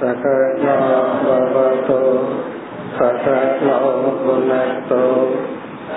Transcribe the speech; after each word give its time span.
सकलाभवतो 0.00 2.00
सकलो 2.98 3.78
पुनक्तो 4.22 5.02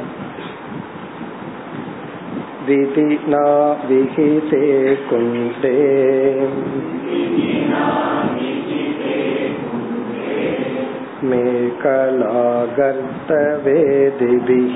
विधिना 2.68 3.44
विहिते 3.90 4.64
कुण्डे 5.10 5.76
मेकलागर्तवेदिभिः 13.58 14.76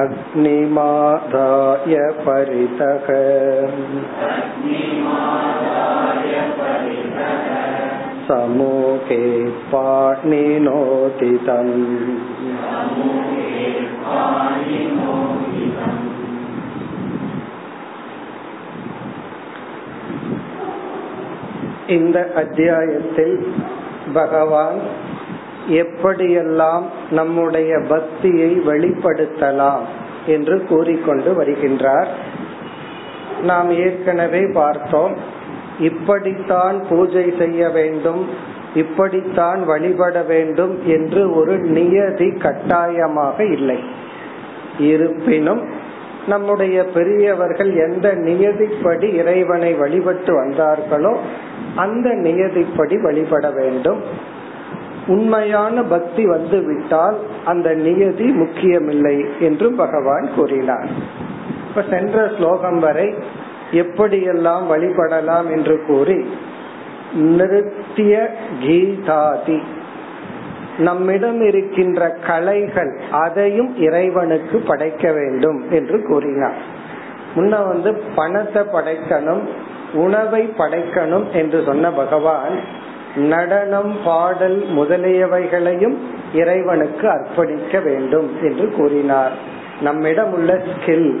अग्निमादाय 0.00 1.94
परितः 2.26 3.08
समूहे 8.28 9.22
पाणिनोदितम् 9.72 11.72
இந்த 21.88 22.30
அத்தியாயத்தில் 22.34 23.46
பகவான் 24.14 24.80
எப்படியெல்லாம் 25.74 26.84
நம்முடைய 27.10 27.84
பக்தியை 27.88 28.60
வெளிப்படுத்தலாம் 28.66 29.82
என்று 30.26 30.66
கூறிக்கொண்டு 30.68 31.34
வருகின்றார் 31.34 32.08
நாம் 33.42 33.76
ஏற்கனவே 33.76 34.50
பார்த்தோம் 34.54 35.16
இப்படித்தான் 35.79 36.77
பூஜை 36.89 37.33
செய்ய 37.37 37.69
வேண்டும் 37.69 38.27
இப்படித்தான் 38.75 39.65
வழிபட 39.65 40.21
வேண்டும் 40.21 40.79
என்று 40.85 41.35
ஒரு 41.35 41.57
நியதி 41.57 42.31
கட்டாயமாக 42.31 43.43
இல்லை. 43.43 43.79
இருப்பினும் 44.77 45.63
நம்முடைய 46.27 46.83
பெரியவர்கள் 46.83 47.71
எந்த 47.75 48.15
நியதிப்படி 48.15 49.13
இறைவனை 49.13 49.73
வழிபட்டு 49.73 50.45
வந்தார்களோ 50.45 51.17
அந்த 51.75 52.09
நியதிப்படி 52.09 53.01
வழிபட 53.01 53.51
வேண்டும். 53.51 54.01
உண்மையான 55.07 55.83
பக்தி 55.83 56.25
வந்து 56.25 56.63
விட்டால் 56.65 57.17
அந்த 57.45 57.73
நியதி 57.73 58.23
முக்கியமில்லை 58.23 59.25
என்றும் 59.39 59.75
பகவான் 59.75 60.29
கூறினார். 60.35 60.89
இப்ப 61.69 61.83
சென்ற 61.89 62.29
ஸ்லோகம் 62.37 62.79
வரை 62.79 63.13
எப்படியெல்லாம் 63.71 64.63
வழிபடலாம் 64.71 65.49
என்று 65.55 65.85
கூறி 65.87 66.29
நிறுத்திய 67.15 68.27
கீதாதி. 68.61 69.59
நம்மிடம் 70.77 71.45
இருக்கின்ற 71.47 72.09
கலைகள் 72.27 72.99
அதையும் 73.11 73.77
இறைவனுக்கு 73.77 74.59
படைக்க 74.59 75.11
வேண்டும் 75.11 75.71
என்று 75.71 76.05
கூறினார். 76.07 76.59
முன்ன 77.35 77.67
வந்து 77.67 77.93
பணத்தை 78.15 78.61
படைக்கணும் 78.61 79.41
உணவை 79.93 80.49
படைக்கணும் 80.57 81.31
என்று 81.31 81.63
சொன்ன 81.65 81.91
பகவான் 81.91 82.59
நடனம் 83.15 83.95
பாடல் 84.05 84.65
முதலியவைகளையும் 84.77 85.97
இறைவனுக்கு 86.33 87.09
அர்ப்பணிக்க 87.09 87.83
வேண்டும் 87.83 88.29
என்று 88.41 88.71
கூறினார். 88.71 89.31
நம்மிடம் 89.81 90.33
உள்ள 90.33 90.53
ஸ்கில் 90.53 91.19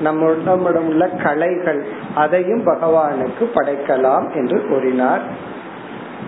நம்மிடம் 0.00 0.86
உள்ள 0.86 1.08
கலைகள் 1.08 1.84
அதையும் 2.14 2.66
பகவானுக்கு 2.66 3.44
படைக்கலாம் 3.54 4.34
என்று 4.34 4.66
கூறினார். 4.68 5.22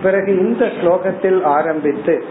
பிறகு 0.03 0.37
இந்த 0.39 0.65
ஸ்லோகத்தில் 0.65 1.43
ஆரம்பித்து 1.43 2.23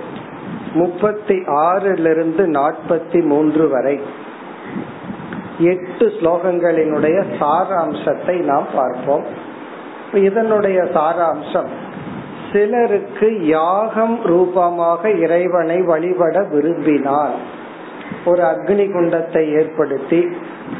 முப்பத்தி 0.72 1.36
ஆறிலிருந்து 1.36 2.44
நாற்பத்தி 2.58 3.22
மூன்று 3.22 3.68
வரை 3.68 4.00
எட்டு 5.58 6.06
ஸ்லோகங்களினுடைய 6.06 7.24
சாராம்சத்தை 7.40 8.36
நாம் 8.40 8.68
பார்ப்போம். 8.74 9.24
இதனுடைய 10.12 10.82
சாராம்சம் 10.82 11.70
சிலருக்கு 12.52 13.46
யாகம் 13.46 14.20
ரூபமாக 14.24 15.10
இறைவனை 15.10 15.82
வழிபட 15.82 16.42
விரும்பினால் 16.50 17.32
ஒரு 18.24 18.42
அக்னி 18.42 18.86
குண்டத்தை 18.90 19.42
ஏற்படுத்தி 19.58 20.28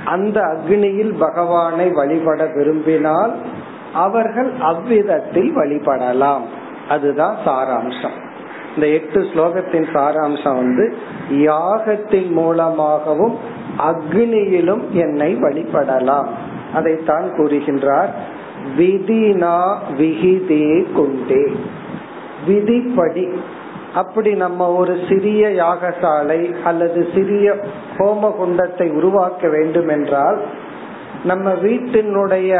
அந்த 0.05 0.41
அக்னியில் 0.41 1.19
பகவானை 1.19 1.91
வழிபட 1.91 2.47
விரும்பினால் 2.55 3.35
அவர்கள் 3.95 4.53
அவ்விதத்தில் 4.61 5.57
வழிபடலாம். 5.57 6.43
அதுதான் 6.89 7.37
சாராம்சம். 7.45 8.21
இந்த 8.75 8.87
எட்டு 8.87 9.21
ஸ்லோகத்தின் 9.21 9.87
சாராம்சம் 9.95 10.57
வந்து 10.57 10.97
யாகத்தின் 11.31 12.31
மூலமாகவும் 12.31 13.39
அக்னியிலும் 13.79 14.89
என்னை 14.91 15.35
வழிபடலாம். 15.35 16.29
அதைத்தான் 16.75 17.23
கூறுகின்றார் 17.23 18.09
விதினா 18.79 19.77
விகிதே 19.99 20.93
கொண்டே. 20.93 21.57
விதிப்படி 22.47 23.29
அப்படி 23.95 24.31
நம்ம 24.35 24.69
ஒரு 24.73 24.95
சிறிய 25.09 25.43
யாகசாலை 25.63 26.41
அல்லது 26.63 27.01
சிறிய 27.15 27.47
ஹோம 27.99 28.31
குண்டத்தை 28.41 28.87
உருவாக்க 28.93 29.49
வேண்டும் 29.49 29.89
என்றால் 29.89 30.39
நம்ம 31.25 31.51
வீட்டினுடைய 31.51 32.53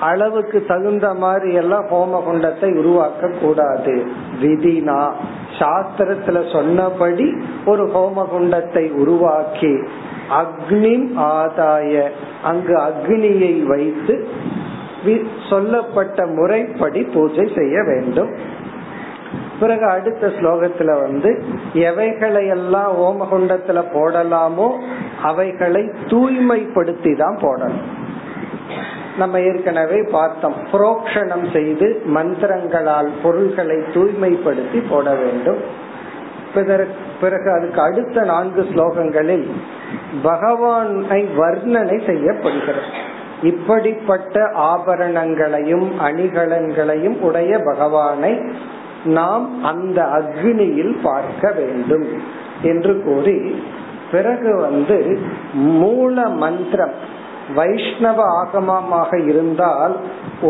அளவுக்கு 0.00 0.58
தகுந்த 0.66 1.06
மாதிரி 1.14 1.52
எல்லாம் 1.52 1.86
ஹோம 1.90 2.18
குண்டத்தை 2.26 2.68
உருவாக்க 2.78 3.30
கூடாது. 3.40 3.94
விதினா 4.42 5.00
சாஸ்திரத்துல 5.58 6.38
சொன்னபடி 6.52 7.26
ஒரு 7.64 7.84
ஹோம 7.94 8.26
குண்டத்தை 8.34 8.84
உருவாக்கி 8.92 9.72
அக்னி 10.42 10.94
ஆதாய 11.32 12.02
அங்கு 12.42 12.74
அக்னியை 12.80 13.54
வைத்து 13.66 14.16
சொல்லப்பட்ட 15.50 16.26
முறைப்படி 16.26 17.02
பூஜை 17.02 17.44
செய்ய 17.54 17.76
வேண்டும். 17.82 18.30
பிறகு 19.60 19.84
அடுத்த 19.86 20.26
ஸ்லோகத்துல 20.26 20.90
வந்து 21.00 21.30
எவைகளை 21.72 22.46
எல்லாம் 22.46 22.92
ஓமகுண்டத்துல 23.06 23.80
போடலாமோ 23.94 24.68
அவைகளை 25.22 25.82
தூய்மைப்படுத்தி 26.10 27.12
தான் 27.16 27.38
போடணும். 27.40 27.88
நம்ம 29.18 29.40
ஏற்கனவே 29.40 30.00
பார்த்தோம் 30.12 30.56
புரோக்ஷணம் 30.72 31.46
செய்து 31.52 32.02
மந்திரங்களால் 32.14 33.10
பொருள்களை 33.22 33.78
தூய்மைப்படுத்தி 33.94 34.80
போட 34.90 35.14
வேண்டும். 35.14 35.60
பிறகு 37.20 37.48
அதுக்கு 37.56 37.80
அடுத்த 37.80 38.22
நான்கு 38.22 38.62
ஸ்லோகங்களில் 38.62 39.46
பகவானை 40.22 41.20
வர்ணனை 41.38 41.96
செய்யப்படுகிறது. 42.06 42.90
இப்படிப்பட்ட 43.42 44.44
ஆபரணங்களையும் 44.72 45.88
அணிகலன்களையும் 46.06 47.18
உடைய 47.20 47.52
பகவானை 47.58 48.32
நாம் 49.04 49.46
அந்த 49.62 49.98
அக்னியில் 50.18 50.94
பார்க்க 51.02 51.52
வேண்டும் 51.52 52.06
என்று 52.62 52.94
கூறி 53.04 53.36
பிறகு 54.10 54.52
வந்து 54.60 54.98
மூல 55.74 56.16
மந்திரம் 56.36 56.96
வைஷ்ணவ 57.54 58.18
ஆகமமாக 58.40 59.10
இருந்தால் 59.24 59.94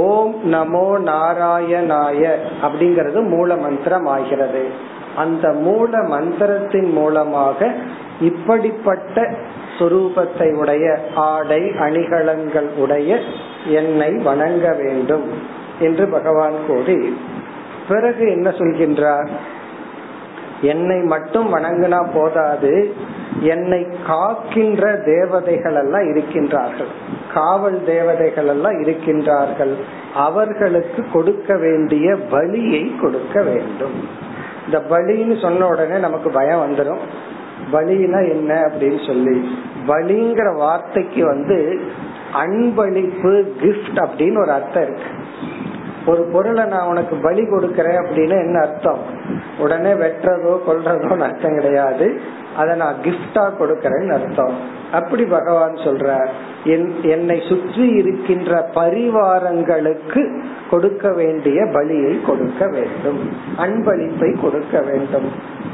ஓம் 0.03 0.35
நமோ 0.47 0.89
நாராயணாய 1.05 2.23
அப்படிங்கறது 2.63 3.21
மூல 3.29 3.57
மந்திரம் 3.57 4.07
ஆகிறது 4.07 4.63
அந்த 5.17 5.47
மூல 5.63 6.03
மந்திரத்தின் 6.09 6.91
மூலமாக 6.93 7.61
இப்படிப்பட்ட 8.21 9.17
சொரூபத்தை 9.79 10.49
உடைய 10.53 10.87
ஆடை 11.15 11.63
அணிகலன்கள் 11.81 12.69
உடைய 12.77 13.11
என்னை 13.73 14.11
வணங்க 14.23 14.67
வேண்டும் 14.75 15.27
என்று 15.79 16.05
பகவான் 16.09 16.59
கூறி 16.67 16.99
பிறகு 17.89 18.31
என்ன 18.31 18.51
சொல்கின்றார்? 18.51 19.29
என்னை 20.61 21.01
மட்டும் 21.03 21.55
வணங்கினா 21.55 22.07
போதாது 22.15 22.95
என்னை 23.41 23.87
காக்கின்ற 24.07 24.97
தேவதைகள் 24.97 25.75
எல்லாம் 25.75 26.03
இருக்கின்றார்கள். 26.03 26.93
காவல் 27.35 27.85
தேவதைகள் 27.85 28.47
எல்லாம் 28.47 28.83
இருக்கின்றார்கள். 28.83 29.75
அவர்களுக்கு 30.15 31.05
கொடுக்க 31.13 31.57
வேண்டிய 31.57 32.15
பலியை 32.31 33.01
கொடுக்க 33.01 33.43
வேண்டும். 33.43 34.09
இந்த 34.67 34.85
பலின்னு 34.91 35.41
சொன்ன 35.41 35.67
உடனே 35.67 35.99
நமக்கு 35.99 36.31
பயம் 36.31 36.63
வந்துடும் 36.65 37.03
பலினா 37.73 38.29
என்ன 38.29 38.55
அப்படின்னு 38.61 39.07
சொல்லி 39.07 39.59
பலிங்கிற 39.87 40.57
வார்த்தைக்கு 40.57 41.27
வந்து 41.27 41.81
அன்பளிப்பு 42.35 43.33
கிஃப்ட் 43.63 44.07
அப்படின்னு 44.07 44.39
ஒரு 44.39 44.51
அர்த்தம் 44.51 44.83
இருக்கு. 44.83 45.11
ஒரு 46.07 46.23
பொருளை 46.23 46.65
நான் 46.65 46.87
உனக்கு 46.87 47.17
பலி 47.17 47.43
கொடுக்கறேன் 47.43 48.01
அப்படின்னு 48.03 48.39
என்ன 48.41 48.61
அர்த்தம்? 48.61 48.99
உடனே 49.59 49.93
வெட்டுறதோ 49.93 50.59
கொல்றதோ 50.67 51.23
அர்த்தம் 51.23 51.55
கிடையாது. 51.55 52.21
அதை 52.57 52.77
நான் 52.77 52.95
கிஃப்டா 53.03 53.51
கொடுக்கறேன்னு 53.61 54.13
அர்த்தம். 54.13 54.55
அப்படி 54.93 55.25
பகவான் 55.25 55.75
சொல்ற 55.75 56.27
என்னை 57.03 57.41
சுற்றி 57.49 57.89
இருக்கின்ற 57.89 58.71
பரிவாரங்களுக்கு 58.75 60.41
கொடுக்க 60.71 61.13
வேண்டிய 61.13 61.65
பலியை 61.65 62.23
கொடுக்க 62.27 62.67
வேண்டும். 62.67 63.31
அன்பளிப்பை 63.59 64.41
கொடுக்க 64.41 64.81
வேண்டும். 64.81 65.29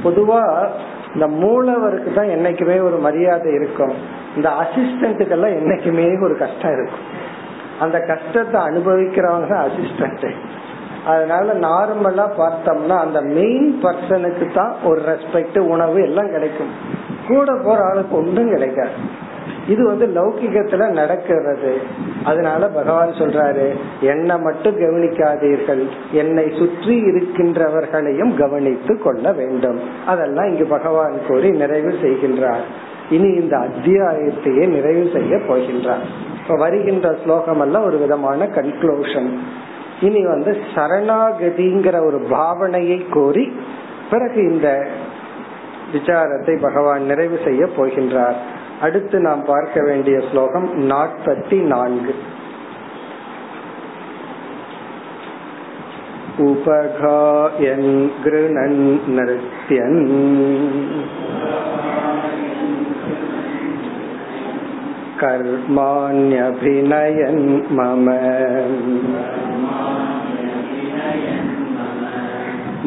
பொதுவா 0.04 0.68
இந்த 1.14 1.26
மூலவருக்கு 1.26 2.12
தான் 2.12 2.28
என்னைக்குமே 2.28 2.82
ஒரு 2.82 2.96
மரியாதை 2.96 3.52
இருக்கும். 3.52 3.92
இந்த 4.36 4.48
அசிஸ்டன்ட்டுக்கெல்லாம் 4.48 5.56
என்னைக்குமே 5.60 6.22
ஒரு 6.22 6.36
கஷ்டம் 6.36 6.72
இருக்கும். 6.72 7.32
அந்த 7.80 7.98
கஷ்டத்தை 7.98 8.60
அனுபவிக்கிறவங்க 8.60 9.48
தான் 9.48 9.66
அசிஸ்டன்ட் 9.68 10.34
அதனால 11.06 11.54
நார்மலா 11.54 12.26
பார்த்தோம்னா 12.38 12.96
அந்த 12.98 13.20
மெயின் 13.20 13.80
பர்சனுக்கு 13.82 14.52
தான் 14.52 14.74
ஒரு 14.84 15.00
ரெஸ்பெக்ட் 15.08 15.58
உணவு 15.58 16.02
எல்லாம் 16.02 16.30
கிடைக்கும். 16.30 16.72
கூட 17.28 17.52
போற 17.64 17.82
ஆளுக்கு 17.84 18.16
ஒன்றும் 18.16 18.50
கிடைக்காது. 18.50 18.92
இது 19.66 19.86
வந்து 19.86 20.06
லௌகிகத்துல 20.06 20.88
நடக்கிறது. 20.90 21.80
அதனால 22.24 22.68
பகவான் 22.68 23.08
சொல்றாரு 23.08 23.74
என்னை 24.00 24.38
மட்டும் 24.38 24.76
கவனிக்காதீர்கள். 24.78 25.88
என்னை 26.12 26.52
சுற்றி 26.58 27.02
இருக்கின்றவர்களையும் 27.02 28.34
கவனித்து 28.36 28.98
கொள்ள 28.98 29.32
வேண்டும். 29.32 29.80
அதெல்லாம் 30.06 30.46
இங்கு 30.46 30.66
பகவான் 30.66 31.20
கூறி 31.28 31.50
நிறைவு 31.50 31.94
செய்கின்றார். 32.02 32.64
இனி 33.09 33.29
இந்த 33.33 33.55
அத்தியாயத்தையே 33.67 34.65
நிறைவு 34.67 35.03
செய்ய 35.13 35.35
போகின்றார் 35.47 36.05
இப்ப 36.35 36.57
வருகின்ற 36.57 37.07
ஸ்லோகம் 37.23 37.61
எல்லாம் 37.61 37.85
ஒரு 37.85 37.97
விதமான 37.97 38.47
கன்க்ளூஷன் 38.55 39.29
இனி 40.01 40.21
வந்து 40.25 40.51
சரணாகதிங்கிற 40.75 41.97
ஒரு 42.05 42.19
பாவனையை 42.29 42.99
கோரி 43.09 43.45
பிறகு 44.09 44.39
இந்த 44.51 44.67
விசாரத்தை 45.91 46.55
பகவான் 46.61 47.03
நிறைவு 47.03 47.37
செய்ய 47.43 47.63
போகின்றார் 47.77 48.37
அடுத்து 48.81 49.17
நாம் 49.19 49.41
பார்க்க 49.45 49.79
வேண்டிய 49.81 50.17
ஸ்லோகம் 50.31 50.67
நாற்பத்தி 50.87 51.57
நான்கு 51.65 52.13
उपघायन् 56.41 57.87
गृणन् 58.23 58.77
नृत्यन् 59.09 59.97
कर्माण्यभिनयन् 65.21 66.55
मम 67.77 68.05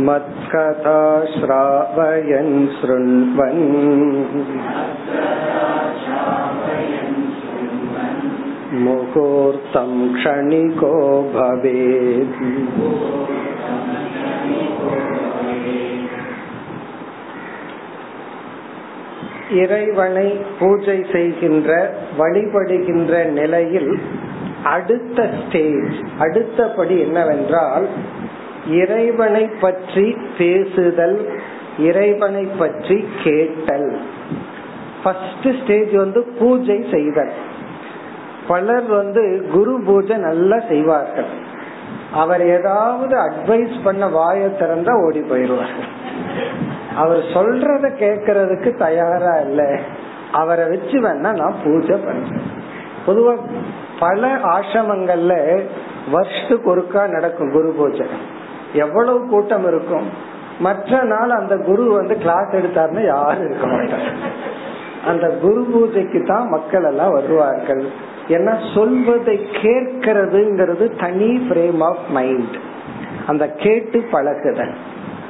मत्कथा 0.06 1.00
श्रावयन् 1.32 2.54
शृण्वन् 2.76 3.64
मुहूर्तं 8.84 9.92
क्षणिको 10.14 10.94
भवेत् 11.34 12.38
இறைவனை 19.49 20.39
பூஜை 20.59 21.05
செய்கின்ற 21.11 21.93
வழிபடுகின்ற 22.17 23.31
நிலையில் 23.31 23.99
அடுத்த 24.63 25.29
ஸ்டேஜ் 25.39 25.97
அடுத்தபடி 26.19 26.99
என்னவென்றால் 26.99 27.87
இறைவனை 28.65 29.43
பற்றி 29.45 30.17
பேசுதல் 30.37 31.29
இறைவனை 31.77 32.45
பற்றி 32.45 33.07
கேட்டல். 33.23 33.99
ஃபர்ஸ்ட் 35.03 35.47
ஸ்டேஜ் 35.61 35.93
வந்து 35.95 36.23
பூஜை 36.39 36.85
செய்தல். 36.91 37.33
பலர் 38.47 38.85
வந்து 38.85 39.45
குரு 39.51 39.79
பூஜை 39.85 40.17
நல்லா 40.17 40.59
செய்வார்கள். 40.59 41.25
அவர் 42.13 42.45
ஏதாவது 42.45 43.15
அட்வைஸ் 43.17 43.77
பண்ண 43.83 44.05
வாய 44.07 44.49
திறந்தா 44.59 44.93
ஓடி 45.05 45.19
போயிடுவார்கள். 45.19 45.96
அவர் 46.97 47.17
சொல்றத 47.17 47.85
கேக்குறதுக்கு 48.03 48.77
தயாரா 48.77 49.33
இல்ல. 49.39 49.61
அவரை 50.31 50.65
வச்சு 50.69 50.97
வேணா 51.01 51.31
நான் 51.33 51.61
பூஜை 51.63 51.97
பண்றேன். 51.97 52.47
பொதுவா 53.07 53.33
பல 53.99 54.27
ஆசிரமங்கள்ல 54.27 55.33
வருஷத்துக்கு 56.11 56.67
ஒருக்கா 56.75 57.09
நடக்கும் 57.09 57.51
குரு 57.51 57.69
பூஜை. 57.77 58.05
எவ்வளவு 58.73 59.19
கூட்டம் 59.27 59.67
இருக்கும். 59.67 60.07
மற்ற 60.59 61.03
நாள் 61.03 61.29
அந்த 61.29 61.57
குரு 61.57 61.83
வந்து 61.91 62.17
கிளாஸ் 62.17 62.57
எடுத்தாருன்னு 62.59 63.05
யாரும் 63.05 63.45
இருக்க 63.45 63.67
மாட்டாங்க 63.67 64.11
அந்த 65.05 65.27
குரு 65.41 65.61
பூஜைக்கு 65.73 66.23
தான் 66.23 66.47
மக்கள் 66.49 66.83
எல்லாம் 66.83 67.11
வருவார்கள். 67.11 67.83
ஏன்னா 68.27 68.53
சொல்வதை 68.75 69.35
கேட்கறதுங்கிறது 69.51 70.85
தனி 70.99 71.29
பிரேம் 71.49 71.83
ஆஃப் 71.83 72.05
மைண்ட் 72.09 72.55
அந்த 73.27 73.45
கேட்டு 73.63 73.99
பழகுதல். 74.11 74.75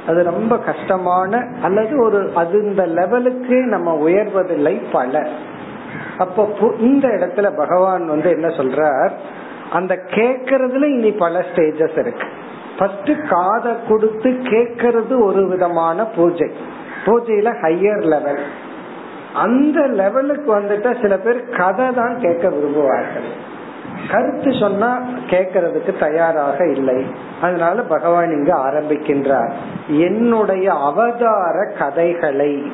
அது 0.08 0.22
ரொம்ப 0.22 0.58
கஷ்டமான 0.58 1.46
அல்லது 1.62 1.94
ஒரு 2.02 2.30
அது 2.34 2.56
இந்த 2.62 2.86
லெவலுக்கு 2.86 3.56
நம்ம 3.74 3.94
உயர்வதில்லை 4.08 4.74
பல. 4.92 5.26
அப்போ 6.18 6.48
இந்த 6.78 7.08
இடத்துல 7.08 7.56
பகவான் 7.56 8.06
வந்து 8.06 8.30
என்ன 8.30 8.46
சொல்றார்? 8.46 9.10
அந்த 9.72 9.94
கேக்கிறதுல 10.10 10.88
இனி 10.96 11.10
பல 11.12 11.44
ஸ்டேஜஸ் 11.50 11.98
இருக்கு. 11.98 12.28
ஃபர்ஸ்ட் 12.78 13.12
காதை 13.28 13.72
கொடுத்து 13.88 14.30
கேக்கிறது 14.30 15.14
ஒரு 15.22 15.48
விதமான 15.48 16.04
பூஜை. 16.16 16.48
பூஜையில 17.04 17.52
ஹையர் 17.62 18.04
லெவல் 18.14 18.42
அந்த 19.34 19.80
லெவலுக்கு 19.80 20.48
வந்துட்டா 20.58 21.00
சில 21.02 21.16
பேர் 21.18 21.48
கதை 21.56 21.86
தான் 21.94 22.20
கேட்க 22.20 22.48
விரும்புவார்கள். 22.48 23.28
கருத்து 24.10 24.52
சொன்னா 24.60 25.00
கேட்கறதுக்கு 25.30 25.98
தயாராக 25.98 26.66
இல்லை. 26.66 27.04
அதனால 27.40 27.82
பகவான் 27.82 28.30
இங்க 28.30 28.54
ஆரம்பிக்கின்றார். 28.54 29.50
என்னுடைய 29.88 30.72
அவதார 30.72 31.72
கதைகளை 31.78 32.72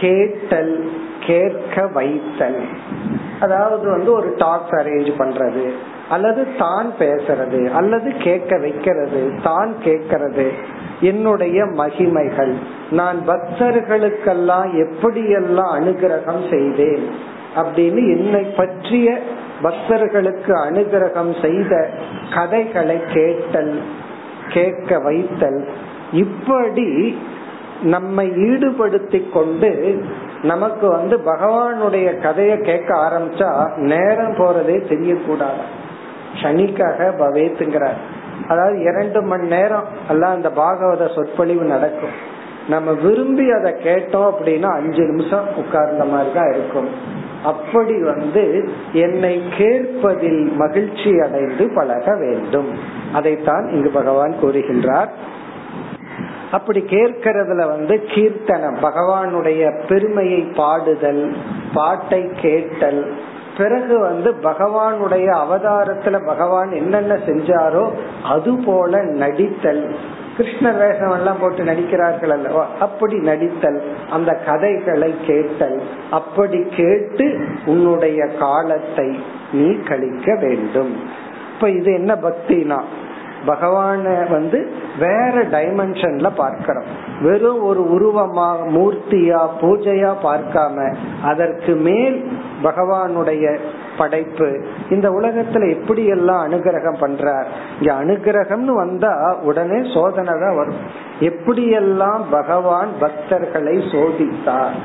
கேட்டல் 0.00 0.90
கேட்க 1.26 1.86
வைத்தல். 1.86 2.62
அதாவது 3.40 3.90
வந்து 3.90 4.12
ஒரு 4.12 4.34
டாக்ஸ் 4.36 4.70
அரேஞ்ச் 4.70 5.12
பண்றது 5.18 5.70
அல்லது 6.10 6.46
தான் 6.58 6.92
பேசுறது 6.98 7.70
அல்லது 7.70 8.12
கேட்க 8.18 8.58
வைக்கிறது 8.58 9.38
தான் 9.42 9.74
கேட்கறது. 9.84 10.48
என்னுடைய 11.00 11.62
மகிமைகள். 11.64 12.54
நான் 12.90 13.18
பக்தர்களுக்கெல்லாம் 13.28 14.68
எப்படியெல்லாம் 14.74 15.72
அனுகிரகம் 15.78 16.50
செய்தேன் 16.50 17.08
அப்படின்னு 17.56 18.18
என்னை 18.18 18.42
பற்றிய 18.42 19.18
பக்தர்களுக்கு 19.62 20.52
அனுகிரகம் 20.64 21.42
செய்த 21.42 21.88
கதைகளை 22.34 23.00
கேட்டல் 23.12 23.82
கேட்க 24.48 24.98
வைத்தல். 24.98 25.68
இப்படி 26.12 27.18
நம்மை 27.82 28.28
ஈடுபடுத்தி 28.28 29.30
கொண்டு 29.30 30.02
நமக்கு 30.42 30.88
வந்து 30.88 31.16
பகவானுடைய 31.16 32.20
கதையை 32.20 32.58
கேட்க 32.58 32.94
ஆரம்பிச்சா 32.94 33.76
நேரம் 33.76 34.34
போறதே 34.34 34.76
தெரியக்கூடாது. 34.90 35.64
சனிக்காக 36.42 37.12
பவேத்துங்கிறார். 37.18 38.00
அதாவது 38.48 38.80
இரண்டு 38.80 39.22
மணி 39.22 39.46
நேரம் 39.48 39.84
எல்லாம் 40.08 40.32
அந்த 40.32 40.48
பாகவத 40.48 41.14
சொற்பொழிவு 41.14 41.64
நடக்கும். 41.64 42.32
நம்ம 42.68 42.92
விரும்பி 42.92 43.50
அதை 43.50 43.72
கேட்டோம் 43.72 44.30
அப்படின்னா 44.32 44.70
அஞ்சு 44.74 45.02
நிமிஷம் 45.02 45.46
உட்கார்ந்த 45.56 46.04
மாதிரி 46.04 46.32
தான் 46.32 46.52
இருக்கும். 46.52 46.88
அப்படி 47.44 48.02
வந்து 48.02 48.44
என்னை 48.92 49.42
கேட்பதில் 49.58 50.42
மகிழ்ச்சி 50.56 51.20
அடைந்து 51.20 51.72
பழக 51.74 52.16
வேண்டும். 52.16 52.70
அதைத்தான் 53.12 53.68
இங்கு 53.72 53.90
பகவான் 53.90 54.34
கூறுகின்றார். 54.42 55.12
அப்படி 56.50 56.80
கேட்கறதுல 56.80 57.66
வந்து 57.66 57.94
கீர்த்தனம் 58.06 58.76
பகவானுடைய 58.82 59.62
பெருமையை 59.88 60.40
பாடுதல் 60.56 61.36
பாட்டை 61.74 62.30
கேட்டல் 62.34 63.14
பிறகு 63.56 63.98
வந்து 63.98 64.30
பகவானுடைய 64.42 65.28
அவதாரத்துல 65.42 66.26
பகவான் 66.26 66.72
என்னென்ன 66.72 67.14
செஞ்சாரோ 67.14 67.84
அது 68.24 68.52
போல 68.66 69.02
நடித்தல் 69.02 69.94
கிருஷ்ண 70.36 70.72
வேஷம் 70.72 71.12
எல்லாம் 71.12 71.36
போட்டு 71.40 71.64
நடிக்கிறார்கள் 71.64 72.30
அல்லவா? 72.30 72.66
அப்படி 72.80 73.18
நடித்தல் 73.18 73.82
அந்த 74.10 74.32
கதைகளை 74.46 75.14
கேட்டல் 75.26 75.82
அப்படி 76.10 76.66
கேட்டு 76.76 77.46
உன்னுடைய 77.66 78.26
காலத்தை 78.26 79.18
நீ 79.52 79.72
கழிக்க 79.88 80.36
வேண்டும். 80.40 80.92
இப்ப 81.54 81.70
இது 81.70 81.92
என்ன 81.94 82.14
பக்தினா? 82.14 82.80
பகவான 83.46 84.30
வந்து 84.30 84.72
வேற 84.98 85.32
டைமென்ஷன்ல 85.44 86.30
பார்க்கிறோம். 86.36 86.84
வெறும் 87.22 87.62
ஒரு 87.62 87.80
உருவமா 87.80 88.48
மூர்த்தியா 88.68 89.48
பூஜையா 89.60 90.12
பார்க்காம 90.22 90.94
அதற்கு 91.22 91.74
மேல் 91.74 92.32
பகவானுடைய 92.62 93.58
படைப்பு. 93.98 94.48
இந்த 94.90 95.08
உலகத்துல 95.10 95.68
எப்படி 95.76 96.06
எல்லாம் 96.06 96.42
அனுகிரகம் 96.46 97.00
பண்றார்? 97.00 97.48
இங்க 97.78 97.92
அனுகிரகம்னு 98.02 98.74
வந்தா 98.74 99.12
உடனே 99.42 99.78
சோதனை 99.94 100.34
தான் 100.40 100.56
வரும். 100.56 100.82
எப்படியெல்லாம் 101.20 102.22
பகவான் 102.30 102.92
பக்தர்களை 103.00 103.76
சோதித்தார்? 103.92 104.76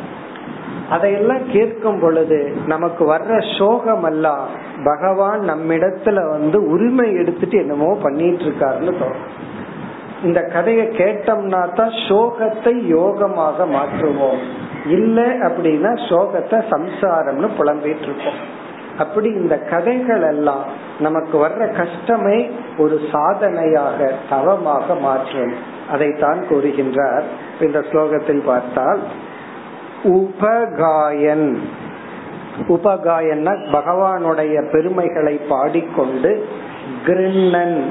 அதையெல்லாம் 0.89 1.44
கேட்கும் 1.51 2.00
பொழுது 2.00 2.39
நமக்கு 2.68 3.04
வர்ற 3.13 3.34
சோகம் 3.58 4.04
எல்லாம் 4.04 4.46
பகவான் 4.84 5.42
நம்மிடத்துல 5.42 6.30
வந்து 6.30 6.58
உரிமை 6.70 7.08
எடுத்துட்டு 7.13 7.58
என்னமோ 7.58 7.89
பண்ணிட்டு 8.01 8.44
இருக்காருன்னு 8.44 8.94
தோணும். 9.01 9.28
இந்த 10.24 10.39
கதையை 10.42 10.86
கேட்டோம்னா 11.01 11.60
தான் 11.74 11.94
சோகத்தை 12.08 12.74
யோகமாக 12.94 13.68
மாற்றுவோம். 13.75 14.42
இல்ல 14.86 15.22
அப்படின்னா 15.48 15.92
சோகத்தை 16.10 16.58
சம்சாரம்னு 16.74 17.50
புலம்பிட்டு 17.58 18.08
இருப்போம் 18.08 18.39
அப்படி 19.00 19.29
இந்த 19.29 19.58
கதைகள் 19.58 20.22
எல்லாம் 20.22 20.63
நமக்கு 21.00 21.46
வர்ற 21.46 21.75
கஷ்டமே 21.75 22.51
ஒரு 22.77 23.00
சாதனையாக 23.12 24.13
தவமாக 24.29 24.96
மாற்றும். 24.96 25.53
அதைத்தான் 25.89 26.46
கூறுகின்றார். 26.50 27.24
இந்த 27.62 27.79
ஸ்லோகத்தில் 27.79 28.44
பார்த்தால் 28.46 29.00
உபகாயன். 30.03 31.62
உபகாயன்னா 32.68 33.53
பகவானுடைய 33.72 34.72
பெருமைகளை 34.72 35.36
பாடிக்கொண்டு 35.36 36.48
கிருண்ணன். 37.06 37.82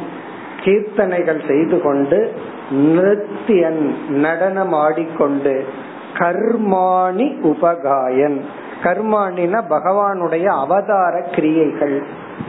கீர்த்தனைகள் 0.61 1.49
செய்து 1.49 1.81
கொண்டு 1.81 2.33
நிருத்தியன். 2.71 4.09
நடனம் 4.09 4.73
ஆடிக்கொண்டு 4.73 5.67
கர்மாணி 6.15 7.41
உபகாயன். 7.41 8.67
கர்மாணின 8.83 9.63
பகவானுடைய 9.71 10.45
அவதார 10.45 11.21
கிரியைகள். 11.21 12.03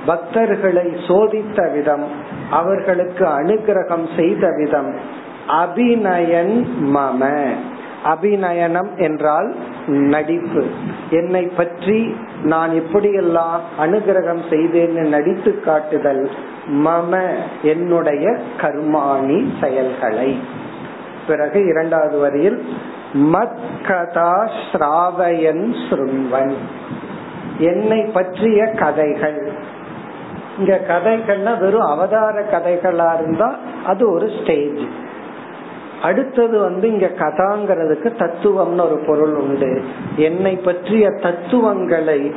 பக்தர்களை 0.08 1.08
சோதித்த 1.08 1.72
விதம் 1.72 2.08
அவர்களுக்கு 2.50 3.26
அனுகிரகம் 3.26 4.08
செய்த 4.16 4.48
விதம். 4.58 5.00
அபிநயன் 5.48 6.68
மம. 6.96 7.50
அபிநயனம் 8.04 8.90
என்றால் 8.98 9.56
நடிப்பு. 9.88 10.66
என்னை 11.10 11.46
பற்றி 11.46 12.16
நான் 12.44 12.70
எப்படியெல்லாம் 12.70 13.60
அனுகிரகம் 13.80 14.42
செய்தேன்னு 14.50 15.08
நடித்து 15.08 15.60
காட்டுதல் 15.60 16.30
மம 16.72 17.30
என்னுடைய 17.62 18.38
கர்மாணி 18.62 19.48
செயல்களை. 19.62 20.40
பிறகு 21.28 21.66
இரண்டாவது 21.66 22.18
வரியில் 22.18 22.66
மத் 23.14 23.88
கதா 23.88 24.50
ஸ்ராவயன் 24.72 25.76
ஸ்ருண்வன். 25.90 26.54
என்னை 27.58 28.02
பற்றிய 28.02 28.66
கதைகள். 28.66 29.52
இங்க 30.58 30.80
கதைகள்னா 30.88 31.60
வெறும் 31.60 31.82
அவதார 31.82 32.42
கதைகளா 32.42 33.14
இருந்தா 33.14 33.58
அது 33.86 34.12
ஒரு 34.12 34.30
ஸ்டேஜ் 34.42 34.80
அடுத்தது 36.02 36.60
வந்து 36.60 36.88
இங்க 36.88 37.06
கதாங்கிறதுக்கு 37.06 38.10
தத்துவம்னு 38.18 38.86
ஒரு 38.86 39.04
பொருள் 39.08 39.36
உண்டு. 39.36 39.84
என்னை 40.16 40.56
பற்றிய 40.56 41.10
தத்துவங்களை 41.10 42.34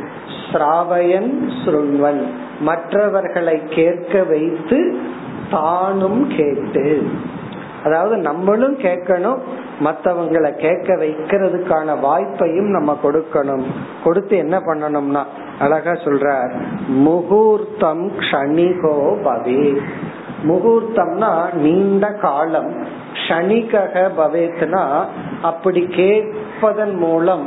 ஸ்ராவயன் 0.53 1.51
சுருண்வன் 1.65 2.23
மற்றவர்களை 2.61 3.63
கேட்க 3.71 4.23
வைத்து 4.23 4.99
தானும் 5.51 6.29
கேட்டு. 6.37 7.11
அதாவது 7.85 8.17
நம்மளும் 8.29 8.77
கேட்கணும் 8.79 9.39
மற்றவங்களை 9.87 10.51
கேட்க 10.65 10.95
வைக்கிறதுக்கான 10.95 11.97
வாய்ப்பையும் 12.07 12.71
நம்ம 12.77 12.97
கொடுக்கணும். 13.03 13.65
கொடுத்து 14.05 14.35
என்ன 14.37 14.57
பண்ணணும்னா 14.59 15.23
அழகா 15.59 15.95
சொல்றார் 16.07 16.53
முகூர்த்தம் 17.07 18.05
க்ஷணிகோ 18.21 18.97
பவே. 19.27 19.65
முகூர்த்தம்னா 20.51 21.31
நீண்ட 21.65 22.07
காலம் 22.25 22.71
ஷணிகக 23.25 24.05
பவேத்னா 24.19 24.83
அப்படி 25.43 25.83
கேட்பதன் 25.99 26.95
மூலம் 26.95 27.47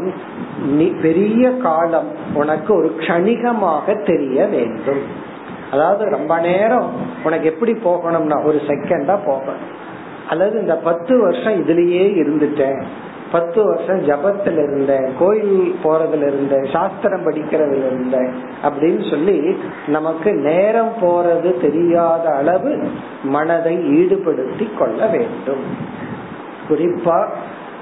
பெரிய 1.01 1.43
காலம் 1.67 2.09
உனக்கு 2.33 2.71
ஒரு 2.75 2.89
க்ஷணிகமாக 2.99 3.95
தெரிய 4.03 4.45
வேண்டும். 4.55 5.03
அதாவது 5.73 6.03
ரொம்ப 6.09 6.33
நேரம் 6.39 6.89
உனக்கு 7.23 7.47
எப்படி 7.53 7.73
போகணும்னா 7.87 8.37
ஒரு 8.49 8.61
செகண்டா 8.69 9.15
போகணும். 9.29 9.65
அல்லது 10.29 10.59
இந்த 10.59 10.75
பத்து 10.75 11.21
வருஷம் 11.21 11.67
இதுலயே 11.67 12.05
இருந்துட்டேன். 12.23 12.83
பத்து 13.31 13.65
வருஷம் 13.65 14.03
ஜபத்துல 14.03 14.51
இருந்தேன். 14.51 15.09
கோயில் 15.19 15.75
போறதுல 15.83 16.17
இருந்தேன். 16.17 16.65
சாஸ்திரம் 16.71 17.27
படிக்கிறதுல 17.27 17.85
இருந்தேன். 17.85 18.33
அப்படின்னு 18.63 19.09
சொல்லி 19.09 19.57
நமக்கு 19.87 20.33
நேரம் 20.33 20.93
போறது 21.01 21.61
தெரியாத 21.61 22.29
அளவு 22.29 22.87
மனதை 23.23 23.77
ஈடுபடுத்தி 23.77 24.77
கொள்ள 24.77 25.05
வேண்டும். 25.05 25.63
குறிப்பா 26.69 27.27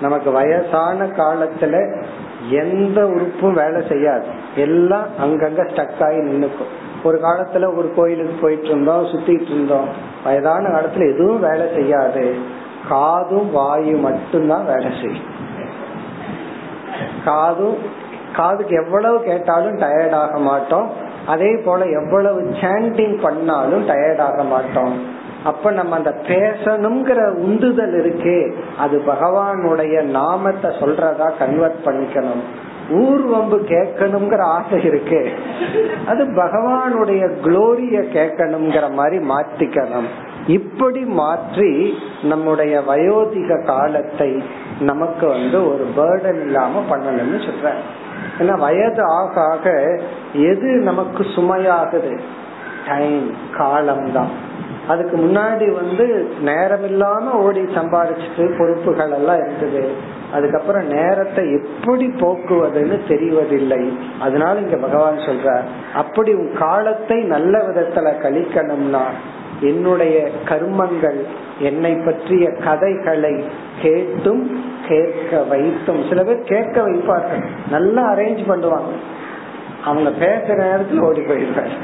நமக்கு 0.01 0.31
வயசான 0.31 1.05
காலத்துல 1.05 2.03
எந்த 2.49 3.07
உறுப்பும் 3.07 3.53
வேலை 3.53 3.83
செய்யாது. 3.89 4.25
எல்லாம் 4.55 5.07
அங்கங்க 5.23 5.69
ஸ்டக் 5.75 6.03
ஆகி 6.03 6.17
நின்னுக்கும். 6.17 6.73
ஒரு 7.03 7.19
காலத்துல 7.23 7.77
ஒரு 7.77 7.93
கோயிலுக்கு 7.95 8.33
போயிட்டு 8.41 8.65
இருந்தோம் 8.65 9.05
சுத்திட்டு 9.05 9.51
இருந்தோம். 9.51 9.87
வயதான 10.23 10.67
காலத்துல 10.67 11.13
எதுவும் 11.13 11.39
வேலை 11.39 11.67
செய்யாது. 11.75 12.35
காதும் 12.89 13.51
வாயு 13.51 13.95
மட்டும்தான் 13.95 14.65
வேலை 14.65 14.91
செய்யும். 15.01 15.31
காதும் 17.25 17.77
காதுக்கு 18.35 18.83
எவ்வளவு 18.85 19.23
கேட்டாலும் 19.23 19.77
டயர்ட் 19.77 20.11
ஆக 20.11 20.37
மாட்டோம். 20.37 20.89
அதே 21.27 21.61
போல 21.65 21.85
எவ்வளவு 21.85 22.41
சாண்டிங் 22.41 23.21
பண்ணாலும் 23.21 23.87
டயர்ட் 23.87 24.19
ஆக 24.19 24.43
மாட்டோம். 24.43 25.21
அப்ப 25.43 25.71
நம்ம 25.71 25.95
அந்த 25.95 26.15
பேசணுங்கிற 26.27 27.33
உந்துதல் 27.33 27.93
இருக்கே. 27.93 28.53
அது 28.77 29.03
பகவானுடைய 29.07 30.01
நாமத்தை 30.01 30.71
சொல்றதா 30.71 31.31
கன்வெர்ட் 31.37 31.85
பண்ணிக்கணும். 31.85 32.43
ஊர்வம்பு 32.89 33.57
கேட்கணுங்கிற 33.63 34.39
ஆசை 34.39 34.83
இருக்கு. 34.83 35.31
அது 36.07 36.23
பகவானுடைய 36.25 37.39
குளோரிய 37.41 37.99
கேட்கணுங்கிற 37.99 38.91
மாதிரி 38.91 39.25
மாத்திக்கணும் 39.27 40.07
இப்படி 40.47 40.99
மாற்றி 40.99 41.97
நம்முடைய 42.23 42.83
வயோதிக 42.87 43.65
காலத்தை 43.65 44.43
நமக்கு 44.79 45.27
வந்து 45.27 45.67
ஒரு 45.67 45.89
பேர்டன் 45.97 46.45
இல்லாம 46.45 46.83
பண்ணணும்னு 46.89 47.39
சொல்ற 47.39 47.71
ஏன்னா 48.39 48.57
வயது 48.57 49.03
ஆக 49.03 49.41
ஆக 49.41 49.99
எது 50.33 50.67
நமக்கு 50.67 51.23
சுமையாகுது? 51.23 52.19
டைம் 52.87 53.35
காலம்தான். 53.57 54.51
அதுக்கு 54.87 55.17
முன்னாடி 55.17 55.71
வந்து 55.71 56.27
நேரம் 56.41 56.83
இல்லாம 56.83 57.31
ஓடி 57.31 57.61
சம்பாதிச்சுட்டு 57.61 58.57
பொறுப்புகள் 58.57 59.11
எல்லாம் 59.11 59.37
இருந்தது 59.37 59.91
அதுக்கப்புறம் 60.33 60.87
நேரத்தை 60.87 61.51
எப்படி 61.51 62.05
போக்குவதுன்னு 62.07 62.97
தெரிவதில்லை. 63.07 63.93
அதனால 64.19 64.59
இங்க 64.59 64.75
பகவான் 64.75 65.17
சொல்ற 65.17 65.61
அப்படி 65.93 66.33
உன் 66.33 66.53
காலத்தை 66.57 67.23
நல்ல 67.23 67.57
விதத்துல 67.57 68.13
கழிக்கணும்னா 68.25 69.05
என்னுடைய 69.61 70.29
கர்மங்கள் 70.49 71.19
என்னை 71.59 71.93
பற்றிய 71.95 72.49
கதைகளை 72.63 73.43
கேட்டும் 73.81 74.61
கேட்க 74.87 75.43
வைத்தும். 75.43 76.01
சில 76.09 76.23
பேர் 76.23 76.43
கேட்க 76.43 76.89
வைப்பார்கள். 76.89 77.43
நல்லா 77.69 78.13
அரேஞ்ச் 78.13 78.41
பண்ணுவாங்க. 78.47 78.93
அவங்க 79.83 80.09
பேசுற 80.09 80.57
நேரத்துல 80.63 80.99
ஓடி 80.99 81.21
போயிருப்பாங்க 81.21 81.77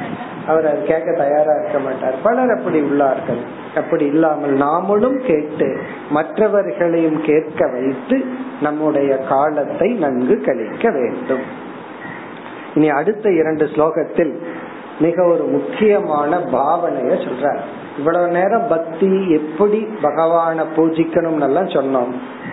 அவர் 0.49 0.67
அது 0.71 0.81
கேட்க 0.83 1.09
தயாரா 1.13 1.53
இருக்க 1.59 1.79
மாட்டார். 1.79 2.15
பலர் 2.23 2.53
அப்படி 2.57 2.79
உள்ளார்கள். 2.89 3.41
அப்படி 3.75 4.05
இல்லாமல் 4.05 4.55
நாமளும் 4.57 5.19
கேட்டு 5.27 5.67
மற்றவர்களையும் 6.09 7.19
கேட்க 7.21 7.67
வைத்து 7.73 8.17
நம்முடைய 8.61 9.11
காலத்தை 9.31 9.89
நன்கு 10.03 10.37
கழிக்க 10.41 10.91
வேண்டும். 10.91 11.45
இனி 12.75 12.89
அடுத்த 12.99 13.31
இரண்டு 13.31 13.65
ஸ்லோகத்தில் 13.65 14.33
மிக 14.99 15.25
ஒரு 15.25 15.43
முக்கியமான 15.43 16.31
பாவனைய 16.53 17.13
சொல்றார். 17.25 17.61
இவ்வளவு 17.97 18.27
நேரம் 18.27 18.65
பக்தி 18.69 19.09
எப்படி 19.31 19.79
பகவான 20.03 20.65
பூஜிக்கணும் 20.75 21.41
எல்லாம் 21.47 21.71
சொன்னோம். 21.77 22.11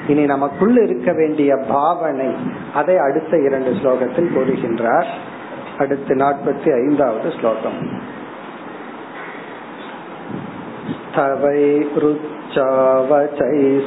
இனி 0.09 0.25
நமக்குள்ள 0.25 0.79
இருக்க 0.83 1.11
வேண்டிய 1.13 1.53
பாவனை 1.69 2.31
அதை 2.75 2.97
அடுத்த 2.99 3.41
இரண்டு 3.49 3.73
ஸ்லோகத்தில் 3.81 4.33
கூறுகின்றார். 4.37 5.11
அடுத்து 5.78 6.16
நாற்பத்தி 6.16 6.70
ஐந்தாவது 6.74 7.30
ஸ்லோகம் 7.38 7.80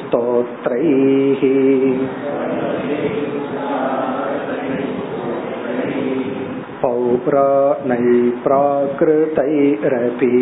स्तवैरुच्चावचैस्तोत्रैः 0.04 1.42
पौराणै 6.82 8.04
प्राकृतैरपि 8.44 10.32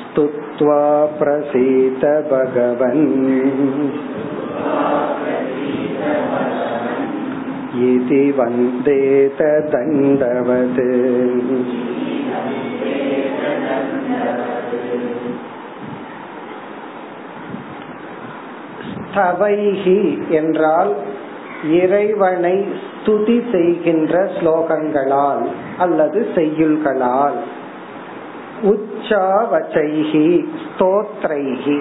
स्तुत्वा 0.00 0.80
प्रसीत 1.20 2.04
भगवन् 2.32 3.06
इति 7.84 8.22
वन्देत 8.30 9.40
दण्डवत् 9.72 10.82
ஸ்தவைஹி 19.08 20.00
என்றால் 20.30 20.92
இறைவனை 21.78 22.56
ஸ்துதி 22.94 23.36
செய்கின்ற 23.52 24.14
ஸ்லோகங்களால் 24.36 25.44
அல்லது 25.78 26.20
செய்யுள்களால் 26.34 27.36
உச்சாவச்சைகி 28.72 30.26
ஸ்தோத்ரைகி 30.64 31.78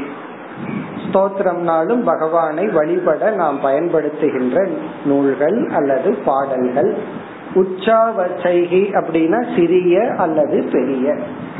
ஸ்தோத்திரம்னாலும் 1.08 2.02
பகவானை 2.04 2.66
வழிபட 2.68 3.30
நாம் 3.30 3.58
பயன்படுத்துகின்ற 3.62 4.68
நூல்கள் 5.04 5.58
அல்லது 5.68 6.10
பாடல்கள். 6.24 6.96
உச்சாவச்சைகி 7.54 8.82
அப்படின்னா 8.98 9.56
சிறிய 9.56 10.14
அல்லது 10.18 10.68
பெரிய. 10.72 11.16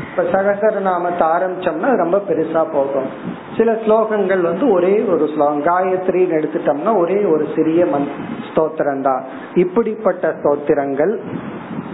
இப்ப 0.09 0.23
சகசரநாமத்தை 0.23 1.25
ஆரம்பிச்சோம்னா 1.35 1.89
ரொம்ப 1.95 2.17
பெருசா 2.29 2.65
போகும். 2.73 3.09
சில 3.57 3.71
ஸ்லோகங்கள் 3.71 4.41
வந்து 4.41 4.71
ஒரே 4.71 4.99
ஒரு 4.99 5.29
ஸ்லோகம் 5.33 5.63
காயத்ரின்னு 5.63 6.37
எடுத்துட்டோம்னா 6.39 6.97
ஒரே 6.97 7.23
ஒரு 7.23 7.47
சிறிய 7.55 7.85
மந் 7.85 8.07
ஸ்தோத்திரம் 8.49 9.01
தான் 9.01 9.23
இப்படிப்பட்ட 9.55 10.35
ஸ்தோத்திரங்கள் 10.43 11.19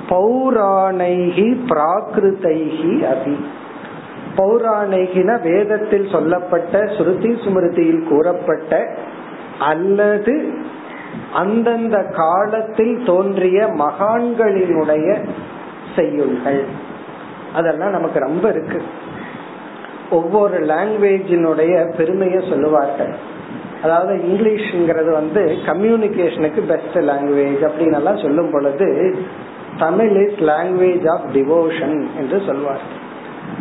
பௌராணைகி 0.09 1.49
பிராகிருதைகி 1.69 2.93
அபி. 3.13 3.35
பௌராணிகின 4.37 5.41
வேதத்தில் 5.41 6.07
சொல்லப்பட்ட 6.11 6.79
ஸ்ருதி 6.79 7.31
சுமிருதியில் 7.43 8.07
கூறப்பட்ட 8.07 8.97
அல்லது 9.59 10.53
அந்தந்த 11.33 12.03
காலத்தில் 12.03 13.03
தோன்றிய 13.05 13.65
மகான்களினுடைய 13.65 15.27
செய்யுள்கள். 15.95 16.63
அதெல்லாம் 17.55 17.91
நமக்கு 17.91 18.19
ரொம்ப 18.19 18.49
இருக்கு. 18.49 18.81
ஒவ்வொரு 20.11 20.65
லாங்குவேஜினுடைய 20.65 21.95
பெருமையை 21.95 22.43
சொல்லுவார்கள். 22.49 23.13
அதாவது 23.83 24.13
இங்கிலீஷ்ங்கிறது 24.15 25.11
வந்து 25.11 25.41
கம்யூனிகேஷனுக்கு 25.65 26.61
பெஸ்ட் 26.67 26.97
லாங்குவேஜ் 26.97 27.63
அப்படின்னு 27.69 27.93
எல்லாம் 27.93 28.17
சொல்லும் 28.17 28.51
பொழுது 28.51 29.15
Tamil 29.77 30.27
is 30.27 30.39
language 30.39 31.09
of 31.09 31.25
devotion 31.33 32.05
என்று 32.17 32.41
சொல்வார்கள். 32.45 33.03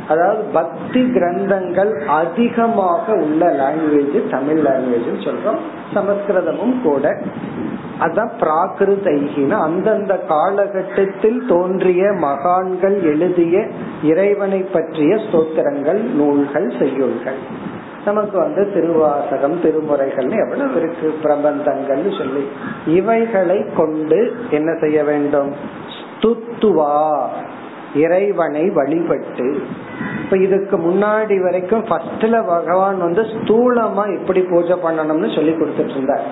அதாவது 0.09 0.43
பக்தி 0.53 1.01
கிரந்தங்கள் 1.01 2.07
அதிகமாக 2.07 3.15
உள்ள 3.15 3.47
லாங்குவேஜ் 3.47 4.31
தமிழ் 4.31 4.67
லாங்குவேஜ் 4.67 5.25
சொல்றோம். 5.25 5.61
சமஸ்கிருதமும் 5.95 6.83
கூட. 6.83 7.17
அதான் 8.01 8.31
பிராகிருதைகின 8.41 9.51
அந்தந்த 9.51 10.15
காலகட்டத்தில் 10.19 11.47
தோன்றிய 11.49 12.13
மகான்கள் 12.13 13.03
எழுதிய 13.03 13.67
இறைவனை 14.03 14.61
பற்றிய 14.61 15.15
ஸ்தோத்திரங்கள் 15.15 16.01
நூல்கள் 16.15 16.67
செய்யுள்கள். 16.67 17.41
நமக்கு 18.05 18.39
வந்து 18.39 18.73
திருவாசகம் 18.73 19.61
திருமுறைகள்னு 19.63 20.41
எவ்வளவு 20.41 20.77
இருக்கு 20.77 21.19
பிரபந்தங்கள்னு 21.23 22.19
சொல்லி. 22.19 22.49
இவைகளை 22.87 23.65
கொண்டு 23.77 24.33
என்ன 24.51 24.77
செய்ய 24.81 25.05
வேண்டும்? 25.05 25.53
ஸ்துத்துவா 25.97 27.27
இறைவனை 27.95 28.71
வழிபட்டு 28.71 29.63
இப்ப 30.23 30.37
இதுக்கு 30.37 30.77
முன்னாடி 30.77 31.43
வரைக்கும் 31.43 31.85
ஃபர்ஸ்ட்ல 31.85 32.47
பகவான் 32.47 32.99
வந்து 32.99 33.23
ஸ்தூலமா 33.23 34.05
எப்படி 34.19 34.41
பூஜை 34.41 34.77
பண்ணணும்னு 34.83 35.35
சொல்லி 35.35 35.53
கொடுத்துட்டு 35.53 35.91
இருந்தார். 35.91 36.27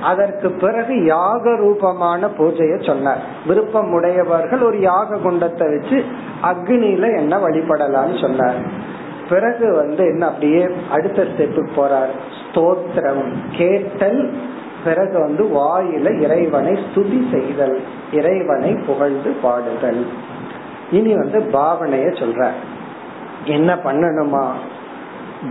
அதற்கு 0.00 0.50
பிறகு 0.50 1.04
யாக 1.04 1.56
ரூபமான 1.56 2.26
பூஜைய 2.38 2.86
சொன்னார். 2.86 3.22
விருப்பம் 3.46 3.92
உடையவர்கள் 3.92 4.60
ஒரு 4.60 4.80
யாக 4.80 5.16
குண்டத்தை 5.16 5.66
வச்சு 5.74 6.04
அக்னியில 6.42 7.16
என்ன 7.16 7.36
வழிபடலாம்னு 7.36 8.20
சொன்னார். 8.20 8.58
பிறகு 9.28 9.74
வந்து 9.74 10.04
என்ன 10.06 10.26
அப்படியே 10.26 10.68
அடுத்த 10.90 11.22
ஸ்டெப்புக்கு 11.22 11.72
போறார். 11.76 12.12
ஸ்தோத்திரம் 12.40 13.24
கேட்டல் 13.56 14.32
பிறகு 14.84 15.16
வந்து 15.20 15.44
வாயில 15.44 16.20
இறைவனை 16.20 16.72
ஸ்துதி 16.72 17.20
செய்தல் 17.30 17.80
இறைவனை 18.12 18.72
புகழ்ந்து 18.86 19.34
பாடுதல். 19.42 20.02
இனி 20.94 21.14
வந்து 21.14 21.38
பாவனைய 21.38 22.08
சொல்ற. 22.12 22.50
என்ன 23.44 23.74
பண்ணணுமா? 23.74 24.46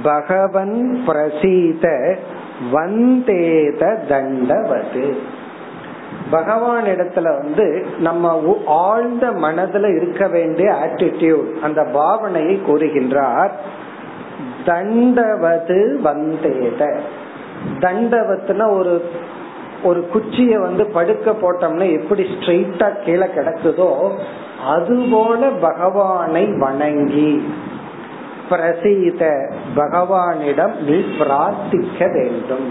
பகவன் 0.03 1.03
பிரசீத 1.07 2.17
வந்தேத 2.73 4.07
தண்டவது. 4.07 5.17
பகவான் 6.29 6.83
இடத்துல 6.83 7.23
வந்து 7.23 7.85
நம்ம 7.99 8.53
ஆழ்ந்த 8.65 9.29
மனதுல 9.29 9.95
இருக்க 9.95 10.27
வேண்டிய 10.27 10.71
ஆட்டிடியூட் 10.71 11.59
அந்த 11.59 11.81
பாவனையை 11.81 12.59
கூறுகின்றார். 12.67 13.51
தண்டவது 14.65 15.99
வந்தேத. 16.03 16.99
தண்டவத்துனா 17.79 18.71
ஒரு 18.77 19.05
ஒரு 19.83 20.09
குச்சிய 20.13 20.59
வந்து 20.59 20.85
படுக்க 20.85 21.31
போட்டோம்னா 21.31 22.01
எப்படி 22.01 22.23
ஸ்ட்ரெயிட்டா 22.23 23.03
கீழே 23.05 23.25
கிடக்குதோ 23.25 24.11
அதுபோல 24.65 25.49
பகவானை 25.49 26.45
வணங்கி 26.45 27.53
பிரசீத 28.49 29.51
பகவானிடம் 29.75 30.75
நீ 30.75 31.03
பிரார்த்திக்க 31.19 32.11
வேண்டும். 32.11 32.67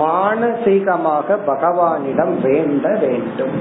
மானசீகமாக 0.00 1.36
பகவானிடம் 1.46 2.40
வேண்ட 2.42 2.96
வேண்டும். 3.00 3.56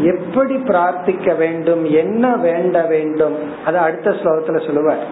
எப்படி 0.00 0.54
பிரார்த்திக்க 0.54 1.36
வேண்டும் 1.36 1.84
என்ன 1.84 2.36
வேண்ட 2.36 2.82
வேண்டும் 2.82 3.36
அது 3.66 3.78
அடுத்த 3.78 4.10
ஸ்லோகத்துல 4.10 4.64
சொல்லுவார். 4.66 5.04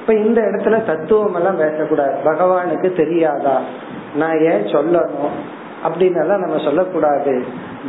இப்ப 0.00 0.14
இந்த 0.14 0.40
இடத்துல 0.40 0.84
தத்துவம் 0.84 1.34
எல்லாம் 1.34 1.56
பேசக்கூடாது. 1.56 2.14
பகவானுக்கு 2.24 2.92
தெரியாதா? 2.92 3.60
நான் 4.14 4.38
ஏன் 4.38 4.64
சொல்லணும்? 4.64 5.34
அப்படின்னு 5.84 6.24
நம்ம 6.24 6.58
சொல்லக்கூடாது. 6.64 7.44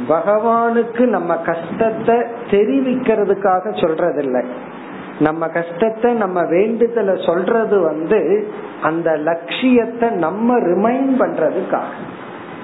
பகவானுக்கு 0.10 1.06
நம்ம 1.06 1.36
கஷ்டத்தை 1.36 2.16
தெரிவிக்கிறதுக்காக 2.52 3.74
சொல்றதில்லை. 3.74 4.44
நம்ம 5.20 5.48
கஷ்டத்தை 5.48 6.14
நம்ம 6.14 6.42
வேண்டுதல 6.42 7.26
சொல்றது 7.26 7.80
வந்து 7.80 8.52
அந்த 8.84 9.18
லட்சியத்தை 9.18 10.10
நம்ம 10.10 10.60
ரிமைண்ட் 10.60 11.14
பண்றதுக்காக. 11.20 11.92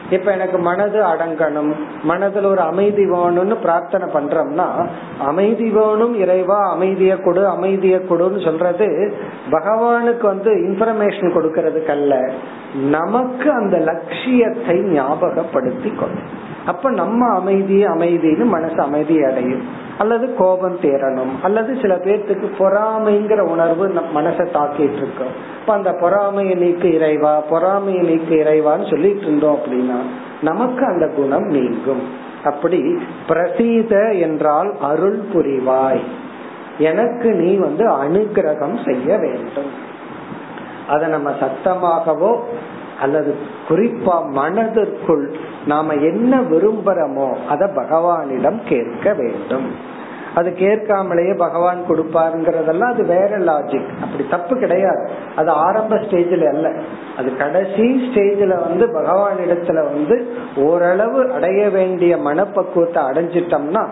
இப்ப 0.10 0.32
எனக்கு 0.32 0.58
மனது 0.58 1.04
அடங்கணும். 1.04 1.72
மனதுல 2.08 2.46
ஒரு 2.46 2.62
அமைதி 2.62 3.04
வேணும்னு 3.10 3.56
பிரார்த்தனை 3.62 4.08
பண்றோம்னா 4.14 4.68
அமைதி 5.20 5.70
வேணும் 5.70 6.16
இறைவா 6.16 6.78
அமைதிய 6.78 7.24
கொடு 7.24 7.42
அமைதிய 7.50 8.02
கொடுன்னு 8.10 8.44
சொல்றது 8.44 9.18
பகவானுக்கு 9.52 10.22
வந்து 10.22 10.52
இன்ஃபர்மேஷன் 10.52 11.36
கொடுக்கறதுக்கு 11.36 11.90
அல்ல. 11.90 12.32
நமக்கு 12.74 13.52
அந்த 13.52 13.78
லட்சியத்தை 13.78 14.76
ஞாபகப்படுத்தி 14.80 15.90
கொள்ளும் 15.90 16.48
அப்ப 16.72 16.92
நம்ம 17.02 17.22
அமைதி 17.40 17.78
அமைதின்னு 17.86 18.46
மனசு 18.46 18.80
அமைதி 18.82 19.18
அடையும். 19.24 19.64
அல்லது 19.98 20.26
கோபம் 20.36 20.78
தேரணும் 20.82 21.34
அல்லது 21.42 21.72
சில 21.82 21.94
பேர்த்துக்கு 21.96 22.48
பொறாமைங்கிற 22.60 23.40
உணர்வு 23.54 23.88
மனசை 24.16 24.46
தாக்கிட்டு 24.56 25.00
இருக்கோம் 25.02 25.34
இப்ப 25.60 25.74
அந்த 25.74 25.92
பொறாமையை 26.02 26.56
நீக்கு 26.56 26.88
இறைவா 26.94 27.34
பொறாமையை 27.50 28.02
நீக்கு 28.04 28.36
இறைவான்னு 28.44 28.90
சொல்லிட்டு 28.90 29.22
இருந்தோம் 29.22 29.58
அப்படின்னா 29.58 30.00
நமக்கு 30.42 30.84
அந்த 30.86 31.06
குணம் 31.16 31.48
நீங்கும். 31.58 32.04
அப்படி 32.44 32.80
பிரசீத 33.28 33.94
என்றால் 34.20 34.70
அருள் 34.82 35.20
புரிவாய். 35.34 36.04
எனக்கு 36.78 37.30
நீ 37.42 37.52
வந்து 37.56 37.86
அனுகிரகம் 38.04 38.78
செய்ய 38.86 39.18
வேண்டும். 39.18 39.72
அதை 40.90 41.08
நம்ம 41.10 41.30
சத்தமாகவோ 41.42 42.32
அல்லது 43.02 43.32
குறிப்பா 43.70 44.16
மனதிற்குள் 44.30 45.26
நாம 45.72 45.94
என்ன 46.10 46.42
விரும்புறோமோ 46.52 47.30
அத 47.48 47.72
பகவானிடம் 47.80 48.60
கேட்க 48.72 49.14
வேண்டும். 49.22 49.70
அது 50.40 50.50
கேட்காமலேயே 50.58 51.34
பகவான் 51.38 51.80
கொடுப்பாருங்கிறதெல்லாம் 51.88 52.92
அது 52.94 53.04
வேற 53.06 53.32
லாஜிக் 53.48 53.88
அப்படி 54.02 54.24
தப்பு 54.30 54.54
கிடையாது. 54.58 55.04
அது 55.36 55.50
ஆரம்ப 55.66 55.96
ஸ்டேஜ்ல 56.04 56.48
அல்ல. 56.54 56.68
அது 57.18 57.30
கடைசி 57.38 57.86
ஸ்டேஜ்ல 58.06 58.54
வந்து 58.66 58.86
பகவான் 58.94 59.42
இடத்துல 59.46 59.84
வந்து 59.90 60.16
ஓரளவு 60.68 61.20
அடைய 61.38 61.64
வேண்டிய 61.70 62.14
மனப்பக்குவத்தை 62.28 63.02
அடைஞ்சிட்டோம்னா 63.10 63.84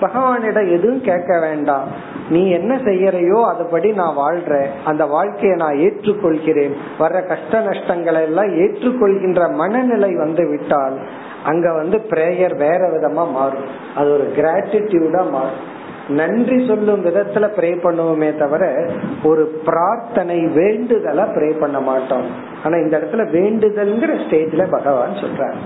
பகவானிடம் 0.00 0.68
எதுவும் 0.76 1.04
கேட்க 1.08 1.32
வேண்டாம். 1.40 1.88
நீ 2.30 2.42
என்ன 2.50 2.72
செய்யறையோ 2.88 3.38
அதுபடி 3.52 3.88
நான் 4.00 4.18
வாழ்றேன் 4.22 4.72
அந்த 4.84 5.02
வாழ்க்கையை 5.14 5.56
நான் 5.56 5.80
ஏற்றுக்கொள்கிறேன். 5.86 6.74
வர்ற 6.98 7.18
கஷ்ட 7.28 7.60
நஷ்டங்களை 7.68 8.22
எல்லாம் 8.28 8.52
ஏற்றுக்கொள்கின்ற 8.62 9.42
மனநிலை 9.62 10.10
வந்து 10.16 10.44
விட்டால் 10.52 10.98
அங்க 11.44 11.72
வந்து 11.72 11.98
பிரேயர் 12.10 12.56
வேற 12.56 12.80
விதமா 12.90 13.24
மாறும். 13.32 13.70
அது 13.96 14.12
ஒரு 14.12 14.32
கிராட்டிடியூடா 14.36 15.30
மாறும். 15.30 15.62
நன்றி 16.08 16.66
சொல்லும் 16.66 17.04
விதத்துல 17.04 17.44
ப்ரே 17.56 17.70
பண்ணுவோமே 17.82 18.38
தவிர 18.38 18.64
ஒரு 19.24 19.62
பிரார்த்தனை 19.64 20.36
வேண்டுதலா 20.40 21.24
ப்ரே 21.36 21.48
பண்ண 21.60 21.80
மாட்டோம். 21.80 22.26
ஆனா 22.64 22.76
இந்த 22.76 22.98
இடத்துல 22.98 23.24
வேண்டுதல்ங்கிற 23.36 24.14
ஸ்டேஜ்ல 24.24 24.64
பகவான் 24.70 25.14
சொல்றார். 25.14 25.56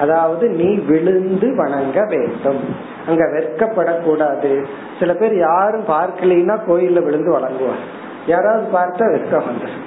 அதாவது 0.00 0.48
நீ 0.48 0.74
விழுந்து 0.74 1.56
வணங்க 1.56 2.06
வேண்டும். 2.08 2.62
அங்க 3.06 3.24
வெட்கப்படக்கூடாது. 3.24 4.64
சில 4.98 5.12
பேர் 5.14 5.36
யாரும் 5.38 5.86
பார்க்கலைன்னா 5.86 6.56
கோயில்ல 6.68 7.02
விழுந்து 7.04 7.38
வணங்குவார். 7.38 7.84
யாராவது 8.26 8.66
பார்த்தா 8.78 9.10
வெட்கம் 9.10 9.48
வந்துடும் 9.48 9.82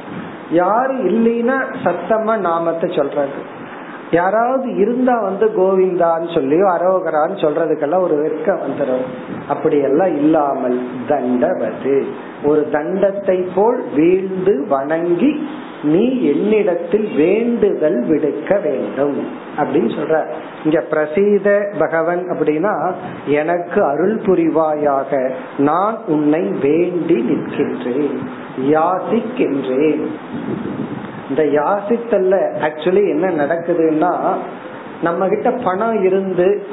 யாரும் 0.51 1.03
இல்லைன்னா 1.10 1.57
சத்தமா 1.83 2.38
நாமத்தை 2.38 2.89
சொல்றாங்க. 2.89 3.38
யாராவது 4.12 4.76
இருந்தா 4.76 5.22
வந்து 5.22 5.46
கோவிந்தான்னு 5.58 6.28
சொல்லியோ 6.36 6.67
அரோகரான்னு 6.76 7.38
சொல்றதுக்கெல்லாம் 7.43 8.02
ஒரு 8.02 8.15
வெட்கம் 8.15 8.62
வந்துடும் 8.65 9.06
அப்படியெல்லாம் 9.48 10.15
இல்லாமல் 10.17 10.80
தண்டவது. 11.08 12.06
ஒரு 12.43 12.67
தண்டத்தை 12.72 13.46
போல் 13.56 13.84
வீழ்ந்து 13.96 14.65
வணங்கி 14.70 15.48
நீ 15.84 16.22
என்னிடத்தில் 16.22 17.15
வேண்டுதல் 17.15 18.00
விடுக்க 18.08 18.60
வேண்டும். 18.60 19.17
அப்படின்னு 19.58 19.91
சொல்ற 19.96 20.26
இங்க 20.63 20.80
பிரசீத 20.82 21.70
பகவன் 21.80 22.24
அப்படின்னா 22.30 22.93
எனக்கு 23.26 23.84
அருள் 23.84 24.17
புரிவாயாக 24.17 25.32
நான் 25.58 25.98
உன்னை 26.08 26.41
வேண்டி 26.41 27.20
நிற்கின்றேன் 27.30 28.17
யாசிக்கின்றேன். 28.58 30.06
இந்த 31.29 31.43
யாசித்தல்ல 31.43 32.35
ஆக்சுவலி 32.67 33.07
என்ன 33.07 33.29
நடக்குதுன்னா 33.29 34.35
நம்ம 35.03 35.27
கிட்ட 35.27 35.51
பணம் 35.51 36.03
இருந்து 36.03 36.65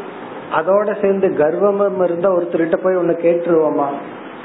அதோட 0.54 1.00
சேர்ந்து 1.00 1.28
கர்வமும் 1.28 2.04
இருந்தா 2.04 2.32
ஒருத்தர்கிட்ட 2.32 2.76
போய் 2.76 2.96
ஒண்ணு 2.96 3.14
கேட்டுருவோமா? 3.24 3.86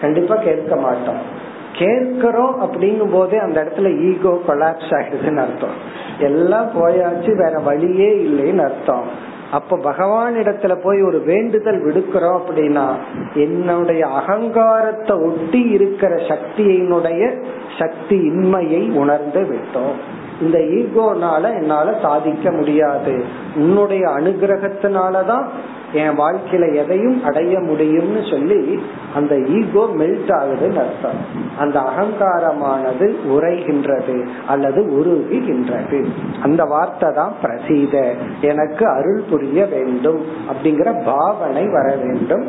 கண்டிப்பா 0.02 0.36
கேட்க 0.36 0.76
மாட்டோம். 0.76 1.48
கேட்கிறோம் 1.74 2.62
அப்படிங்கும் 2.62 3.12
போதே 3.12 3.38
அந்த 3.38 3.64
இடத்துல 3.64 4.00
ஈகோ 4.00 4.40
கொலாப்ஸ் 4.48 4.90
ஆயிடுதுன்னு 4.90 5.38
அர்த்தம். 5.38 5.76
எல்லாம் 6.20 6.70
போயாச்சு 6.76 7.36
வேற 7.36 7.60
வழியே 7.60 8.10
இல்லைன்னு 8.14 8.64
அர்த்தம். 8.64 9.04
அப்ப 9.52 9.78
பகவான் 9.78 10.36
இடத்துல 10.36 10.82
போய் 10.84 11.02
ஒரு 11.02 11.20
வேண்டுதல் 11.20 11.86
விடுக்கிறோம் 11.86 12.40
அப்படின்னா 12.40 12.96
என்னுடைய 13.34 14.08
அகங்காரத்தை 14.08 15.18
ஒட்டி 15.18 15.60
இருக்கிற 15.60 16.16
சக்தியினுடைய 16.16 17.44
சக்தி 17.80 18.16
இன்மையை 18.16 18.92
உணர்ந்து 18.92 19.42
விட்டோம். 19.42 20.00
இந்த 20.42 20.58
ஈகோனால 20.58 21.44
என்னால 21.44 21.96
சாதிக்க 22.02 22.52
முடியாது. 22.52 23.24
உன்னுடைய 23.56 24.08
அனுகிரகத்தினாலதான் 24.08 25.48
என் 25.94 26.20
வாழ்க்கையில 26.20 26.76
எதையும் 26.76 27.24
அடைய 27.24 27.60
முடியும்னு 27.60 28.30
சொல்லி 28.30 28.80
அந்த 29.16 29.38
ஈகோ 29.40 29.90
மெல்ட் 29.98 30.32
ஆகுதுன்னு 30.32 30.78
அர்த்தம். 30.78 31.20
அந்த 31.58 31.80
அகங்காரமானது 31.80 33.16
உரைகின்றது 33.30 34.28
அல்லது 34.48 34.82
உருகுகின்றது. 34.84 36.06
அந்த 36.42 36.64
வார்த்தை 36.64 37.14
தான் 37.14 37.34
பிரசீத. 37.42 38.14
எனக்கு 38.42 38.88
அருள் 38.88 39.24
புரிய 39.30 39.66
வேண்டும் 39.66 40.26
அப்படிங்கிற 40.52 41.04
பாவனை 41.06 41.68
வர 41.68 41.96
வேண்டும். 41.96 42.46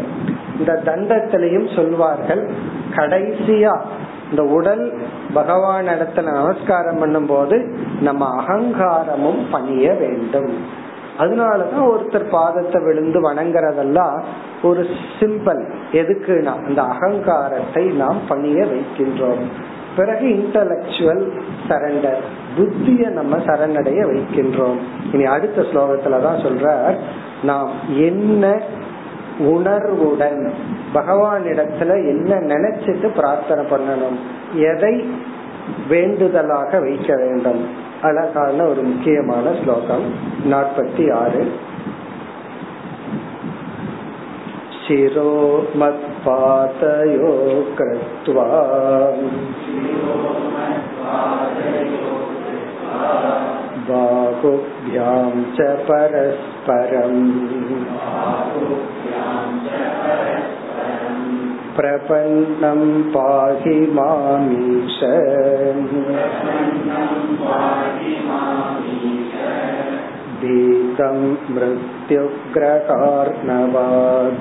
இந்த 0.59 0.83
தண்டத்திலையும் 0.85 1.75
சொல்வார்கள் 1.75 2.51
கடைசியா 2.97 3.81
இந்த 4.31 4.43
உடல் 4.43 4.99
பகவான் 5.35 5.87
இடத்துல 5.87 6.33
நமஸ்காரம் 6.33 6.99
பண்ணும் 6.99 7.27
போது 7.27 7.79
நம்ம 8.01 8.43
அகங்காரமும் 8.43 9.43
பணிய 9.51 9.93
வேண்டும். 9.93 10.79
அதனாலதான் 11.21 11.89
ஒருத்தர் 11.93 12.27
பாதத்தை 12.31 12.79
விழுந்து 12.85 13.19
வணங்குறதெல்லாம் 13.33 14.19
ஒரு 14.63 14.83
சிம்பிள் 15.21 15.63
எதுக்குனா 15.93 16.55
அந்த 16.67 16.83
அகங்காரத்தை 16.83 17.85
நாம் 18.03 18.21
பணிய 18.29 18.61
வைக்கின்றோம். 18.65 19.45
பிறகு 19.97 20.27
இன்டலக்சுவல் 20.29 21.25
சரண்டர் 21.69 22.21
புத்திய 22.57 23.09
நம்ம 23.09 23.37
சரணடைய 23.37 24.01
வைக்கின்றோம். 24.13 24.79
இனி 25.13 25.25
அடுத்த 25.25 25.63
ஸ்லோகத்துலதான் 25.63 26.43
சொல்ற 26.47 26.67
நாம் 27.43 27.71
என்ன 28.09 28.45
உணர்வுடன் 29.39 30.41
பகவானிடத்துல 30.95 31.93
என்ன 32.13 32.33
நினைச்சிட்டு 32.55 33.09
பிரார்த்தனை 33.15 33.63
பண்ணணும் 33.65 34.19
எதை 34.71 34.95
வேண்டுதலாக 35.89 36.81
வைக்க 36.81 37.11
வேண்டும்? 37.17 37.63
அழகான 38.02 38.58
ஒரு 38.66 38.82
முக்கியமான 38.82 39.54
ஸ்லோகம் 39.62 40.06
நாற்பத்தி 40.50 41.06
ஆறு 41.14 41.44
शिरो 44.80 45.30
मत्पातयो 45.76 47.30
कृत्वा 47.78 48.46
बाहुभ्यां 53.88 55.32
च 55.56 55.68
परस्परम् 55.88 57.24
प्रपन्नं 61.80 63.12
पाहि 63.12 63.92
मामीश 63.92 65.00
भीतं 70.42 71.36
मृत्युग्रहार्णवात् 71.56 74.40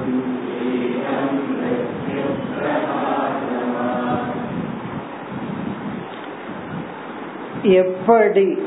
எப்படி 7.74 8.58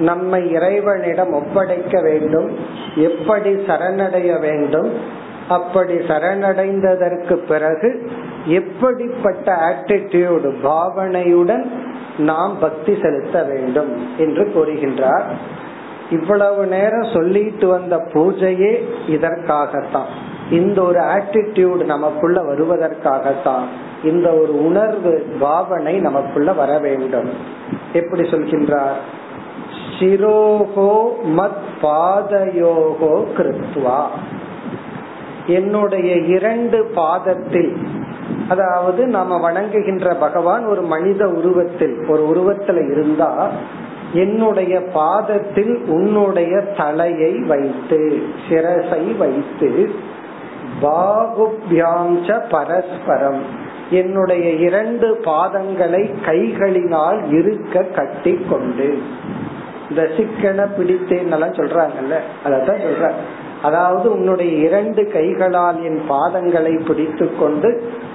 நம்மை 0.00 0.50
இறைவனிடம் 0.50 1.32
ஒப்படைக்க 1.32 2.00
வேண்டும் 2.00 2.58
எப்படி 3.00 3.66
சரணடைய 3.66 4.40
வேண்டும் 4.40 5.18
அப்படி 5.49 5.93
சரணடைந்ததற்கு 5.93 7.33
பிறகு 7.33 8.11
எப்படிப்பட்ட 8.45 9.55
ஆட்டிடியூடு 9.55 10.53
பாவனையுடன் 10.63 11.65
நாம் 12.17 12.59
பக்தி 12.59 12.97
செலுத்த 13.01 13.43
வேண்டும் 13.43 14.07
என்று 14.17 14.51
கூறுகின்றார். 14.55 15.23
இவ்வளவு 16.09 16.65
நேரம் 16.65 17.11
சொல்லிட்டு 17.13 17.67
வந்த 17.67 17.97
பூஜையே 17.97 18.83
இதற்காகத்தான். 19.07 20.33
இந்த 20.51 20.81
ஒரு 20.81 20.99
ஆட்டிடியூட் 20.99 21.85
நமக்குள்ள 21.85 22.41
வருவதற்காகத்தான். 22.41 23.63
இந்த 24.03 24.29
ஒரு 24.33 24.65
உணர்வு 24.65 25.25
பாவனை 25.39 25.99
நமக்குள்ள 25.99 26.53
வர 26.53 26.77
வேண்டும். 26.77 27.29
எப்படி 27.93 28.21
சொல்கின்றார்? 28.21 28.99
சிரோகோ 29.99 31.15
மத் 31.37 31.63
பாதயோகோ 31.81 33.25
கிருத்வா. 33.37 34.03
என்னுடைய 35.53 36.15
இரண்டு 36.27 36.85
பாதத்தில் 36.93 37.71
அதாவது 38.47 39.07
நாம 39.07 39.37
வணங்குகின்ற 39.39 40.13
பகவான் 40.15 40.65
ஒரு 40.65 40.81
மனித 40.81 41.27
உருவத்தில் 41.29 41.95
ஒரு 42.07 42.23
உருவத்துல 42.27 42.91
இருந்தா 42.91 43.31
என்னுடைய 44.13 44.81
பாதத்தில் 44.93 45.83
உன்னுடைய 45.87 46.63
தலையை 46.77 47.33
வைத்து 47.43 48.01
சிரசை 48.49 49.17
வைத்து 49.17 49.69
பாகுபியாஞ்ச 50.81 52.39
பரஸ்பரம் 52.49 53.41
என்னுடைய 53.91 54.49
இரண்டு 54.59 55.07
பாதங்களை 55.23 56.03
கைகளினால் 56.25 57.19
இருக்க 57.31 57.83
கட்டி 57.93 58.33
கொண்டு 58.49 58.87
இந்த 59.89 60.09
சிக்கன 60.17 60.61
பிடித்தேன்னெல்லாம் 60.77 61.57
சொல்றாங்கல்ல? 61.57 62.15
அதான் 62.45 62.83
சொல்ற 62.83 63.09
அதாவது 63.65 64.07
உன்னுடைய 64.15 64.51
இரண்டு 64.67 65.01
கைகளால் 65.15 65.79
என் 65.89 66.01
பாதங்களை 66.09 66.73
பிடித்து 66.87 67.25
கொண்டு 67.39 67.69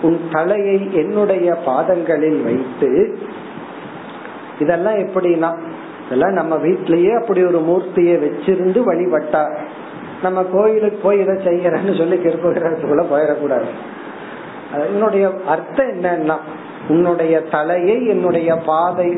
உன் 0.07 0.19
தலையை 0.33 0.79
என்னுடைய 1.03 1.49
பாதங்களில் 1.69 2.41
வைத்து 2.49 2.91
இதெல்லாம் 4.59 4.99
எப்படின்னா 5.05 5.51
இதெல்லாம் 6.05 6.39
நம்ம 6.41 6.55
வீட்டிலேயே 6.67 7.13
அப்படி 7.21 7.41
ஒரு 7.51 7.61
மூர்த்தியை 7.69 8.17
வச்சிருந்து 8.25 8.81
வழிபட்டா 8.89 9.43
நம்ம 10.23 10.39
கோயிலுக்கு 10.53 10.99
போய் 11.03 11.23
இதை 11.25 11.35
செய்யறேன்னு 11.47 11.93
சொல்லி 11.99 12.17
கெருப்புகிறதுக்குள்ள 12.17 13.05
போயிடக்கூடாது. 13.13 13.69
என்னுடைய 14.89 15.27
அர்த்தம் 15.55 15.93
என்னன்னா 15.93 16.37
உன்னுடைய 16.89 17.35
தலையை 17.55 17.97
என்னுடைய 18.07 18.51
பாதை 18.67 19.09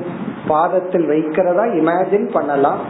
பாதத்தில் 0.50 1.06
வைக்கிறதா 1.12 1.64
இமேஜின் 1.80 2.28
பண்ணலாம். 2.36 2.82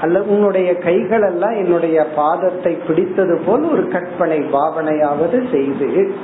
அல்லது 0.00 0.28
உன்னுடைய 0.28 0.76
கைகள் 0.78 1.22
எல்லாம் 1.22 1.56
என்னுடைய 1.56 2.06
பாதத்தை 2.16 2.78
பிடித்தது 2.86 3.40
போல் 3.46 3.64
ஒரு 3.70 3.88
கற்பனை 3.88 4.38
பாவனையாவது 4.38 5.50
செய்து. 5.50 6.14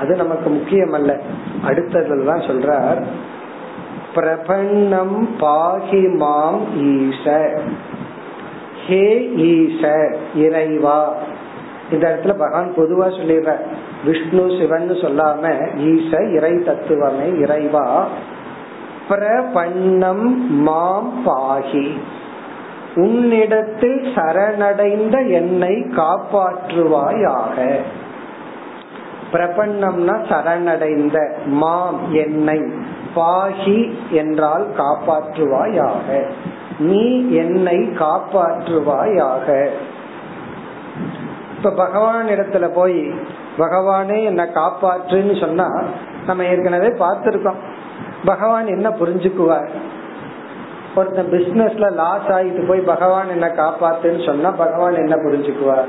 அது 0.00 0.16
நமக்கு 0.16 0.50
முக்கியம் 0.50 0.92
அல்ல 0.92 1.20
அடுத்ததுதான் 1.66 2.46
சொல்றார் 2.48 3.02
பிரபன்னம் 4.14 5.16
பாகி 5.40 6.16
மாம் 6.16 6.60
ஈச 6.76 7.52
ஹே 8.86 9.30
ஈச 9.34 9.82
இறைவா. 10.34 11.14
இந்த 11.92 12.04
இடத்துல 12.08 12.34
பகவான் 12.38 12.74
பொதுவா 12.76 13.06
சொல்லிடுற 13.16 13.54
விஷ்ணு 14.04 14.44
சிவன் 14.58 14.90
சொல்லாம 14.90 15.44
ஈச 15.76 16.22
இறை 16.36 16.52
தத்துவமே 16.52 17.38
இறைவா. 17.38 18.08
பிரபன்னம் 19.08 20.26
மாம் 20.48 21.12
பாகி. 21.26 21.86
உன்னிடத்தில் 22.96 24.00
சரணடைந்த 24.14 25.16
என்னை 25.22 25.74
காப்பாற்றுவாயாக. 25.96 27.56
பிரபன்னம்னா 29.32 30.14
சரணடைந்த 30.28 31.18
மாம் 31.46 32.12
என்னை 32.12 32.60
பாகி 33.14 33.78
என்றால் 34.10 34.66
காப்பாற்றுவாயாக. 34.78 36.22
நீ 36.78 37.30
என்னை 37.30 37.78
காப்பாற்றுவாயாக. 37.98 39.68
இப்ப 41.56 41.70
பகவான் 41.70 42.26
இடத்துல 42.26 42.66
போய் 42.74 43.14
பகவானே 43.58 44.24
என்ன 44.24 44.42
காப்பாற்றுன்னு 44.54 45.40
சொன்னா 45.40 45.68
நம்ம 46.26 46.44
ஏற்கனவே 46.44 46.88
பார்த்திருக்கோம். 46.88 47.60
பகவான் 48.24 48.66
என்ன 48.66 48.88
புரிஞ்சுக்குவார்? 48.88 49.70
ஒருத்தன் 50.96 51.32
பிசினஸ்ல 51.32 51.86
லாஸ் 51.94 52.28
ஆகிட்டு 52.28 52.62
போய் 52.68 52.80
பகவான் 52.80 53.28
என்ன 53.28 53.46
காப்பாத்துன்னு 53.56 54.26
சொன்னா 54.26 54.50
பகவான் 54.50 54.94
என்ன 54.94 55.14
புரிஞ்சுக்குவார்? 55.16 55.88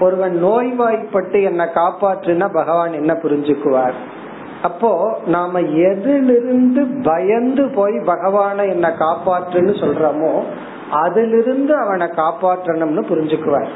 ஒருவன் 0.00 0.36
நோய்வாய்ப்பட்டு 0.44 1.42
என்ன 1.42 1.64
காப்பாற்றுனா 1.74 2.46
பகவான் 2.52 2.92
என்ன 2.92 3.12
புரிஞ்சுக்குவார்? 3.22 3.94
அப்போ 4.62 5.18
நாம 5.26 5.60
எதிலிருந்து 5.60 6.82
பயந்து 7.02 7.68
போய் 7.68 7.96
பகவான 8.06 8.68
என்ன 8.70 8.88
காப்பாற்றுன்னு 8.98 9.74
சொல்றோமோ 9.82 10.32
அதிலிருந்து 10.90 11.72
அவனை 11.76 12.06
காப்பாற்றணும்னு 12.06 13.02
புரிஞ்சுக்குவார். 13.10 13.70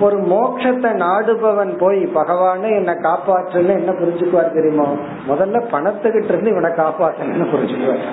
ஒரு 0.00 0.18
மோட்சத்தை 0.18 0.90
நாடுபவன் 1.04 1.72
போய் 1.78 2.02
பகவானே 2.14 2.70
என்ன 2.70 2.92
காப்பாற்றுன்னு 2.92 3.72
என்ன 3.80 3.92
புரிஞ்சுக்குவார் 3.92 4.52
தெரியுமா? 4.52 4.86
முதல்ல 5.28 5.62
பணத்துக்கிட்ட 5.72 6.32
இருந்து 6.32 6.50
இவனை 6.50 6.70
காப்பாற்றணும்னு 6.70 7.48
புரிஞ்சுக்குவார். 7.54 8.04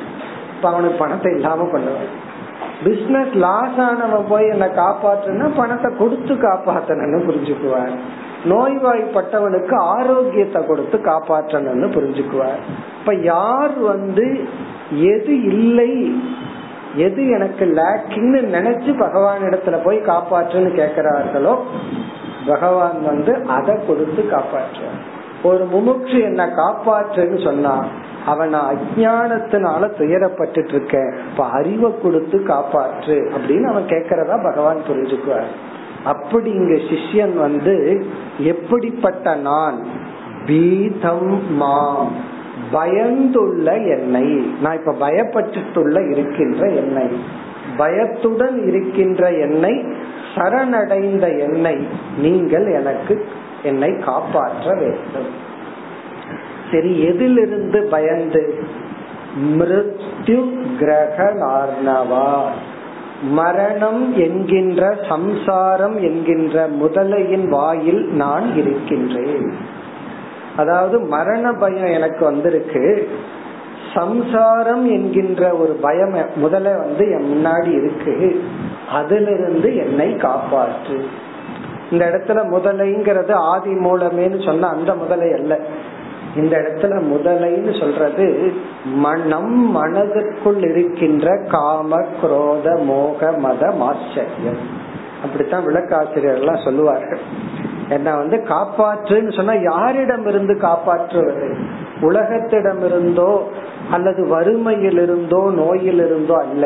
இப்ப 0.58 0.70
அவனுக்கு 0.70 0.98
பணத்தை 0.98 1.32
இல்லாம 1.34 1.66
பண்ணுவான். 1.74 2.14
பிசினஸ் 2.84 3.34
லாஸ் 3.44 3.82
ஆனவன் 3.88 4.30
போய் 4.30 4.48
என்ன 4.48 4.66
காப்பாற்றுனா 4.76 5.48
பணத்தை 5.56 5.90
கொடுத்து 5.98 6.34
காப்பாற்றணும்னு 6.34 7.20
புரிஞ்சுக்குவார் 7.28 7.94
நோய்வாய்ப்பட்டவனுக்கு 8.50 9.76
ஆரோக்கியத்தை 9.94 10.60
கொடுத்து 10.66 10.98
காப்பாற்றணும்னு 10.98 11.88
புரிஞ்சுக்குவார் 11.96 12.60
இப்ப 13.00 13.14
யார் 13.30 13.76
வந்து 13.80 14.26
எது 15.14 15.34
இல்லை 15.44 15.92
எது 16.96 17.22
எனக்கு 17.30 17.66
லேக்கிங்னு 17.80 18.40
நினைச்சு 18.58 18.92
பகவான் 19.00 19.42
இடத்துல 19.42 19.78
போய் 19.84 20.00
காப்பாற்றுன்னு 20.12 20.72
கேக்குறார்களோ 20.82 21.56
பகவான் 22.48 23.00
வந்து 23.06 23.34
அதை 23.48 23.76
கொடுத்து 23.88 24.22
காப்பாற்றுவார். 24.36 25.02
ஒரு 25.44 25.64
முமுட்சு 25.74 26.18
என்ன 26.24 26.44
காப்பாற்றுன்னு 26.46 27.40
சொன்னா 27.44 27.76
அவன் 28.28 28.54
அஜானத்தினால 28.54 29.90
துயரப்பட்டு 29.98 30.68
இருக்க 30.68 31.14
இப்ப 31.32 31.46
அறிவை 31.46 31.94
கொடுத்து 32.02 32.40
காப்பாற்று 32.40 33.32
அப்படின்னு 33.38 33.64
அவன் 33.64 33.84
கேக்குறதா 33.84 34.44
பகவான் 34.44 34.78
புரிஞ்சுக்குவார். 34.90 35.48
அப்படி 36.04 36.50
இங்க 36.50 36.74
சிஷ்யன் 36.74 37.36
வந்து 37.36 38.06
எப்படிப்பட்ட 38.40 39.36
நான்? 39.36 39.84
பீதம் 40.46 41.56
மாம். 41.56 42.12
பயந்துள்ள 42.72 43.76
என்னை. 43.76 44.52
நான் 44.62 44.78
இப்ப 44.78 44.92
பயப்பட்டுள்ள 44.92 46.02
இருக்கின்ற 46.02 46.68
என்னை. 46.68 47.18
பயத்துடன் 47.78 48.68
இருக்கின்ற 48.68 49.32
என்னை 49.32 49.84
சரணடைந்த 50.36 51.40
என்னை 51.40 51.88
நீங்கள் 52.18 52.68
எனக்கு 52.68 53.26
என்னை 53.64 53.98
காப்பாற்ற 53.98 54.74
வேண்டும். 54.74 55.46
சரி 56.72 57.04
எதிலிருந்து 57.04 57.84
பயந்து? 57.84 58.64
மிருத்யு 59.60 60.42
கிரகணார்ணவா 60.80 62.42
மரணம் 63.24 64.18
என்கின்ற 64.18 64.98
சம்சாரம் 65.10 66.02
என்கின்ற 66.02 66.68
முதலையின் 66.70 67.48
வாயில் 67.50 68.06
நான் 68.06 68.56
இருக்கின்றேன். 68.56 69.54
அதாவது 70.56 71.00
மரண 71.00 71.54
பயம் 71.54 71.86
எனக்கு 71.86 72.26
வந்திருக்கு. 72.26 73.10
சம்சாரம் 73.94 74.88
என்கின்ற 74.88 75.54
ஒரு 75.54 75.74
பயம் 75.74 76.14
முதல்ல 76.14 76.78
வந்து 76.78 77.10
என் 77.10 77.30
முன்னாடி 77.32 77.72
இருக்கு. 77.78 78.44
அதிலிருந்து 78.92 79.76
என்னை 79.76 80.14
காப்பாற்று. 80.14 81.06
இந்த 81.92 82.06
இடத்துல 82.06 82.40
முதலைங்கிறது 82.56 83.32
ஆதி 83.32 83.72
மூலமேன்னு 83.72 84.46
சொன்ன 84.46 84.68
அந்த 84.68 84.96
முதலை 84.96 85.34
அல்ல. 85.34 85.60
இந்த 86.38 86.54
இடத்துல 86.58 86.96
முதலைன்னு 87.12 87.74
சொல்றது 87.80 88.26
மனம் 89.06 89.56
மனதிற்குள் 89.76 90.62
இருக்கின்ற 90.70 91.28
காம 91.48 92.00
குரோத 92.22 92.76
மோக 92.84 93.32
மத 93.46 93.72
மாச்சரியம் 93.82 94.62
அப்படித்தான் 95.24 95.66
விளக்காசிரியர் 95.68 96.40
எல்லாம் 96.40 96.64
சொல்லுவார்கள். 96.64 97.24
என்ன 97.90 98.16
வந்து 98.16 98.38
காப்பாற்றுன்னு 98.50 99.32
சொன்னா 99.36 99.54
யாரிடம் 99.62 100.26
இருந்து 100.28 100.54
காப்பாற்றுவது? 100.58 101.48
உலகத்திடமிருந்தோ 102.02 103.32
அல்லது 103.92 104.22
வறுமையில் 104.28 105.00
இருந்தோ 105.02 105.42
நோயில் 105.56 106.02
இருந்தோ 106.06 106.36
அல்ல. 106.46 106.66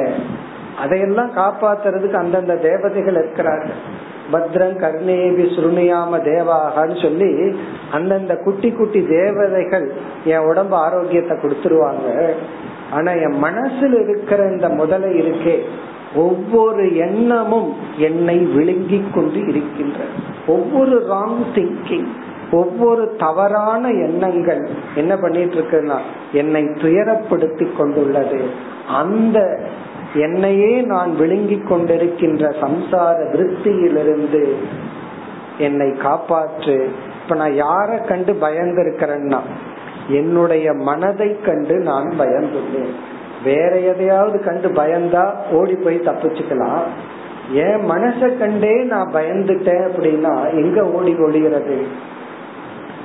அதையெல்லாம் 0.80 1.32
காப்பாத்துறதுக்கு 1.36 2.18
அந்தந்த 2.24 2.54
தேவதைகள் 2.68 3.14
இருக்கிறார்கள். 3.14 3.80
பத்ரம் 4.32 4.76
கர்ணேபி 4.84 5.46
சுருணியாம 5.56 6.20
தேவாகன்னு 6.30 7.02
சொல்லி 7.02 7.32
அந்தந்த 7.92 8.36
குட்டி 8.36 8.72
குட்டி 8.72 9.02
தேவதைகள் 9.08 9.88
என் 10.26 10.48
உடம்பு 10.50 10.76
ஆரோக்கியத்தை 10.76 11.38
கொடுத்துருவாங்க. 11.38 12.10
ஆனா 12.92 13.12
என் 13.12 13.38
மனசுல 13.44 14.02
இருக்கிற 14.04 14.48
இந்த 14.52 14.70
முதலை 14.70 15.10
இருக்கே 15.22 15.58
ஒவ்வொரு 16.16 16.96
எண்ணமும் 16.96 17.70
என்னை 17.98 18.38
விழுங்கி 18.38 19.04
கொண்டு 19.14 19.40
இருக்கின்ற 19.48 20.00
ஒவ்வொரு 20.48 20.96
ராங் 21.12 21.40
திங்கிங் 21.56 22.10
ஒவ்வொரு 22.52 23.16
தவறான 23.20 23.84
எண்ணங்கள் 23.90 24.70
என்ன 24.96 25.18
பண்ணிட்டு 25.18 25.56
இருக்குன்னா 25.56 26.00
என்னை 26.32 26.64
துயரப்படுத்தி 26.64 27.68
கொண்டுள்ளது. 27.78 28.40
அந்த 28.88 29.38
என்னையே 30.14 30.82
நான் 30.82 31.16
விழுங்கிக் 31.16 31.72
கொண்டிருக்கின்ற 31.72 32.54
சம்சார 32.62 33.16
விருத்தியிலிருந்து 33.32 34.54
என்னை 35.58 35.88
காப்பாற்று. 35.88 36.90
இப்ப 37.24 37.36
நான் 37.36 37.52
யார 37.52 38.08
கண்டு 38.08 38.34
பயந்திருக்கிறேன்னா 38.34 39.40
என்னுடைய 40.08 40.74
மனதை 40.74 41.42
கண்டு 41.42 41.78
நான் 41.78 42.14
பயந்துள்ளேன். 42.20 42.94
வேற 43.44 43.80
எதையாவது 43.80 44.44
கண்டு 44.44 44.70
பயந்தா 44.70 45.32
ஓடி 45.52 45.76
போய் 45.76 46.00
தப்பிச்சுக்கலாம். 46.00 46.84
என் 47.52 47.90
மனசை 47.92 48.38
கண்டே 48.38 48.84
நான் 48.84 49.14
பயந்துட்டேன் 49.14 49.88
அப்படின்னா 49.88 50.64
எங்க 50.64 50.86
ஓடி 50.86 51.14
ஒழிகிறது 51.14 51.82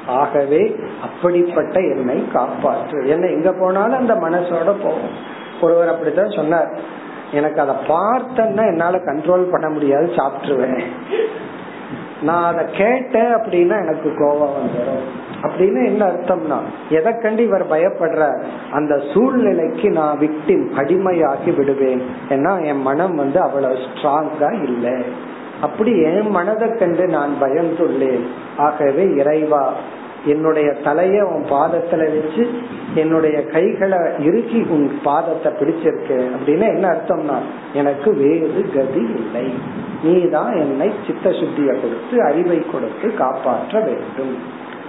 ஆகவே 0.06 0.76
அப்படிப்பட்ட 1.02 1.80
என்னை 1.80 2.24
காப்பாற்று. 2.32 3.06
என்ன 3.06 3.26
எங்க 3.26 3.52
போனாலும் 3.52 3.98
அந்த 3.98 4.14
மனசோட 4.14 4.64
போவோம் 4.64 5.34
ஒருவர் 5.60 5.88
அப்படித்தான் 5.88 6.36
சொன்னார். 6.36 6.78
எனக்கு 7.32 7.60
அதை 7.60 7.74
பார்த்தேன்னா 7.88 8.66
என்னால 8.66 8.96
கண்ட்ரோல் 8.96 9.50
பண்ண 9.50 9.68
முடியாது 9.68 10.12
சாப்பிட்டுருவேன். 10.16 10.82
நான் 12.22 12.54
அதை 12.54 12.64
கேட்டேன் 12.64 13.34
அப்படின்னா 13.34 13.76
எனக்கு 13.82 14.14
கோபம் 14.18 14.54
வந்துடும் 14.54 15.24
அப்படின்னு 15.42 15.86
என்ன 15.86 16.06
அர்த்தம்னா 16.06 16.58
எதை 16.90 17.12
கண்டு 17.16 17.44
இவர் 17.44 17.70
பயப்படுற 17.70 18.44
அந்த 18.72 19.02
சூழ்நிலைக்கு 19.14 19.90
நான் 19.90 20.18
விட்டு 20.18 20.70
அடிமையாகி 20.76 21.56
விடுவேன். 21.56 22.02
ஏன்னா 22.28 22.64
என் 22.64 22.80
மனம் 22.80 23.14
வந்து 23.14 23.40
அவ்வளவு 23.40 23.74
ஸ்ட்ராங்கா 23.74 24.62
இல்லை. 24.62 25.04
அப்படி 25.60 26.02
என் 26.02 26.30
மனதை 26.30 26.68
கண்டு 26.68 27.06
நான் 27.06 27.34
பயந்துள்ளேன். 27.40 28.26
ஆகவே 28.56 29.04
இறைவா 29.16 29.72
என்னுடைய 30.26 30.74
தலைய 30.84 31.22
உன் 31.22 31.44
பாதத்துல 31.44 32.20
வச்சு 32.20 32.50
என்னுடைய 32.94 33.44
கைகளை 33.44 33.98
இறுக்கி 34.18 34.66
உன் 34.68 35.00
பாதத்தை 35.04 35.50
பிடிச்சிருக்கு. 35.60 36.30
அப்படின்னு 36.36 36.66
என்ன 36.66 36.88
அர்த்தம்னா 36.88 37.38
எனக்கு 37.74 38.14
வேறு 38.14 38.70
கதி 38.74 39.04
இல்லை. 39.14 39.54
நீதான் 40.02 40.56
என்னை 40.56 40.92
சித்த 41.06 41.30
சுத்திய 41.30 41.66
கொடுத்து 41.66 42.22
அறிவை 42.22 42.66
கொடுத்து 42.72 43.14
காப்பாற்ற 43.14 43.80
வேண்டும் 43.80 44.34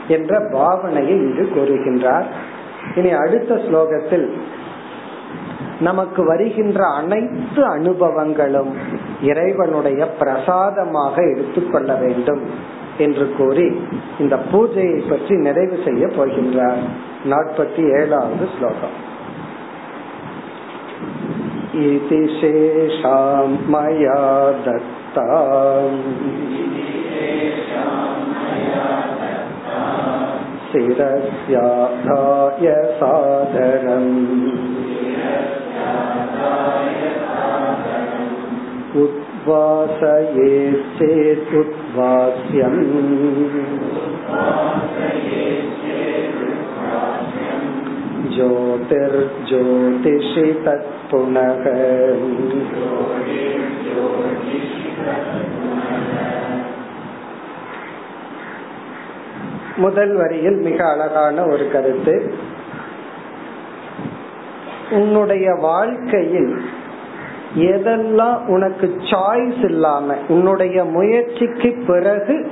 என்ற 0.07 0.39
பாவனையை 0.39 1.17
இங்கு 1.17 1.49
கூறுகின்றார். 1.55 2.25
இனி 2.95 3.11
அடுத்த 3.11 3.55
ஸ்லோகத்தில் 3.55 4.31
நமக்கு 5.79 6.25
வருகின்ற 6.25 6.85
அனைத்து 6.85 7.61
அனுபவங்களும் 7.63 8.71
இறைவனுடைய 9.21 10.09
பிரசாதமாக 10.09 11.21
எடுத்துக்கொள்ள 11.21 11.93
வேண்டும். 11.93 12.75
என்று 12.98 13.26
கூறி 13.36 13.68
இந்த 14.18 14.34
பூஜையை 14.52 14.98
பற்றி 15.08 15.36
நிறைவு 15.36 15.78
செய்ய 15.84 16.06
போகின்றார் 16.16 16.82
நாற்பத்தி 17.24 17.84
ஏழாவது 18.00 18.46
ஸ்லோகம் 18.56 18.98
इति 21.74 22.18
शेषां 22.30 23.46
मया 23.66 24.16
दत्ता 24.64 25.24
शिरस्याधाय 31.32 32.68
सादरम् 32.98 34.75
उद्वासयेच्चेत् 40.14 41.52
उद्वास्यम् 41.60 42.80
ज्योतिर्ज्योतिषि 49.14 50.46
तत्पुनः 50.64 51.64
முதல் 59.76 60.14
வரியில் 60.16 60.58
மிக 60.58 60.78
அழகான 60.88 61.44
ஒரு 61.46 61.64
கருத்து 61.70 62.14
உன்னுடைய 64.90 65.46
வாழ்க்கையில் 65.60 66.52
எதெல்லாம் 67.57 68.45
உனக்கு 68.47 68.95
சாய்ஸ் 68.99 69.63
இல்லாம 69.63 70.15
உன்னுடைய 70.27 70.83
முயற்சிக்கு 70.83 71.83
பிறகு 71.87 72.51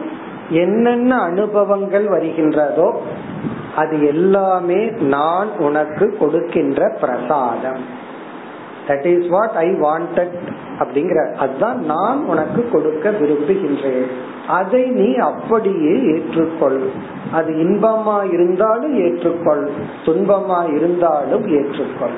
என்னென்ன 0.50 1.16
அனுபவங்கள் 1.16 2.08
வருகின்றதோ 2.08 2.96
அது 3.76 4.06
எல்லாமே 4.06 4.90
நான் 4.90 5.48
உனக்கு 5.58 6.18
கொடுக்கின்ற 6.20 6.98
பிரசாதம். 7.02 7.84
That 8.88 9.06
is 9.06 9.30
what 9.30 9.50
I 9.50 9.70
wanted 9.70 10.38
அப்படிங்கிற 10.80 11.34
அதுதான் 11.36 11.86
நான் 11.86 12.26
உனக்கு 12.26 12.70
கொடுக்க 12.70 13.12
விரும்புகின்றேன். 13.12 14.08
அதை 14.48 14.84
நீ 14.84 15.16
அப்படியே 15.16 15.94
ஏற்றுக்கொள். 15.94 16.90
அது 17.32 17.54
இன்பமா 17.54 18.34
இருந்தாலும் 18.34 19.00
ஏற்றுக்கொள். 19.00 19.68
துன்பமா 20.06 20.76
இருந்தாலும் 20.76 21.48
ஏற்றுக்கொள். 21.48 22.18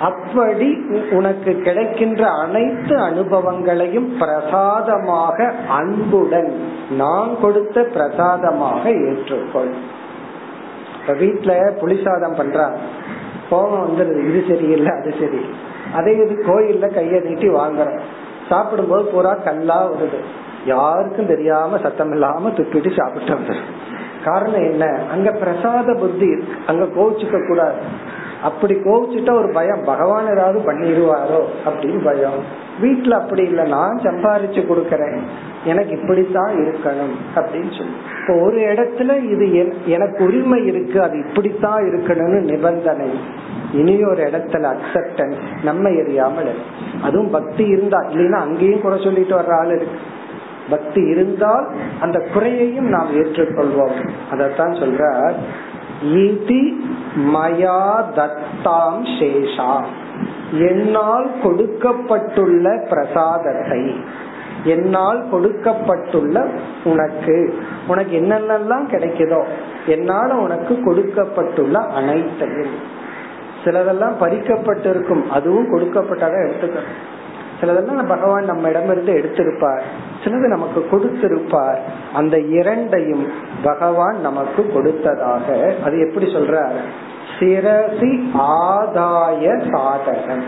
அப்படி 0.00 0.84
உனக்கு 1.10 1.52
கிடைக்கின்ற 1.56 2.28
அனைத்து 2.30 2.98
அனுபவங்களையும் 2.98 4.16
பிரசாதமாக 4.18 5.52
அன்புடன் 5.68 6.52
நான் 6.90 7.40
கொடுத்த 7.40 7.82
பிரசாதமாக 7.82 8.90
ஏற்றுக்கொள். 8.90 9.72
இப்ப 11.00 11.12
வீட்டுல 11.12 11.52
புளிசாதம் 11.80 12.38
பண்றான் 12.38 12.76
கோபம் 13.50 13.86
வந்துருது 13.86 14.28
இது 14.28 14.44
சரியில்லை 14.48 14.92
அது 15.00 15.14
சரி. 15.20 15.46
அதே 15.94 16.12
இது 16.16 16.42
கோயில்ல 16.46 16.86
கைய 16.86 17.24
நீட்டி 17.24 17.48
வாங்குறோம் 17.48 18.00
சாப்பிடும்போது 18.48 19.04
பூரா 19.04 19.34
கல்லா 19.34 19.88
வருது. 19.90 20.20
யாருக்கும் 20.64 21.26
தெரியாம 21.26 21.78
சத்தம் 21.78 22.12
இல்லாம 22.12 22.48
துப்பிட்டு 22.48 22.96
சாப்பிட்டு 22.96 23.34
வந்துடும் 23.34 23.70
காரணம் 24.24 24.62
என்ன? 24.62 25.00
அங்க 25.10 25.30
பிரசாத 25.30 25.94
புத்தி 25.94 26.44
அங்க 26.66 26.84
கோவிச்சுக்க 26.84 27.48
கூடாது 27.48 27.74
அப்படி 28.42 28.74
கோவிச்சுட்டா 28.74 29.32
ஒரு 29.32 29.50
பயம். 29.52 29.84
பகவான் 29.84 30.30
ஏதாவது 30.30 30.58
பண்ணிடுவாரோ 30.58 31.40
அப்படின்னு 31.66 32.04
பயம். 32.04 32.64
வீட்டுல 32.82 33.10
அப்படி 33.10 33.42
இல்லை 33.42 33.68
நான் 33.68 34.00
சம்பாரிச்சு 34.02 34.62
கொடுக்கறேன். 34.68 35.18
எனக்கு 35.64 36.00
இப்படித்தான் 36.00 36.54
இருக்கணும் 36.54 37.14
அப்படின்னு 37.34 37.76
சொல்லி. 37.78 37.96
இப்போ 38.20 38.34
ஒரு 38.42 38.58
இடத்துல 38.58 39.30
இது 39.30 39.74
எனக்கு 39.86 40.24
உரிமை 40.24 40.66
இருக்கு 40.66 41.02
அது 41.02 41.28
இப்படித்தான் 41.28 41.82
இருக்கணும்னு 41.82 42.40
நிபந்தனை. 42.40 43.10
இனி 43.72 44.04
ஒரு 44.04 44.24
இடத்துல 44.24 44.76
அக்செப்டன்ஸ் 44.76 45.40
நம்ம 45.62 45.88
எரியாமல் 45.88 46.52
அதுவும் 47.02 47.30
பக்தி 47.30 47.64
இருந்தா 47.64 47.98
இல்லைன்னா 47.98 48.32
அங்கேயும் 48.32 48.80
குறை 48.80 49.00
சொல்லிட்டு 49.02 49.36
வர்ற 49.36 49.58
ஆள் 49.58 49.66
இருக்கு. 49.66 49.98
பக்தி 50.70 51.02
இருந்தால் 51.02 51.70
அந்த 52.00 52.18
குறையையும் 52.32 52.88
நாம் 52.88 53.24
ஏற்றுக்கொள்வோம். 53.24 54.08
அதத்தான் 54.32 54.74
சொல்றார். 54.82 55.34
இதி 56.02 56.62
மயா 57.32 57.80
தத்தாம் 58.16 59.04
சேஷா. 59.18 59.84
என்னால் 60.52 61.30
கொடுக்கப்பட்டுள்ள 61.42 62.86
பிரசாதத்தை 62.88 63.94
என்னால் 64.64 65.28
கொடுக்கப்பட்டுள்ள 65.30 66.46
உனக்கு. 66.84 67.54
உனக்கு 67.86 68.20
என்னென்னலாம் 68.20 68.86
கிடைக்குதோ 68.90 69.42
என்னால 69.86 70.34
உனக்கு 70.34 70.82
கொடுக்கப்பட்டுள்ள 70.82 71.78
அனைத்தையும். 71.78 72.74
சிலதெல்லாம் 73.64 74.16
பறிக்கப்பட்டிருக்கும் 74.20 75.28
அதுவும் 75.28 75.72
கொடுக்கப்பட்டதை 75.72 76.38
எடுத்துக்கணும் 76.46 77.14
சிலதெல்லாம் 77.60 78.08
பகவான் 78.08 78.44
நம்ம 78.44 78.68
இடமிருந்து 78.68 79.12
எடுத்திருப்பார். 79.12 79.82
சிலது 80.24 80.46
நமக்கு 80.46 80.86
கொடுத்திருப்பார். 80.90 81.78
அந்த 82.12 82.38
இரண்டையும் 82.38 83.26
பகவான் 83.62 84.20
நமக்கு 84.20 84.72
கொடுத்ததாக 84.72 85.74
அது 85.84 86.08
எப்படி 86.08 86.26
சொல்றார்? 86.26 86.78
சிரசி 87.38 88.10
ஆதாய 88.38 89.44
சாதகம் 89.72 90.46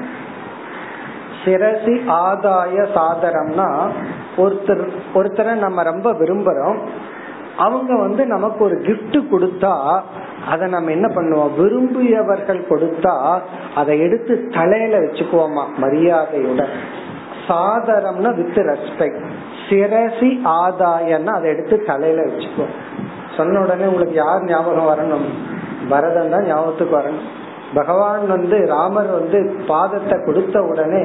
சிரசி 1.45 1.95
ஆதாய 2.23 2.87
சாதனம்னா 2.95 3.89
ஒருத்தர் 4.37 4.89
ஒருத்தரை 5.15 5.55
நம்ம 5.55 5.83
ரொம்ப 5.83 6.13
விரும்புறோம். 6.13 6.79
அவங்க 7.59 7.97
வந்து 7.97 8.27
நமக்கு 8.27 8.65
ஒரு 8.65 8.75
கிஃப்ட் 8.75 9.19
கொடுத்தா 9.33 10.01
அதை 10.49 10.69
நம்ம 10.69 10.91
என்ன 10.91 11.07
பண்ணுவோம்? 11.15 11.51
விரும்பியவர்கள் 11.59 12.61
கொடுத்தா 12.71 13.41
அதை 13.75 14.01
எடுத்து 14.01 14.49
தலையில 14.49 14.99
வச்சுக்குவோமா? 14.99 15.65
மரியாதையுடன் 15.77 16.75
சாதரம்னா 17.49 18.35
வித் 18.35 18.59
ரெஸ்பெக்ட் 18.59 19.27
சிரசி 19.69 20.31
ஆதாயம்னா 20.45 21.33
அதை 21.39 21.51
எடுத்து 21.51 21.85
தலையில 21.85 22.23
வச்சுக்குவோம். 22.23 22.77
சொன்ன 23.37 23.61
உடனே 23.61 23.85
உங்களுக்கு 23.85 24.15
யார் 24.15 24.45
ஞாபகம் 24.45 24.91
வரணும்? 24.91 25.27
பரதம் 25.89 26.31
தான் 26.31 26.47
ஞாபகத்துக்கு 26.47 26.99
வரணும். 26.99 27.27
பகவான் 27.75 28.27
வந்து 28.27 28.67
ராமர் 28.67 29.11
வந்து 29.11 29.39
பாதத்தை 29.69 30.25
கொடுத்த 30.25 30.63
உடனே 30.63 31.03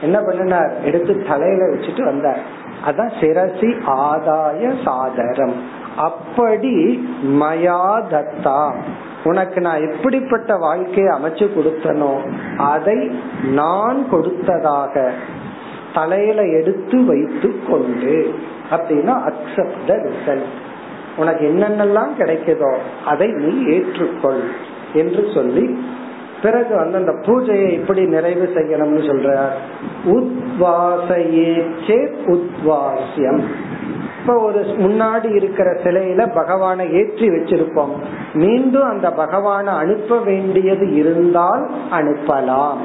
என்ன 0.00 0.20
பண்ணினார்? 0.20 0.72
எடுத்து 0.84 1.24
தலையில 1.28 1.64
வச்சுட்டு 1.64 2.04
வந்தார். 2.04 2.40
அதான் 2.86 3.12
சிரசி 3.20 3.70
ஆதாய 3.86 4.72
சாதரம். 4.84 5.78
அப்படி 5.96 6.74
மயா 7.36 7.80
தத்தா 8.10 8.60
உனக்கு 9.24 9.60
நான் 9.60 9.82
எப்படிப்பட்ட 9.82 10.56
வாழ்க்கையை 10.56 11.08
அமைச்சு 11.14 11.46
கொடுத்தனோ 11.54 12.12
அதை 12.58 12.98
நான் 13.52 14.08
கொடுத்ததாக 14.10 14.94
தலையில 15.92 16.42
எடுத்து 16.52 17.04
வைத்து 17.04 17.54
கொண்டு 17.70 18.16
அப்படின்னா 18.70 19.14
அக்செப்ட் 19.24 19.86
த 19.86 19.94
ரிசல்ட் 20.04 20.50
உனக்கு 21.16 21.44
என்னென்னலாம் 21.46 22.12
கிடைக்குதோ 22.18 22.72
அதை 23.04 23.28
நீ 23.36 23.52
ஏற்றுக்கொள் 23.66 24.42
என்று 24.94 25.30
சொல்லி 25.34 25.64
பிறகு 26.42 26.74
வந்து 26.74 26.96
அந்த 26.96 27.12
பூஜையை 27.26 27.72
எப்படி 27.72 28.06
நிறைவு 28.06 28.46
செய்யணும்னு 28.54 29.02
சொல்றார்? 29.08 29.56
உத்வாசையே 30.14 31.50
உத்வாசியம் 32.26 33.42
இப்ப 34.30 34.42
ஒரு 34.42 34.58
முன்னாடி 34.58 35.34
இருக்கிற 35.34 35.68
சிலையில 35.70 36.34
பகவானை 36.34 36.92
ஏற்றி 36.92 37.28
வச்சிருப்போம். 37.28 37.92
மீண்டும் 38.32 38.88
அந்த 38.88 39.10
பகவானை 39.10 39.72
அனுப்ப 39.74 40.18
வேண்டியது 40.18 40.94
இருந்தால் 40.94 41.70
அனுப்பலாம். 41.90 42.76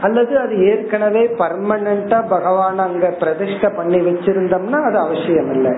அல்லது 0.00 0.38
அது 0.38 0.54
ஏற்கனவே 0.66 1.22
பர்மனண்டா 1.38 2.28
பகவான் 2.28 2.78
அங்க 2.78 3.08
பிரதிஷ்ட 3.20 3.76
பண்ணி 3.76 4.00
வச்சிருந்தோம்னா 4.00 4.80
அது 4.84 4.98
அவசியம் 4.98 5.50
இல்லை 5.52 5.72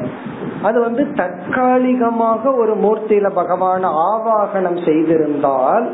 அது 0.63 0.81
வந்து 0.81 1.13
தற்காலிகமாக 1.13 2.53
ஒரு 2.53 2.75
மூர்த்தியில 2.75 3.31
பகவான 3.35 3.91
ஆவாகனம் 4.11 4.81
செய்திருந்தால் 4.89 5.87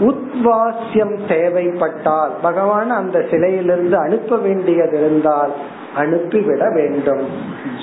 உத்வாசியம் 0.00 1.16
தேவைப்பட்டால் 1.28 2.30
பகவான் 2.42 2.90
அந்த 2.90 3.18
சிலையிலிருந்து 3.18 3.94
அனுப்ப 3.94 4.36
வேண்டியது 4.36 4.98
இருந்தால் 4.98 5.54
அனுப்பிவிட 5.96 6.70
வேண்டும். 6.70 7.26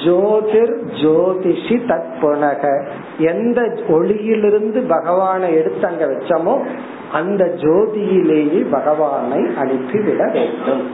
ஜோதிர் 0.06 0.86
ஜோதிஷி 0.86 1.78
தற்புனக. 1.88 2.88
எந்த 3.18 3.62
ஒளியிலிருந்து 3.88 4.88
பகவானை 4.88 5.56
எடுத்து 5.56 5.88
அங்க 5.88 6.06
வச்சோமோ 6.06 6.66
அந்த 7.12 7.46
ஜோதியிலேயே 7.46 8.66
பகவானை 8.72 9.48
அனுப்பிவிட 9.56 10.32
வேண்டும். 10.32 10.88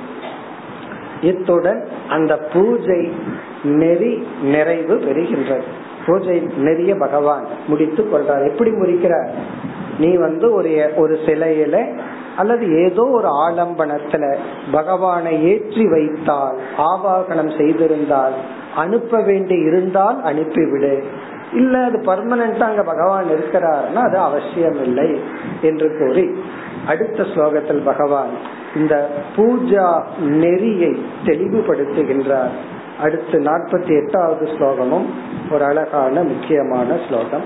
இத்துடன் 1.22 1.88
அந்த 2.10 2.38
பூஜை 2.38 3.12
நெறி 3.64 4.28
நிறைவு 4.44 4.96
பெறுகின்றது. 4.96 5.64
பூஜை 6.06 6.48
நெறிய 6.58 7.00
பகவான் 7.00 7.46
முடித்து 7.68 8.04
கொள்றார் 8.04 8.52
எப்படி 8.52 8.72
முடிக்கிறார்? 8.72 9.30
நீ 10.00 10.16
வந்து 10.16 10.54
ஒரு 10.54 10.92
ஒரு 10.96 11.20
சிலையில 11.26 12.00
அல்லது 12.42 12.66
ஏதோ 12.84 13.04
ஒரு 13.18 13.30
ஆலம்பனத்துல 13.46 14.24
பகவானை 14.72 15.34
ஏற்றி 15.52 15.86
வைத்தால் 15.88 16.58
ஆவாகனம் 16.90 17.52
செய்திருந்தால் 17.60 18.38
அனுப்ப 18.76 19.22
வேண்டி 19.22 19.58
இருந்தால் 19.70 20.18
அனுப்பிவிடு. 20.24 20.94
இல்ல 21.54 21.74
அது 21.84 21.98
பர்மனண்டா 22.10 22.66
அங்க 22.70 22.84
பகவான் 22.84 23.30
இருக்கிறார்னா 23.30 24.02
அது 24.08 24.18
அவசியம் 24.28 24.80
இல்லை 24.84 25.10
என்று 25.62 25.88
கூறி 26.00 26.26
அடுத்த 26.88 27.24
ஸ்லோகத்தில் 27.32 27.84
பகவான் 27.84 28.34
இந்த 28.76 28.96
பூஜா 29.36 29.88
நெறியை 30.44 30.92
தெளிவுபடுத்துகின்றார். 31.26 32.54
அடுத்து 33.02 33.38
நாற்பத்தி 33.40 33.94
எட்டாவது 34.02 34.46
ஸ்லோகமும் 34.54 35.08
ஒரு 35.52 35.64
அழகான 35.66 36.24
முக்கியமான 36.24 36.98
ஸ்லோகம். 37.08 37.46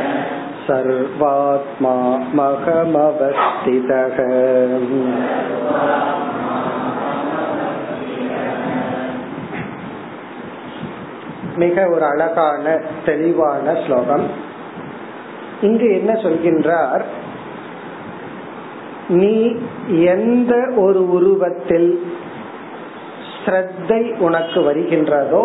सर्वात्मा 0.70 1.94
महमवस्थितः 2.34 4.18
மிக 11.58 11.84
ஒரு 11.88 12.04
அழகான 12.04 12.64
தெளிவான 13.04 13.74
ஸ்லோகம் 13.86 14.24
இங்கு 15.60 15.86
என்ன 15.90 16.12
சொல்கின்றார் 16.22 17.04
நீ 19.16 19.34
எந்த 20.10 20.52
ஒரு 20.76 21.00
உருவத்தில் 21.08 21.90
ஸ்ரத்தை 23.36 24.02
உனக்கு 24.18 24.60
வருகின்றதோ 24.60 25.42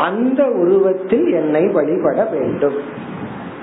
அந்த 0.00 0.40
உருவத்தில் 0.54 1.26
என்னை 1.32 1.64
வழிபட 1.68 2.20
வேண்டும் 2.30 2.78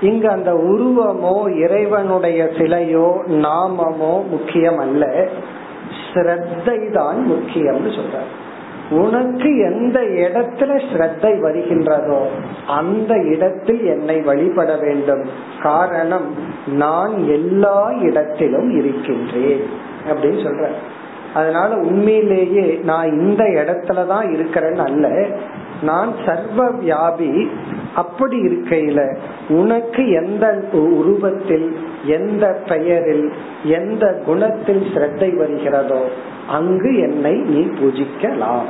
இங்கு 0.01 0.31
அந்த 0.31 0.53
உருவமோ 0.53 1.59
இறைவனுடைய 1.59 2.45
சிலையோ 2.45 3.17
நாமமோ 3.27 4.27
முக்கியம் 4.29 4.79
அல்ல 4.79 5.29
ஸ்ரத்தை 6.13 6.93
தான் 6.93 7.27
முக்கியம்னு 7.31 7.91
சொல்றார். 7.99 8.33
உனக்கு 8.91 9.57
எந்த 9.59 10.01
இடத்துல 10.01 10.81
ஸ்ரத்தை 10.91 11.41
வருகின்றதோ 11.41 12.21
அந்த 12.67 13.19
இடத்தில் 13.19 13.85
என்னை 13.87 14.21
வழிபட 14.21 14.77
வேண்டும். 14.77 15.23
காரணம் 15.63 16.35
நான் 16.67 17.27
எல்லா 17.27 17.93
இடத்திலும் 18.03 18.77
இருக்கின்றேன். 18.77 19.63
அப்படின்னு 20.11 20.45
சொல்ற 20.45 20.69
அதனால 21.37 21.71
உண்மையிலேயே 21.89 22.67
நான் 22.85 23.11
இந்த 23.19 23.43
இடத்துலதான் 23.61 24.27
இருக்கிறேன்னு 24.35 24.85
அல்ல. 24.87 25.07
நான் 25.83 26.11
சர்வ 26.27 26.69
வியாபி 26.83 27.31
அப்படி 27.95 28.37
இருக்கையில 28.47 29.01
உனக்கு 29.49 30.03
எந்த 30.11 30.47
உருவத்தில் 30.73 31.69
எந்த 32.05 32.45
பெயரில் 32.69 33.27
எந்த 33.65 34.05
குணத்தில் 34.27 34.83
சிரத்தை 34.93 35.31
வருகிறதோ 35.31 36.03
அங்கு 36.49 36.91
என்னை 36.99 37.35
நீ 37.53 37.63
பூஜிக்கலாம். 37.79 38.67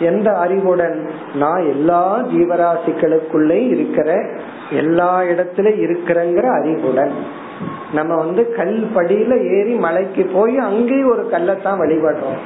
எந்த 0.00 0.28
அறிவுடன் 0.44 0.98
நான் 1.34 1.64
எல்லா 1.68 2.04
ஜீவராசிகளுக்குள்ளே 2.34 3.60
இருக்கிற 3.68 4.10
எல்லா 4.70 5.12
இடத்திலும் 5.24 5.80
இருக்கிறேங்கிற 5.86 6.46
அறிவுடன். 6.60 7.14
நம்ம 7.92 8.14
வந்து 8.14 8.54
கல் 8.54 8.86
படியில 8.94 9.58
ஏறி 9.58 9.74
மலைக்கு 9.74 10.30
போய் 10.34 10.58
அங்கேயும் 10.58 11.10
ஒரு 11.10 11.28
கல்லைத்தான் 11.32 11.80
வழிபடுறோம். 11.80 12.40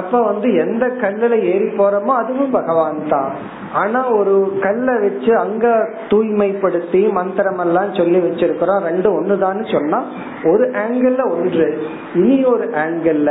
அப்ப 0.00 0.20
வந்து 0.28 0.48
எந்த 0.62 0.84
கல்லுல 1.02 1.34
ஏறி 1.52 1.68
போறோமோ 1.78 2.12
அதுவும் 2.22 2.54
பகவான் 2.56 2.98
தான். 3.12 3.30
ஆனா 3.80 4.00
ஒரு 4.18 4.34
கல்லை 4.64 4.94
வச்சு 5.04 5.32
அங்க 5.44 5.66
தூய்மைப்படுத்தி 6.10 7.00
மந்திரம் 7.18 7.60
எல்லாம் 7.64 7.94
சொல்லி 7.98 8.18
வச்சிருக்கிறோம். 8.26 8.82
ரெண்டு 8.88 9.08
ஒண்ணுதான்னு 9.16 9.64
சொன்னா 9.74 10.00
ஒரு 10.50 10.64
ஆங்கிள் 10.82 11.18
ஒன்று. 11.36 11.68
இனி 12.20 12.36
ஒரு 12.54 12.66
ஆங்கிள் 12.84 13.22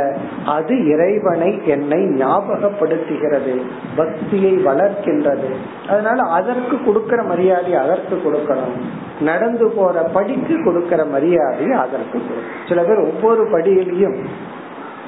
அது 0.56 0.74
இறைவனை 0.92 1.50
என்னை 1.74 2.00
ஞாபகப்படுத்துகிறது 2.22 3.54
பக்தியை 4.00 4.54
வளர்க்கின்றது. 4.68 5.50
அதனால 5.88 6.18
அதற்கு 6.38 6.78
கொடுக்கற 6.88 7.20
மரியாதை 7.32 7.74
அதற்கு 7.84 8.16
கொடுக்கணும். 8.26 8.76
நடந்து 9.30 9.68
போற 9.76 9.96
படிக்கு 10.18 10.56
கொடுக்கற 10.66 11.02
மரியாதை 11.16 11.70
அதற்கு 11.84 12.18
கொடுக்கணும். 12.18 12.52
சில 12.68 12.80
பேர் 12.90 13.06
ஒவ்வொரு 13.08 13.44
படியிலையும் 13.54 14.18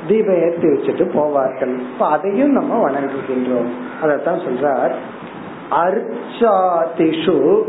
தீபம் 0.08 0.42
ஏற்றி 0.42 0.68
வச்சுட்டு 0.68 1.06
போவார்கள். 1.18 1.74
இப்ப 1.78 2.06
அதையும் 2.06 2.52
நம்ம 2.52 2.90
வணங்குகின்றோம். 2.90 3.70
அதத்தான் 4.02 4.42
சொல்றார். 4.46 4.92
அர்ச்சாதிஷு 5.70 7.62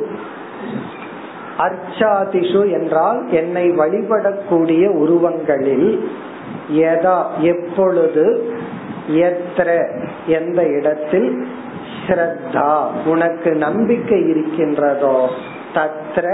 அர்ச்சாதிஷு 1.57 2.71
என்றால் 2.71 3.31
என்னை 3.31 3.71
வழிபடக்கூடிய 3.71 4.87
உருவங்களில் 4.87 6.09
எதா 6.73 7.17
எப்பொழுது 7.41 8.53
எத்திர 9.07 9.69
எந்த 10.27 10.67
இடத்தில் 10.67 11.47
ஸ்ரத்தா 12.07 12.87
உனக்கு 13.05 13.55
நம்பிக்கை 13.55 14.29
இருக்கின்றதோ 14.29 15.29
தத்ர 15.73 16.25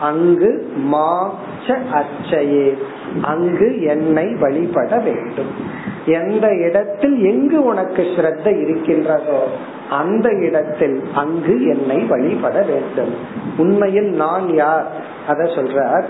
அங்கு 0.00 0.72
மாச்ச 0.92 1.76
அச்சையே. 1.92 2.76
அங்கு 3.22 3.82
என்னை 3.82 4.34
வழிபட 4.34 4.98
வேண்டும். 4.98 5.78
எந்த 6.04 6.48
இடத்தில் 6.48 7.24
எங்கு 7.24 7.62
உனக்கு 7.62 8.02
ஸ்ரத்த 8.02 8.60
இருக்கின்றதோ 8.60 9.48
அந்த 9.90 10.28
இடத்தில் 10.30 11.02
அங்கு 11.14 11.66
என்னை 11.66 11.98
வழிபட 12.04 12.62
வேண்டும். 12.62 13.14
உண்மையில் 13.56 14.10
நான் 14.10 14.54
யார்? 14.54 14.86
அத 15.28 15.44
சொல்றார். 15.44 16.04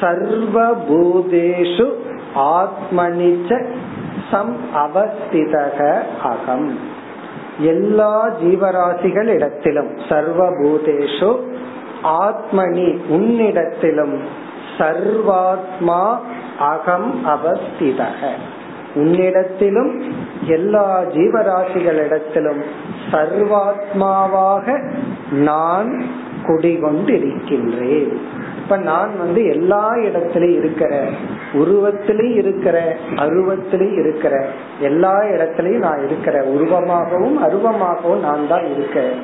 சர்வபூதேஷு 0.00 1.92
ஆத்மனிச்ச 2.34 3.64
சம் 4.30 4.56
அவஸ்திதக 4.74 6.02
அகம். 6.22 6.78
எல்லா 7.58 8.28
ஜீவராசிகள் 8.42 9.26
இடத்திலும் 9.26 9.96
சர்வபூதேஷு 9.96 11.36
ஆத்மனி 12.04 12.88
உன்னிடத்திலும் 13.08 14.16
சர்வாத்மா 14.78 16.16
அகம் 16.58 17.24
அவஸ்திதக. 17.26 18.20
உன்னிடத்திலும் 18.94 19.92
எல்லா 20.46 21.02
ஜீவராசிகளிடத்திலும் 21.02 22.62
சர்வாத்மாவாக 23.12 24.66
நான் 25.30 26.04
குடிகொண்டிருக்கின்றேன். 26.46 28.12
இப்ப 28.62 28.76
நான் 28.76 29.18
வந்து 29.18 29.44
எல்லா 29.44 29.96
இடத்திலும் 29.96 30.54
இருக்கிற 30.58 31.04
உருவத்திலையும் 31.52 32.36
இருக்கிற 32.36 32.96
அருவத்திலையும் 33.16 33.98
இருக்கிற 33.98 34.46
எல்லா 34.80 35.20
இடத்திலையும் 35.20 35.86
நான் 35.88 36.04
இருக்கிற 36.06 36.42
உருவமாகவும் 36.42 37.36
அருவமாகவும் 37.42 38.20
நான் 38.20 38.48
தான் 38.48 38.66
இருக்கேன் 38.72 39.18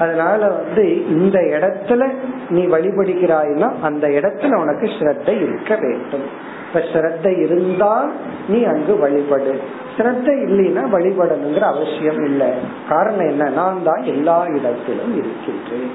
அதனால 0.00 0.40
வந்து 0.50 0.84
இந்த 1.14 1.38
இடத்துல 1.52 2.02
நீ 2.50 2.62
வழிபடுகிறாய்னா 2.66 3.68
அந்த 3.82 4.06
இடத்துல 4.18 4.58
உனக்கு 4.60 4.88
ஸ்ரத்த 4.96 5.30
இருக்க 5.44 5.72
வேண்டும் 5.84 6.26
இப்ப 6.66 6.82
ஸ்ரத்த 6.90 7.26
இருந்தால் 7.44 8.10
நீ 8.48 8.58
அங்கு 8.64 8.94
வழிபடு 9.04 9.54
ஸ்ரத்த 9.96 10.28
இல்லைன்னா 10.46 10.82
வழிபடணுங்கிற 10.90 11.66
அவசியம் 11.68 12.22
இல்லை 12.24 12.50
காரணம் 12.88 13.28
என்ன 13.28 13.48
நான் 13.52 13.82
தான் 13.82 14.04
எல்லா 14.06 14.38
இடத்திலும் 14.56 15.16
இருக்கின்றேன் 15.20 15.90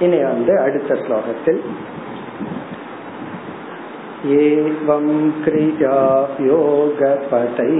இனி 0.00 0.20
வந்து 0.24 0.54
அடுத்த 0.60 0.94
ஸ்லோகத்தில் 1.04 1.62
एवं 4.36 5.04
क्रिया 5.42 5.96
योगपतैः 6.40 7.74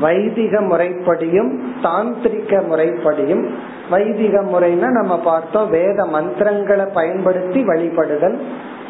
வைதிக 0.02 0.62
முறைப்படியும் 0.62 1.52
தாந்திரிக 1.84 2.62
முறைப்படியும். 2.72 3.46
வைதிக 3.90 4.42
முறைன்னா 4.42 4.90
நம்ம 4.90 5.20
பார்த்தோம் 5.20 5.70
வேத 5.70 6.06
மந்திரங்களை 6.06 6.86
பயன்படுத்தி 6.94 7.64
வழிபடுதல். 7.68 8.38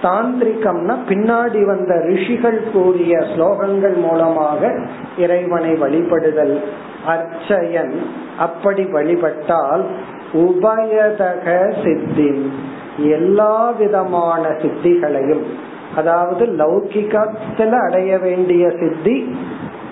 தாந்திரிகம்னா 0.02 0.96
பின்னாடி 1.10 1.66
வந்த 1.66 2.02
ரிஷிகள் 2.06 2.72
கூறிய 2.74 3.18
ஸ்லோகங்கள் 3.18 3.96
மூலமாக 3.96 4.80
இறைவனை 5.18 5.72
வழிபடுதல். 5.72 6.62
அர்ச்சயன் 7.06 7.94
அப்படி 8.40 8.84
வழிபட்டால் 8.84 9.84
உபயதக 10.34 11.46
சித்தி 11.84 12.52
எல்லா 13.10 13.70
விதமான 13.70 14.48
சித்திகளையும் 14.48 15.44
அதாவது 15.96 16.46
லௌகிகத்துல 16.46 17.72
அடைய 17.88 18.18
வேண்டிய 18.18 18.70
சித்தி 18.80 19.36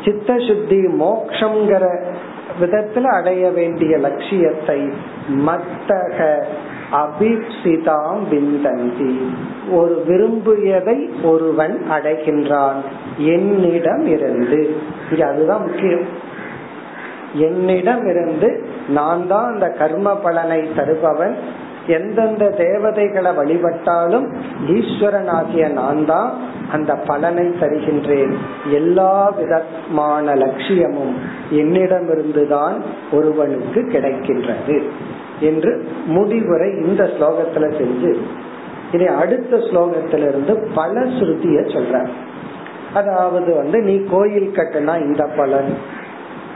சித்த 0.08 0.38
சுத்தி 0.38 0.78
மோக்ஷங்கிற 0.86 2.04
விதத்துல 2.62 3.02
அடைய 3.02 3.50
வேண்டிய 3.50 3.98
லட்சியத்தை 3.98 4.90
மத்தக 5.30 6.44
அபிப்சிதாம் 6.92 8.20
விந்தந்தி. 8.32 9.18
ஒரு 9.72 10.04
விரும்பியதை 10.08 11.10
ஒருவன் 11.24 11.86
அடைகின்றான். 11.92 12.82
என்னிடம் 13.18 14.06
இருந்து. 14.06 14.76
இங்க 15.12 15.28
அதுதான் 15.28 15.66
முக்கியம். 15.66 16.08
என்னிடம் 17.34 18.08
இருந்து 18.08 18.66
நான் 18.90 19.28
தான் 19.28 19.54
அந்த 19.54 19.70
கர்ம 19.70 20.16
பலனை 20.16 20.70
தருபவன். 20.76 21.36
எந்தெந்த 21.88 22.50
தேவதைகளை 22.50 23.32
வழிபட்டாலும் 23.32 24.28
ஈஸ்வரன் 24.68 25.28
ஆகிய 25.28 25.68
நான் 25.68 26.06
தான் 26.06 26.30
அந்த 26.72 26.96
பலனை 26.96 27.46
தருகின்றேன். 27.46 28.34
எல்லா 28.72 29.30
விதமான 29.30 30.36
லட்சியமும் 30.36 31.16
என்னிடமிருந்துதான் 31.52 32.76
ஒருவனுக்கு 33.12 33.82
கிடைக்கின்றது 33.82 34.84
என்று 35.40 35.86
முடிவுரை 36.08 36.70
இந்த 36.86 37.04
ஸ்லோகத்துல 37.04 37.68
செஞ்சு 37.78 38.18
இனி 38.92 39.06
அடுத்த 39.06 39.58
ஸ்லோகத்திலிருந்து 39.58 40.74
பல 40.76 41.00
ஸ்ருதிய 41.00 41.62
சொல்ற 41.74 42.08
அதாவது 42.94 43.56
வந்து 43.56 43.82
நீ 43.82 44.04
கோயில் 44.10 44.52
கட்டுனா 44.54 44.94
இந்த 45.04 45.24
பலன் 45.36 45.72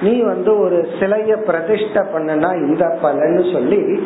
நீ 0.02 0.22
வந்து 0.22 0.60
ஒரு 0.60 0.88
சிலைய 1.00 1.34
பிரதிஷ்ட 1.48 2.04
பண்ணனா 2.14 2.68
இந்த 2.68 3.00
பலன்னு 3.02 3.54
சொல்லி 3.54 4.00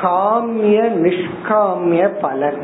காமிய 0.00 0.78
நிஷ்காமிய 0.96 2.20
பலன் 2.20 2.62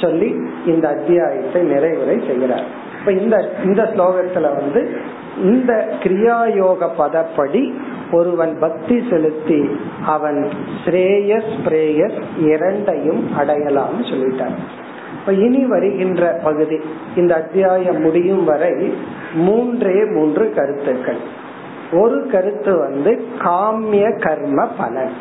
சொல்லி 0.00 0.34
இந்த 0.66 0.88
அத்தியாயத்தை 0.88 1.62
நிறைவுரை 1.62 2.26
செய்கிறார். 2.26 2.64
இப்ப 2.98 3.12
இந்த 3.12 3.50
இந்த 3.64 3.82
ஸ்லோகத்துல 3.82 4.54
வந்து 4.56 5.00
இந்த 5.42 5.92
கிரியாயோக 6.02 6.88
பதப்படி 6.98 7.74
ஒருவன் 8.12 8.58
பக்தி 8.58 9.06
செலுத்தி 9.10 9.78
அவன் 10.06 10.48
ஸ்ரேயஸ் 10.84 11.52
பிரேயஸ் 11.64 12.22
இரண்டையும் 12.38 13.30
அடையலாம்னு 13.38 14.04
சொல்லிட்டார். 14.04 14.56
இப்ப 15.20 15.32
இனி 15.32 15.66
வருகின்ற 15.66 16.40
பகுதி 16.44 16.80
இந்த 17.16 17.34
அத்தியாயம் 17.34 18.00
முடியும் 18.00 18.44
வரை 18.44 18.94
மூன்றே 19.34 20.04
மூன்று 20.04 20.52
கருத்துக்கள். 20.54 21.16
ஒரு 21.92 22.26
கருத்து 22.26 22.78
வந்து 22.78 23.26
காமிய 23.38 24.20
கர்ம 24.20 24.66
பலன். 24.66 25.12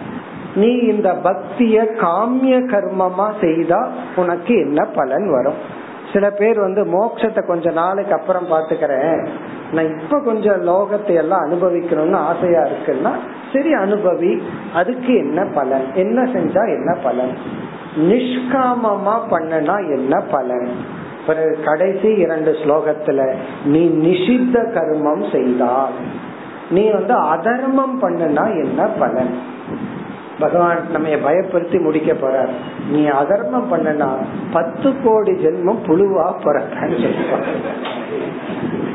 நீ 0.58 0.68
இந்த 0.68 1.14
பக்திய 1.24 1.84
காமிய 1.96 2.60
கர்மமா 2.60 3.32
செய்தா 3.42 3.88
உனக்கு 4.16 4.54
என்ன 4.58 4.86
பலன் 4.86 5.30
வரும்? 5.30 5.60
சில 6.14 6.32
பேர் 6.32 6.60
வந்து 6.60 6.86
மோட்சத்தை 6.86 7.46
கொஞ்ச 7.46 7.72
நாளைக்கு 7.72 8.14
அப்புறம் 8.14 8.46
பாத்துக்கிறேன் 8.46 9.22
நான் 9.72 10.00
இப்ப 10.02 10.20
கொஞ்சம் 10.20 10.62
லோகத்தை 10.62 11.16
எல்லாம் 11.16 11.46
அனுபவிக்கணும்னு 11.46 12.18
ஆசையா 12.22 12.62
இருக்குன்னா 12.62 13.12
சரி 13.54 13.74
அனுபவி 13.74 14.42
அதுக்கு 14.74 15.16
என்ன 15.16 15.46
பலன்? 15.54 15.86
என்ன 15.94 16.22
செஞ்சா 16.24 16.64
என்ன 16.68 16.98
பலன்? 17.04 17.34
நிஷ்காமமா 18.10 19.16
பண்ணனா 19.32 19.76
என்ன 19.96 20.20
பலன்? 20.32 20.70
பிறகு 21.28 21.60
கடைசி 21.66 22.08
இரண்டு 22.08 22.52
ஸ்லோகத்துல 22.52 23.22
நீ 23.66 23.82
நிஷித்த 23.88 24.58
கர்மம் 24.74 25.32
செய்தால் 25.32 25.94
நீ 26.70 26.92
வந்து 26.92 27.14
அதர்மம் 27.14 28.02
பண்ணனா 28.02 28.46
என்ன 28.64 28.88
பலன்? 29.00 29.32
பகவான் 30.40 30.92
நம்ம 30.92 31.08
பயப்படுத்தி 31.08 31.82
முடிக்க 31.82 32.14
போறார். 32.14 32.54
நீ 32.92 33.06
அதர்மம் 33.06 33.72
பண்ணனா 33.72 34.10
பத்து 34.52 34.94
கோடி 35.04 35.32
ஜென்மம் 35.32 35.84
புழுவா 35.88 36.28
பிறப்பான்னு 36.44 36.98
சொல்லுவாங்க 37.02 37.46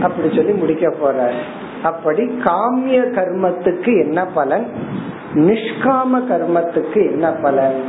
அப்படி 0.02 0.36
சொல்லி 0.36 0.52
முடிக்க 0.52 0.90
போற 0.90 1.32
அப்படி 1.82 2.22
காமிய 2.44 2.98
கர்மத்துக்கு 3.16 3.92
என்ன 4.04 4.26
பலன்? 4.26 4.66
நிஷ்காம 5.34 6.20
கர்மத்துக்கு 6.30 7.10
என்ன 7.10 7.30
பலன்? 7.30 7.82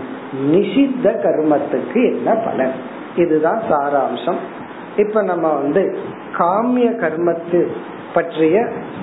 நிஷித்த 0.52 1.06
கர்மத்துக்கு 1.26 2.02
என்ன 2.16 2.34
பலன்? 2.34 2.72
இதுதான் 3.16 3.62
சாராம்சம். 3.72 4.40
இப்ப 4.98 5.24
நம்ம 5.24 5.54
வந்து 5.54 5.98
காமிய 6.38 6.88
கர்மத்து 6.90 7.68
பற்றிய 8.15 8.59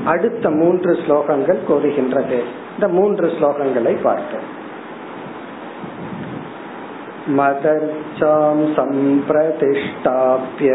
அடுத்த 0.06 0.50
மூன்று 0.60 0.92
ஸ்லோகங்கள் 1.02 1.66
கூறுகின்றது 1.68 2.40
இந்த 2.76 2.88
மூன்று 3.00 3.28
ஸ்லோகங்களை 3.40 3.96
பார்ப்போம் 4.02 4.48
मदर्चां 7.28 8.58
सम्प्रतिष्ठाप्य 8.76 10.70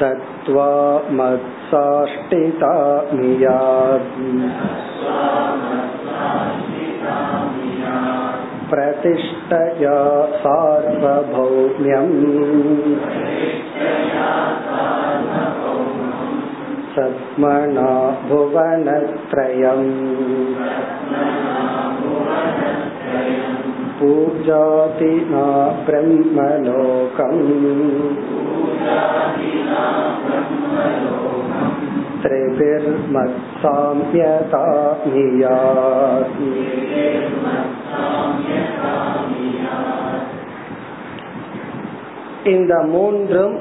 दत्त्वा 0.00 0.70
मत्साष्टिता 1.18 2.74
मियात् 3.12 4.16
प्रतिष्ठया 8.70 9.98
सार्वभौम्यम् 10.42 12.14
सद्मना 16.94 17.90
भुवनत्रयम् 18.28 19.88
पूजातिना 24.00 25.46
ब्रह्मलोकम् 25.86 27.42
त्रिभिर्मत्साम्यता 33.36 34.64
இந்த 42.52 42.74
மூன்றும் 42.92 43.56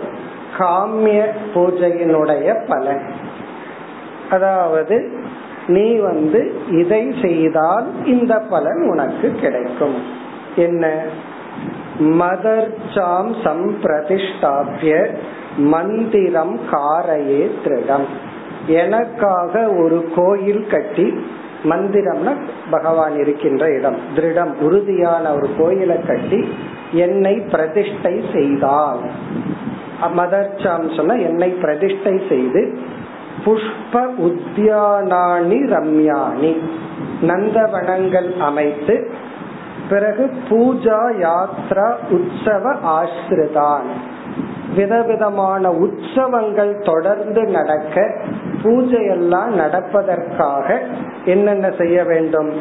காமிய 0.58 1.20
பூஜையினுடைய 1.54 2.48
பலன் 2.70 3.04
அதாவது 4.31 5.11
நீ 5.67 5.97
வந்து 5.97 6.55
இதை 6.71 7.15
செய்தால் 7.23 8.07
இந்த 8.07 8.39
பலன் 8.39 8.89
உனக்கு 8.89 9.33
கிடைக்கும். 9.33 9.95
என்ன? 10.57 11.03
மதர்ச்சாம் 12.01 13.31
சம்பிரதிஷ்டாபிய 13.45 15.15
மந்திரம் 15.57 16.61
காரையே 16.73 17.51
திருடம். 17.65 18.07
எனக்காக 18.67 19.69
ஒரு 19.69 20.09
கோயில் 20.17 20.67
கட்டி 20.67 21.25
மந்திரம்னா 21.65 22.37
பகவான் 22.71 23.17
இருக்கின்ற 23.19 23.67
இடம் 23.69 23.99
திருடம். 24.17 24.53
உறுதியான 24.61 25.33
ஒரு 25.33 25.49
கோயிலை 25.59 26.01
கட்டி 26.07 26.55
என்னை 26.93 27.35
பிரதிஷ்டை 27.51 28.25
செய்தால். 28.33 29.01
மதர்ச்சாம் 30.17 30.97
சொன்ன 30.97 31.15
என்னை 31.15 31.49
பிரதிஷ்டை 31.51 32.23
செய்து 32.29 32.79
புஷ்ப 33.45 34.03
உத்தியானானி 34.19 35.59
ரம்யானி. 35.75 36.53
நந்தவனங்கள் 37.23 38.39
அமைத்து 38.39 39.11
பிறகு 39.91 40.31
பூஜா 40.49 41.01
யாத்ரா 41.21 41.89
உற்சவ 42.11 42.75
ஆசிரிதான் 42.99 43.89
விதவிதமான 44.75 45.71
உற்சவங்கள் 45.71 46.85
தொடர்ந்து 46.85 47.45
நடக்க 47.45 48.15
பூஜையெல்லாம் 48.63 49.53
நடப்பதற்காக 49.55 50.79
என்னென்ன 51.25 51.71
செய்ய 51.79 52.05
வேண்டும்? 52.05 52.53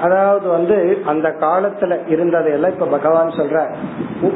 அதாவது 0.00 0.48
வந்து 0.48 0.98
அந்த 1.06 1.28
காலத்துல 1.28 1.98
இருந்ததையெல்லாம் 2.08 2.72
இப்ப 2.72 2.86
பகவான் 2.86 3.28
சொல்ற 3.28 3.74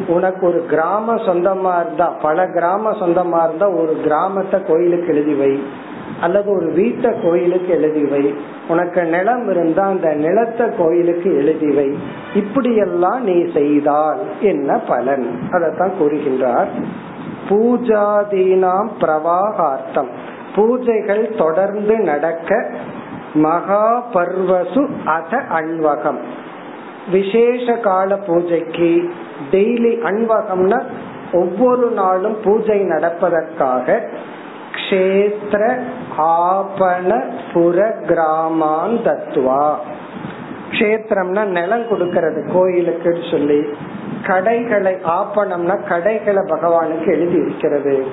உனக்கு 0.07 0.47
ஒரு 0.47 0.65
கிராம 0.69 1.15
சொந்தமா 1.15 1.81
இருந்தா 1.81 2.07
பல 2.23 2.47
கிராம 2.47 2.91
சொந்தமா 2.91 3.45
இருந்தா 3.45 3.69
ஒரு 3.69 3.97
கிராமத்தை 4.03 4.63
கோயிலுக்கு 4.63 5.07
எழுதி 5.07 5.35
வை 5.35 5.63
அல்லது 6.21 6.51
ஒரு 6.57 6.73
வீட்டை 6.73 7.11
கோயிலுக்கு 7.23 7.73
எழுதி 7.73 8.05
வை 8.05 8.35
உனக்கு 8.69 9.05
நிலம் 9.05 9.51
இருந்தா 9.51 9.85
அந்த 9.85 10.15
நிலத்தை 10.15 10.67
கோயிலுக்கு 10.79 11.37
எழுதி 11.37 11.71
வை 11.71 11.99
இப்படியெல்லாம் 12.35 13.25
நீ 13.25 13.53
செய்தால் 13.53 14.19
என்ன 14.41 14.79
பலன்? 14.79 15.39
அதத்தான் 15.51 15.93
கூறுகின்றார். 16.01 16.69
பூஜாதீனாம் 17.49 18.89
பிரவாகார்த்தம். 19.01 20.11
பூஜைகள் 20.57 21.37
தொடர்ந்து 21.37 21.99
நடக்க 21.99 22.71
மகா 23.35 24.07
பர்வசு 24.13 24.89
அத 25.05 25.43
அன்வகம். 25.53 26.19
விசேஷ 27.11 27.73
கால 27.73 28.17
பூஜைக்கு 28.17 29.15
டெய்லி 29.51 29.93
அன்வகம்னா 30.03 30.83
ஒவ்வொரு 31.33 31.91
நாளும் 31.91 32.37
பூஜை 32.45 32.81
நடப்பதற்காக 32.81 34.01
கஷேத்திர 34.73 35.79
ஆபண 36.19 37.23
புற 37.53 37.95
கிராமான் 38.07 38.97
தத்துவா. 39.05 39.75
கஷேத்திரம்னா 40.71 41.45
நிலம் 41.45 41.83
கொடுக்கறது 41.83 42.53
கோயிலுக்கு 42.53 43.19
சொல்லி. 43.31 43.65
கடைகளை 44.27 44.95
ஆப்பணம்னா 44.95 45.89
கடைகளை 45.89 46.43
பகவானுக்கு 46.43 47.07
எழுதி 47.07 47.37
இருக்கிறது. 47.37 48.07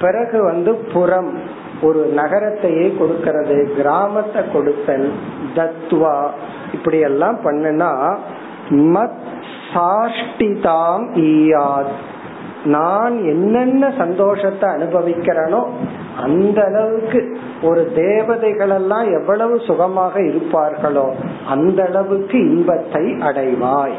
பிறகு 0.00 0.42
வந்து 0.42 0.74
புறம். 0.74 1.53
ஒரு 1.82 2.12
நகரத்தையே 2.16 2.86
கொடுக்கறது 3.00 3.74
கிராமத்தை 3.76 4.42
கொடுத்தல் 4.52 5.12
தத்துவா 5.54 6.26
இப்படி 6.72 6.98
எல்லாம் 6.98 7.38
பண்ணுனா 7.44 8.16
மத் 8.70 9.22
சாஷ்டிதாம் 9.74 11.06
ஈயாத். 11.14 11.94
நான் 12.64 13.24
என்னென்ன 13.24 13.92
சந்தோஷத்தை 13.98 14.68
அனுபவிக்கிறேனோ 14.70 15.62
அந்த 16.22 16.64
அளவுக்கு 16.64 17.38
ஒரு 17.62 17.92
தேவதைகள் 17.94 18.70
எல்லாம் 18.70 19.12
எவ்வளவு 19.12 19.60
சுகமாக 19.60 20.20
இருப்பார்களோ 20.20 21.08
அந்த 21.48 21.84
அளவுக்கு 21.84 22.38
இன்பத்தை 22.38 23.04
அடைவாய். 23.20 23.96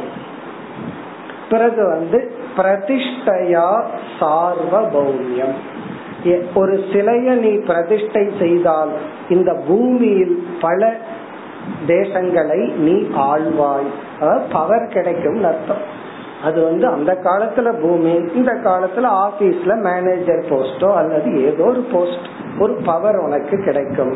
பிறகு 1.50 1.88
வந்து 1.88 2.32
பிரதிஷ்டையா 2.58 3.84
சார்வபௌமியம். 4.20 5.56
ஒரு 6.54 6.84
சிலையை 6.94 7.36
நீ 7.36 7.52
பிரதிஷ்டை 7.68 8.24
செய்தால் 8.40 8.94
இந்த 9.30 9.52
பூமியில் 9.68 10.48
பல 10.62 10.94
தேசங்களை 11.88 12.62
நீ 12.78 12.96
ஆழ்வாய் 13.30 13.92
பவர் 14.52 14.92
கிடைக்கும் 14.94 15.44
அர்த்தம். 15.44 15.84
அது 16.44 16.60
வந்து 16.64 16.86
அந்த 16.88 17.12
காலத்துல 17.24 17.68
பூமி 17.82 18.14
இந்த 18.36 18.52
காலத்துல 18.64 19.12
ஆபீஸ்ல 19.26 19.76
மேனேஜர் 19.88 20.44
போஸ்டோ 20.50 20.90
அல்லது 20.96 21.30
ஏதோ 21.44 21.64
ஒரு 21.64 21.84
போஸ்ட் 21.92 22.28
ஒரு 22.60 22.74
பவர் 22.86 23.16
உனக்கு 23.16 23.58
கிடைக்கும். 23.64 24.14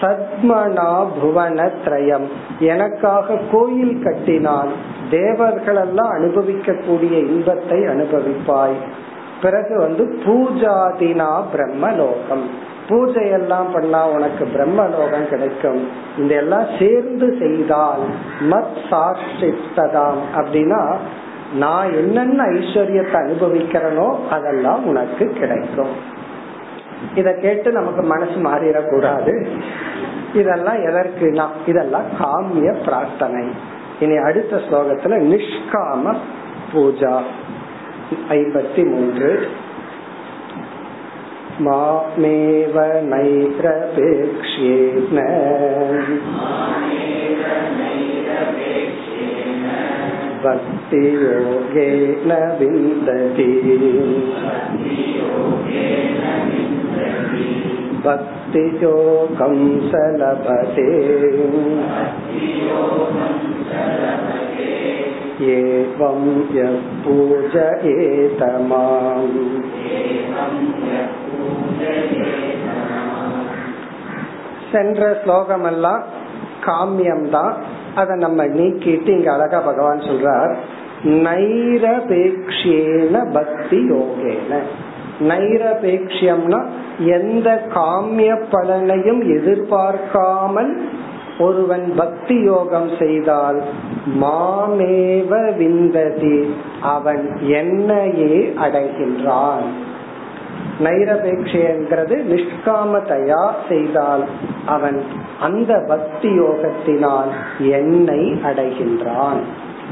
சத்மனா 0.00 0.88
புவன 1.20 1.66
திரயம். 1.84 2.26
எனக்காக 2.58 3.36
கோயில் 3.52 4.02
கட்டினால் 4.04 4.72
தேவர்களெல்லாம் 5.10 6.12
அனுபவிக்கக்கூடிய 6.16 7.14
இன்பத்தை 7.32 7.78
அனுபவிப்பாய். 7.94 8.78
பிறகு 9.42 9.78
வந்து 9.78 10.04
பூஜாதினா 10.24 11.30
பிரம்மலோகம். 11.54 12.44
பூஜை 12.88 13.30
எல்லாம் 13.30 13.72
பண்ணா 13.72 14.08
உனக்கு 14.08 14.44
பிரம்மலோகம் 14.44 15.28
கிடைக்கும். 15.28 15.88
இந்த 16.18 16.34
எல்லாம் 16.34 16.66
சேர்ந்து 16.78 17.36
செய்தால் 17.38 18.04
மத் 18.50 18.78
சாட்சித்ததாம். 18.90 20.20
அப்படின்னா 20.36 20.96
நான் 21.54 21.92
என்னென்ன 21.92 22.44
ஐஸ்வர்யத்தை 22.44 23.18
அனுபவிக்கிறனோ 23.22 24.08
அதெல்லாம் 24.30 24.86
உனக்கு 24.86 25.28
கிடைக்கும். 25.40 25.94
இத 27.14 27.34
கேட்டு 27.34 27.72
நமக்கு 27.72 28.02
மனசு 28.02 28.36
மாறிடக்கூடாது. 28.44 29.46
இதெல்லாம் 30.34 30.76
எதற்குனா 30.76 31.46
இதெல்லாம் 31.66 32.04
காமிய 32.20 32.84
பிரார்த்தனை. 32.84 33.44
இனி 34.00 34.16
அடுத்த 34.16 34.56
ஸ்லோகத்துல 34.56 35.18
நிஷ்காம 35.32 36.14
பூஜா. 36.72 37.16
ऐपतिमून् 38.36 39.20
मामेव 41.60 42.76
नैरपेक्ष्येन 43.08 45.18
भक्तियोगेन 50.44 52.32
विन्दति 52.60 53.48
भक्तियोगं 58.06 59.58
स 59.90 60.00
लभते 60.20 60.88
एवं 65.49 66.21
यः 66.55 66.73
पूजयेत 67.03 68.41
माम् 68.69 69.35
சென்ற 74.71 75.01
ஸ்லோகமெல்லாம் 75.21 76.01
காமியம்தான் 76.65 77.53
அதை 77.95 78.15
நம்ம 78.15 78.43
நீக்கிட்டு 78.57 79.09
இங்க 79.09 79.29
அழகா 79.33 79.59
பகவான் 79.59 80.01
சொல்றார் 80.01 80.51
நைரபேக்ஷேன 81.27 83.15
பக்தி 83.33 83.79
யோகேன 83.91 84.59
நைரபேக்ஷியம்னா 85.29 86.59
எந்த 87.09 87.47
காமிய 87.73 88.31
பலனையும் 88.51 89.21
எதிர்பார்க்காமல் 89.37 90.71
ஒருவன் 91.38 91.92
பக்தி 91.96 92.40
யோகம் 92.40 92.90
செய்தால் 92.98 93.62
மாமேவ 94.20 95.54
விந்ததி. 95.56 96.50
அவன் 96.82 97.38
என்னையே 97.40 98.54
அடைகின்றான். 98.56 99.64
நைரபேட்சைங்கிறது 100.80 102.14
நிஷ்காமதையா 102.28 103.50
செய்தால் 103.68 104.28
அவன் 104.66 105.02
அந்த 105.40 105.84
பக்தி 105.88 106.28
யோகத்தினால் 106.28 107.30
என்னை 107.58 108.20
அடைகின்றான். 108.30 109.40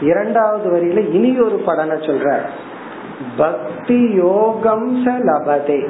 இரண்டாவது 0.00 0.70
வரியில 0.70 1.12
இனி 1.12 1.40
ஒரு 1.40 1.56
பலனை 1.56 1.96
சொல்ற 1.96 2.38
பக்தி 3.36 4.12
யோகம் 4.14 5.06
லபதே. 5.06 5.88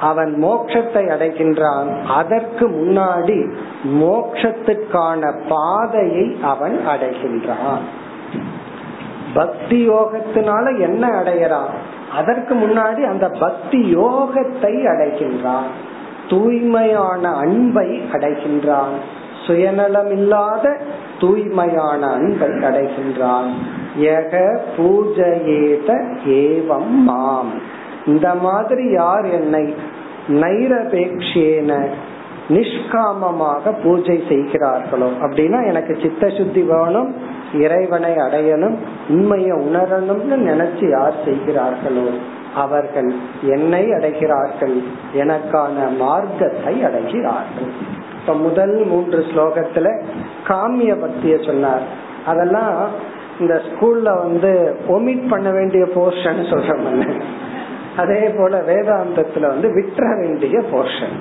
அவன் 0.00 0.44
மோட்சத்தை 0.44 1.08
அடைகின்றான். 1.08 2.06
அதற்கு 2.06 2.68
முன்னாடி 2.68 3.56
மோட்சத்துக்கான 3.84 5.40
பாதையை 5.48 6.38
அவன் 6.42 6.80
அடைகின்றான். 6.88 7.84
பக்தி 9.34 9.88
யோகத்தினால 9.88 10.80
என்ன 10.80 11.08
அடையறான் 11.08 11.74
அதற்கு 12.16 12.54
முன்னாடி 12.54 13.02
அந்த 13.02 13.28
பக்தி 13.28 13.94
யோகத்தை 13.96 14.86
அடைகின்றான். 14.86 15.70
தூய்மையான 16.28 17.32
அன்பை 17.32 18.00
அடைகின்றான். 18.12 18.96
சுயநலம் 19.46 20.10
இல்லாத 20.10 20.76
தூய்மையான 21.20 22.06
அன்பை 22.06 22.48
அடைகின்றான். 22.48 23.50
ஏக 23.96 24.60
பூஜையேத 24.76 26.16
ஏவம் 26.26 26.88
மாம். 26.88 27.76
இந்த 28.08 28.28
மாதிரி 28.46 28.84
யார் 28.92 29.26
என்னை 29.38 29.64
நைரபேக்ஷேன 30.42 31.72
நிஷ்காமமாக 32.48 33.72
பூஜை 33.82 34.16
செய்கிறார்களோ? 34.28 35.08
அப்படின்னா 35.22 35.58
எனக்கு 35.66 35.94
சித்த 36.02 36.28
சுத்தி 36.28 36.62
வேணும் 36.62 37.10
இறைவனை 37.54 38.12
அடையணும் 38.16 38.76
உண்மையை 39.08 39.50
உணரணும்னு 39.50 40.36
நினைச்சு 40.50 40.86
யார் 40.90 41.16
செய்கிறார்களோ? 41.24 42.06
அவர்கள் 42.54 43.10
என்னை 43.42 43.82
அடைகிறார்கள் 43.90 44.76
எனக்கான 45.14 45.76
மார்க்கத்தை 45.98 46.74
அடைகிறார்கள். 46.84 47.72
இப்ப 48.20 48.34
முதல் 48.46 48.76
மூன்று 48.84 49.20
ஸ்லோகத்துல 49.30 49.86
காமிய 50.48 50.92
பக்திய 51.02 51.34
சொன்னார். 51.46 51.84
அதெல்லாம் 52.26 52.72
இந்த 53.40 53.54
ஸ்கூல்ல 53.68 54.08
வந்து 54.18 54.52
ஒமிட் 54.88 55.28
பண்ண 55.28 55.50
வேண்டிய 55.50 55.84
போர்ஷன் 55.94 56.40
சொல்றோம். 56.52 57.20
அதே 57.98 58.22
போல 58.28 58.60
வேதாந்தத்துல 58.60 59.46
வந்து 59.46 59.68
விட்டுற 59.68 60.06
வேண்டிய 60.20 60.58
போர்ஷன் 60.72 61.16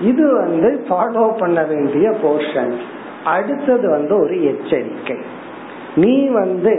இது 0.00 0.24
வந்து 0.34 0.68
ஃபாலோ 0.88 1.24
பண்ண 1.38 1.62
வேண்டிய 1.62 2.06
போர்ஷன் 2.22 2.74
அடுத்தது 3.24 3.86
வந்து 3.90 4.14
ஒரு 4.20 4.34
எச்சரிக்கை. 4.44 5.16
நீ 5.96 6.14
வந்து 6.28 6.72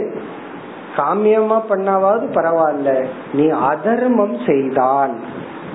காமியமா 0.96 1.58
பண்ணாவது 1.70 2.26
பரவாயில்ல. 2.36 2.90
நீ 3.32 3.46
அதர்மம் 3.48 4.36
செய்தால் 4.46 5.14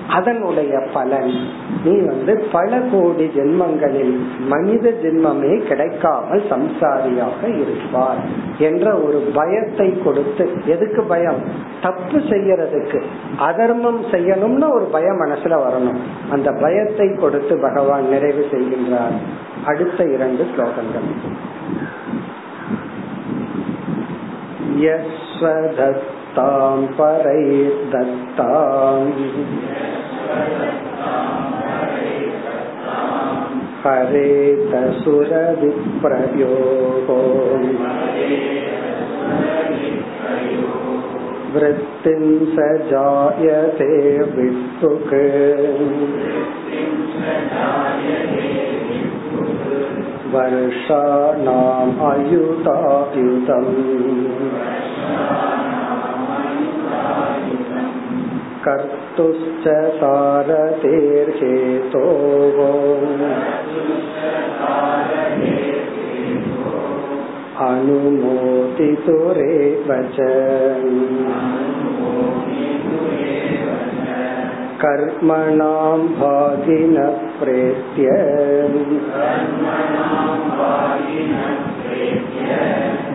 அதனுடைய 0.08 0.78
பலன். 0.92 1.32
நீ 1.84 1.98
வந்து 1.98 2.46
பல 2.52 2.80
கோடி 2.92 3.24
ஜென்மங்களில் 3.24 4.24
மனித 4.46 4.90
ஜென்மமே 4.90 5.58
கிடைக்காமல் 5.58 6.42
சம்சாரியாக 6.50 7.42
இருப்பார் 7.42 8.16
என்ற 8.58 8.94
ஒரு 8.94 9.18
பயத்தை 9.34 10.02
கொடுத்து 10.04 10.50
எதுக்கு 10.66 11.02
பயம்? 11.02 11.42
தப்பு 11.82 12.18
செய்யறதுக்கு. 12.18 13.02
அதர்மம் 13.38 14.04
செய்யணும்னு 14.04 14.70
ஒரு 14.70 14.84
பயம் 14.84 15.20
மனசுல 15.20 15.60
வரணும். 15.66 15.98
அந்த 16.30 16.52
பயத்தை 16.52 17.14
கொடுத்து 17.14 17.58
பகவான் 17.58 18.08
நிறைவு 18.08 18.46
செய்கின்றார். 18.50 19.16
அடுத்த 19.64 20.04
இரண்டு 20.04 20.46
ஸ்லோகங்கள். 20.56 21.32
तां 26.36 26.80
परै 26.98 27.44
दत्ताम् 27.92 29.10
हरेतसुरविप्रयोः 33.84 35.14
स 42.54 42.68
जायते 42.90 43.90
वित्तुक् 44.36 45.12
वर्षाणाम् 50.34 51.94
अयुतायुतम् 52.10 53.70
कर्तुश्च 58.65 59.67
सारथेर्हेतोः 59.99 60.89
अनुमोदितुरेव 67.67 68.69
च 70.15 70.27
कर्मणां 74.83 75.97
भागिन 76.19 76.95
प्रेत्य 77.39 78.11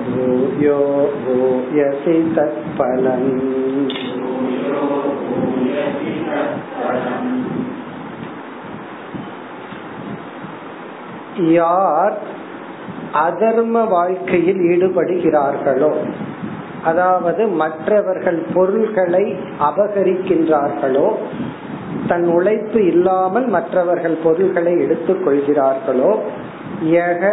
भूयो 0.08 0.80
भूयसि 1.24 2.16
तत्फलम् 2.36 3.57
யார் 11.51 12.15
அதர்ம 13.13 13.87
வாழ்க்கையில் 13.87 14.59
ஈடுபடுகிறார்களோ 14.59 15.91
அதாவது 16.83 17.47
மற்றவர்கள் 17.47 18.45
பொருள்களை 18.53 19.35
அபகரிக்கின்றார்களோ 19.59 21.07
தன் 22.07 22.27
உழைப்பு 22.27 22.85
இல்லாமல் 22.85 23.47
மற்றவர்கள் 23.47 24.17
பொருள்களை 24.23 24.73
எடுத்துக் 24.79 25.23
கொள்கிறார்களோ 25.25 26.11
யக 26.83 27.23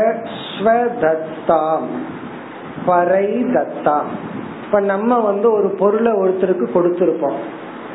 பரை 2.87 3.29
தத்தாம் 3.53 4.11
இப்ப 4.65 4.81
நம்ம 4.81 5.21
வந்து 5.21 5.53
ஒரு 5.53 5.69
பொருளை 5.79 6.13
ஒருத்தருக்கு 6.13 6.67
கொடுத்திருப்போம். 6.75 7.39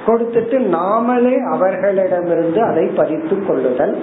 கொடுத்துட்டு 0.08 0.58
நாமளே 0.76 1.36
அவர்களிடமிருந்து 1.52 2.62
அதை 2.64 2.86
பறித்து 2.86 3.46
கொள்ளுதல் 3.46 3.96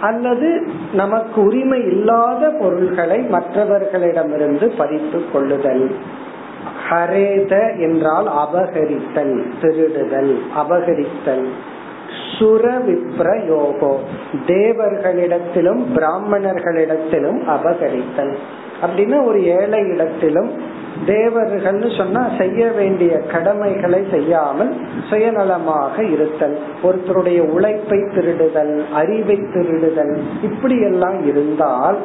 அல்லது 0.00 0.66
நமக்கு 0.92 1.42
உரிமை 1.42 1.80
இல்லாத 1.86 2.48
பொருள்களை 2.48 3.20
மற்றவர்களிடமிருந்து 3.20 4.72
பறித்து 4.76 5.22
கொள்ளுதல். 5.32 5.90
ஹரேத 6.90 7.80
என்றால் 7.80 8.28
அபகரித்தல் 8.42 9.34
திருடுதல் 9.62 10.32
அபகரித்தல். 10.56 11.46
சுர 12.38 12.64
விப்ரயோகோ 12.78 13.92
தேவர்களிடத்திலும் 14.46 15.82
பிராமணர்களிடத்திலும் 15.96 17.40
அபகரித்தல். 17.48 18.34
அப்படின்னா 18.82 19.24
ஒரு 19.24 19.44
ஏழை 19.44 19.80
இடத்திலும் 19.88 20.50
தேவர்கள்னு 21.06 21.96
சொன்னா 21.96 22.28
செய்ய 22.38 22.66
வேண்டிய 22.66 23.18
கடமைகளை 23.18 24.06
செய்யாமல் 24.10 24.76
சுயநலமாக 25.10 26.12
இருத்தல் 26.12 26.58
ஒருத்தருடைய 26.82 27.40
உழைப்பை 27.40 27.98
திருடுதல் 27.98 28.90
அறிவை 28.92 29.36
திருடுதல் 29.36 30.18
இப்படி 30.42 30.80
எல்லாம் 30.80 31.26
இருந்தால் 31.26 31.98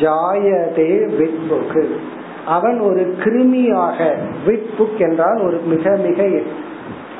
ஜாயதே 0.00 1.16
விட்புக்கு 1.16 2.00
அவன் 2.46 2.80
ஒரு 2.80 3.16
கிருமியாக 3.18 4.14
விட்புக் 4.46 4.98
என்றால் 4.98 5.42
ஒரு 5.42 5.60
மிக 5.66 5.96
மிக 5.96 6.28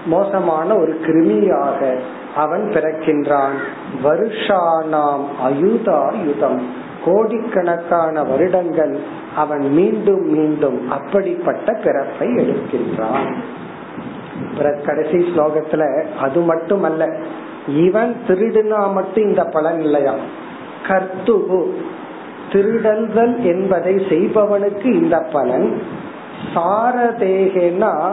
மோசமான 0.07 0.75
ஒரு 0.75 1.01
கிருமியாக 1.07 1.99
அவன் 2.35 2.71
பிறக்கின்றான். 2.75 3.57
வருஷானாம் 4.05 5.25
அயுதாயுதம். 5.45 6.61
கோடிக்கணக்கான 7.05 8.23
வருடங்கள் 8.23 8.99
அவன் 9.37 9.73
மீண்டும் 9.73 10.31
மீண்டும் 10.31 10.91
அப்படிப்பட்ட 10.91 11.73
பிறப்பை 11.73 12.29
எடுக்கின்றான். 12.29 13.35
கடைசி 14.87 15.17
ஸ்லோகத்துல 15.17 16.05
அது 16.05 16.41
மட்டும் 16.41 16.83
அல்ல 16.83 17.17
இவன் 17.67 18.17
திருடுனா 18.29 18.93
மட்டும் 18.93 19.25
இந்த 19.25 19.45
பலன் 19.45 19.81
இல்லையா? 19.81 20.15
கர்த்துகு 20.87 21.75
திருடல்தல் 22.53 23.41
என்பதை 23.41 23.95
செய்பவனுக்கு 23.95 24.85
இந்த 24.85 25.27
பலன். 25.33 25.83
சாரதேகனா 26.55 28.11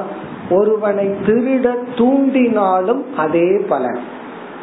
ஒருவனை 0.50 1.08
திருட 1.08 1.76
தூண்டினாலும் 1.96 3.14
அதே 3.16 3.66
பலன். 3.70 4.00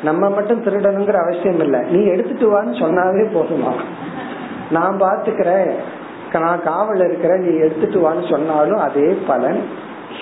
நம்ம 0.03 0.31
மட்டும் 0.31 0.65
திருடணுங்கிற 0.65 1.13
அவசியம் 1.13 1.61
இல்லை 1.61 1.81
நீ 1.91 2.05
எடுத்துட்டு 2.05 2.47
வான்னு 2.53 2.67
சொன்னாவே 2.67 3.27
போதுமா? 3.35 3.73
நான் 4.71 5.01
பாத்துக்கிறேன் 5.01 5.73
நான் 6.41 6.63
காவல் 6.63 6.99
இருக்கிற 6.99 7.37
நீ 7.37 7.57
எடுத்துட்டு 7.57 8.11
வான்னு 8.11 8.31
சொன்னாலும் 8.31 8.79
அதே 8.79 9.17
பலன். 9.27 9.63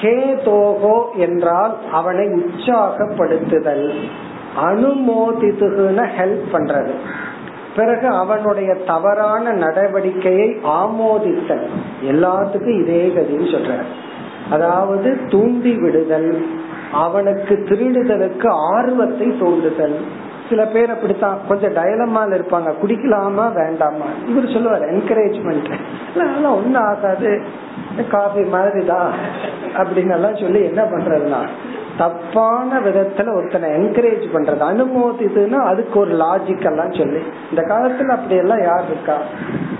ஹே 0.00 0.36
தோகோ 0.44 1.10
என்றால் 1.16 1.76
அவனை 1.92 2.26
உற்சாகப்படுத்துதல். 2.26 3.94
அனுமோதித்துன 4.68 6.06
ஹெல்ப் 6.18 6.44
பண்றது. 6.52 6.90
பிறகு 7.76 8.06
அவனுடைய 8.06 8.74
தவறான 8.74 9.52
நடவடிக்கையை 9.52 10.56
ஆமோதித்தல். 10.64 11.66
எல்லாத்துக்கும் 12.10 12.80
இதே 12.80 13.12
கதின்னு 13.16 13.52
சொல்ற 13.52 13.82
அதாவது 14.50 15.18
தூண்டி 15.28 15.76
விடுதல். 15.76 16.46
அவனுக்கு 16.92 17.64
திருடுதலுக்கு 17.68 18.48
ஆர்வத்தை 18.48 19.38
தூண்டுதல். 19.38 20.00
சில 20.48 20.64
பேர் 20.64 20.90
அப்படித்தான். 20.90 21.38
கொஞ்சம் 21.48 21.74
டயலமால 21.74 22.34
இருப்பாங்க. 22.34 22.74
குடிக்கலாமா 22.82 23.52
வேண்டாமா? 23.52 24.04
இவர் 24.26 24.52
சொல்லுவார் 24.52 24.82
என்கரேஜ்மெண்ட் 24.82 25.72
அதெல்லாம் 26.20 26.56
ஒன்னும் 26.56 26.82
ஆகாது. 26.82 27.42
காஃபி 28.10 28.42
மாதிரிதான் 28.42 29.12
அப்படின்னு 29.76 30.10
எல்லாம் 30.10 30.36
சொல்லி 30.36 30.64
என்ன 30.64 30.82
பண்றதுனா 30.82 31.48
தப்பான 31.98 32.80
விதத்துல 32.80 33.34
ஒருத்தனை 33.34 33.70
என்கரேஜ் 33.70 34.26
பண்றது 34.34 34.62
அனுமோதிதுன்னா 34.72 35.64
அதுக்கு 35.64 35.98
ஒரு 35.98 36.10
லாஜிக் 36.10 36.64
எல்லாம் 36.64 36.92
சொல்லி. 36.92 37.22
இந்த 37.50 37.62
காலத்துல 37.62 38.08
அப்படி 38.08 38.36
எல்லாம் 38.36 38.62
யார் 38.62 38.84
இருக்கா? 38.84 39.16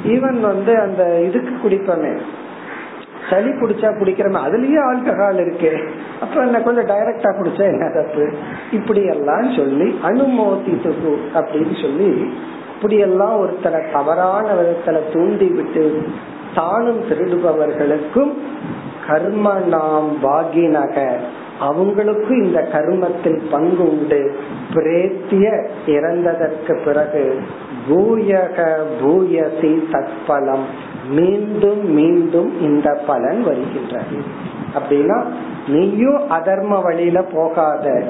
ஈவன் 0.04 0.40
வந்து 0.40 0.80
அந்த 0.80 1.20
இதுக்கு 1.20 1.58
குடிப்பமே. 1.58 2.20
சளி 3.30 3.50
குடிச்சா 3.50 3.88
குடிக்கிறோமே 3.98 4.40
அதுலயே 4.46 4.80
ஆல்கஹால் 4.90 5.40
இருக்கு. 5.40 5.72
அப்ப 6.20 6.40
என்ன 6.40 6.60
கொஞ்சம் 6.60 6.86
டைரக்டா 6.86 7.30
குடிச்சா 7.38 7.64
என்ன 7.72 7.90
தப்பு 7.94 8.24
இப்படி 8.72 9.04
எல்லாம் 9.04 9.52
சொல்லி 9.56 9.98
அனுமோதி 10.02 10.74
துகு 10.86 11.14
அப்படின்னு 11.34 11.82
சொல்லி 11.82 12.32
இப்படியெல்லாம் 12.74 13.36
ஒருத்தரை 13.42 13.80
தவறான 13.92 14.46
விதத்துல 14.54 15.00
தூண்டி 15.12 15.46
விட்டு 15.46 16.02
தானும் 16.54 17.02
திருடுபவர்களுக்கும் 17.10 18.32
கர்ம 19.06 19.58
நாம் 19.58 20.08
பாகினக. 20.22 20.96
அவங்களுக்கும் 21.60 22.42
இந்த 22.42 22.60
கர்மத்தில் 22.72 23.40
பங்கு 23.50 23.84
உண்டு. 23.90 24.20
பிரேத்திய 24.74 25.46
இறந்ததற்கு 25.86 26.74
பிறகு 26.84 27.24
பூயக 27.88 28.76
பூயசி 29.00 29.72
தற்பலம் 29.92 30.66
மீண்டும் 31.08 31.92
மீண்டும் 31.94 32.60
இந்த 32.60 33.02
பலன் 33.06 33.42
வருகின்றது. 33.42 34.18
அப்படின்னா 34.74 35.24
நீயும் 35.68 36.30
அதர்ம 36.30 36.82
வழியில 36.82 37.22
போகாத 37.22 38.04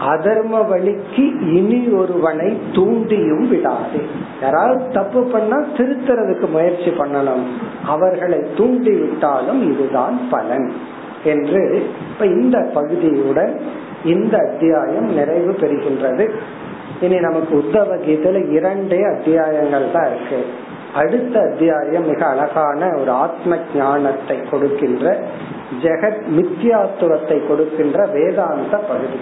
அதர்ம 0.00 0.68
வழிக்கு 0.68 1.52
இனி 1.52 1.88
ஒருவனை 1.88 2.58
தூண்டியும் 2.72 3.48
விடாது. 3.48 4.00
யாராவது 4.42 4.88
தப்பு 4.92 5.22
பண்ணா 5.22 5.56
திருத்துறதுக்கு 5.76 6.50
முயற்சி 6.50 6.90
பண்ணணும். 6.90 7.42
அவர்களை 7.86 8.38
தூண்டி 8.56 8.90
விட்டாலும் 8.90 9.72
இதுதான் 9.72 10.20
பலன் 10.30 10.72
என்று 11.24 11.90
இப்ப 12.12 12.26
இந்த 12.26 12.70
பகுதியுடன் 12.74 13.60
இந்த 14.04 14.38
அத்தியாயம் 14.38 15.14
நிறைவு 15.14 15.52
பெறுகின்றது. 15.52 16.30
இனி 17.00 17.20
நமக்கு 17.20 17.56
உத்தவ 17.56 17.96
கீதையில 18.06 18.50
இரண்டே 18.50 19.02
அத்தியாயங்கள் 19.02 19.90
தான் 19.92 20.10
இருக்கு. 20.14 20.61
அடுத்த 20.94 21.40
அத்தியாயம் 21.40 22.06
மிக 22.06 22.26
அழகான 22.26 22.88
ஒரு 22.98 23.10
ஆத்ம 23.10 23.56
ஞானத்தை 23.74 24.42
கொடுக்கின்ற 24.50 25.20
ஜெகத் 25.82 26.22
மித்யாத்துவத்தை 26.36 27.46
கொடுக்கின்ற 27.46 28.06
வேதாந்த 28.06 28.76
பகுதி. 28.76 29.20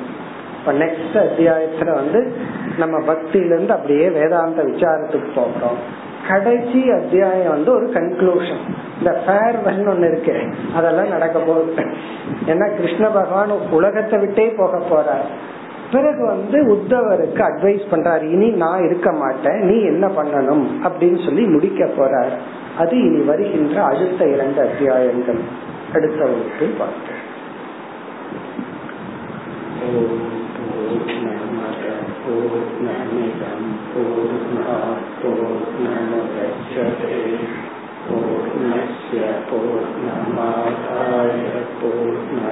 இப்ப 0.59 0.73
நெக்ஸ்ட் 0.73 1.15
அத்தியாயத்துல 1.15 1.95
வந்து 1.95 2.33
நம்ம 2.79 3.13
பக்தியிலிருந்து 3.13 3.69
அப்படியே 3.69 4.09
வேதாந்த 4.09 4.63
விசாரத்துக்கு 4.63 5.29
போகிறோம். 5.35 6.09
கடைசி 6.29 6.91
அத்தியாயம் 6.91 7.51
வந்து 7.51 7.73
ஒரு 7.73 7.87
கன்க்ளூஷன் 7.87 8.65
இந்த 8.99 9.21
ஃபேர்வெல் 9.27 9.89
ஒன்னு 9.89 10.07
இருக்கு 10.13 10.55
அதெல்லாம் 10.75 11.09
நடக்க 11.09 11.39
போகுது. 11.39 11.75
ஏன்னா 12.47 12.77
கிருஷ்ண 12.77 13.09
பகவான் 13.09 13.51
உலகத்தை 13.71 14.19
விட்டே 14.19 14.47
போக 14.47 14.79
போறார். 14.79 15.29
பிறகு 15.92 16.22
வந்து 16.26 16.58
உத்தவருக்கு 16.76 17.42
அட்வைஸ் 17.42 17.84
பண்றாரு 17.92 18.26
இனி 18.32 18.48
நான் 18.64 18.86
இருக்க 18.86 19.10
மாட்டேன் 19.14 19.60
நீ 19.64 19.76
என்ன 19.84 20.06
பண்ணணும் 20.18 20.66
அப்படின்னு 20.84 21.20
சொல்லி 21.26 21.46
முடிக்க 21.48 21.86
போறார் 21.98 22.34
அது 22.78 22.96
இனி 23.00 23.22
வருகின்ற 23.24 23.78
அடுத்த 23.84 24.28
இரண்டு 24.28 24.62
அத்தியாயங்கள் 24.62 25.42
அடுத்த 25.94 26.20
வகுப்பில் 26.24 26.80
பார்த்தேன் 26.80 27.24
पूर्णमिदं 32.26 33.66
पूर्णात् 33.90 35.10
पूर्णमुदच्छते 35.20 37.18
पूर्णस्य 38.08 39.20
पूर्णमादाय 39.50 41.36
पूर्णमेवावशिष्यते 41.80 42.52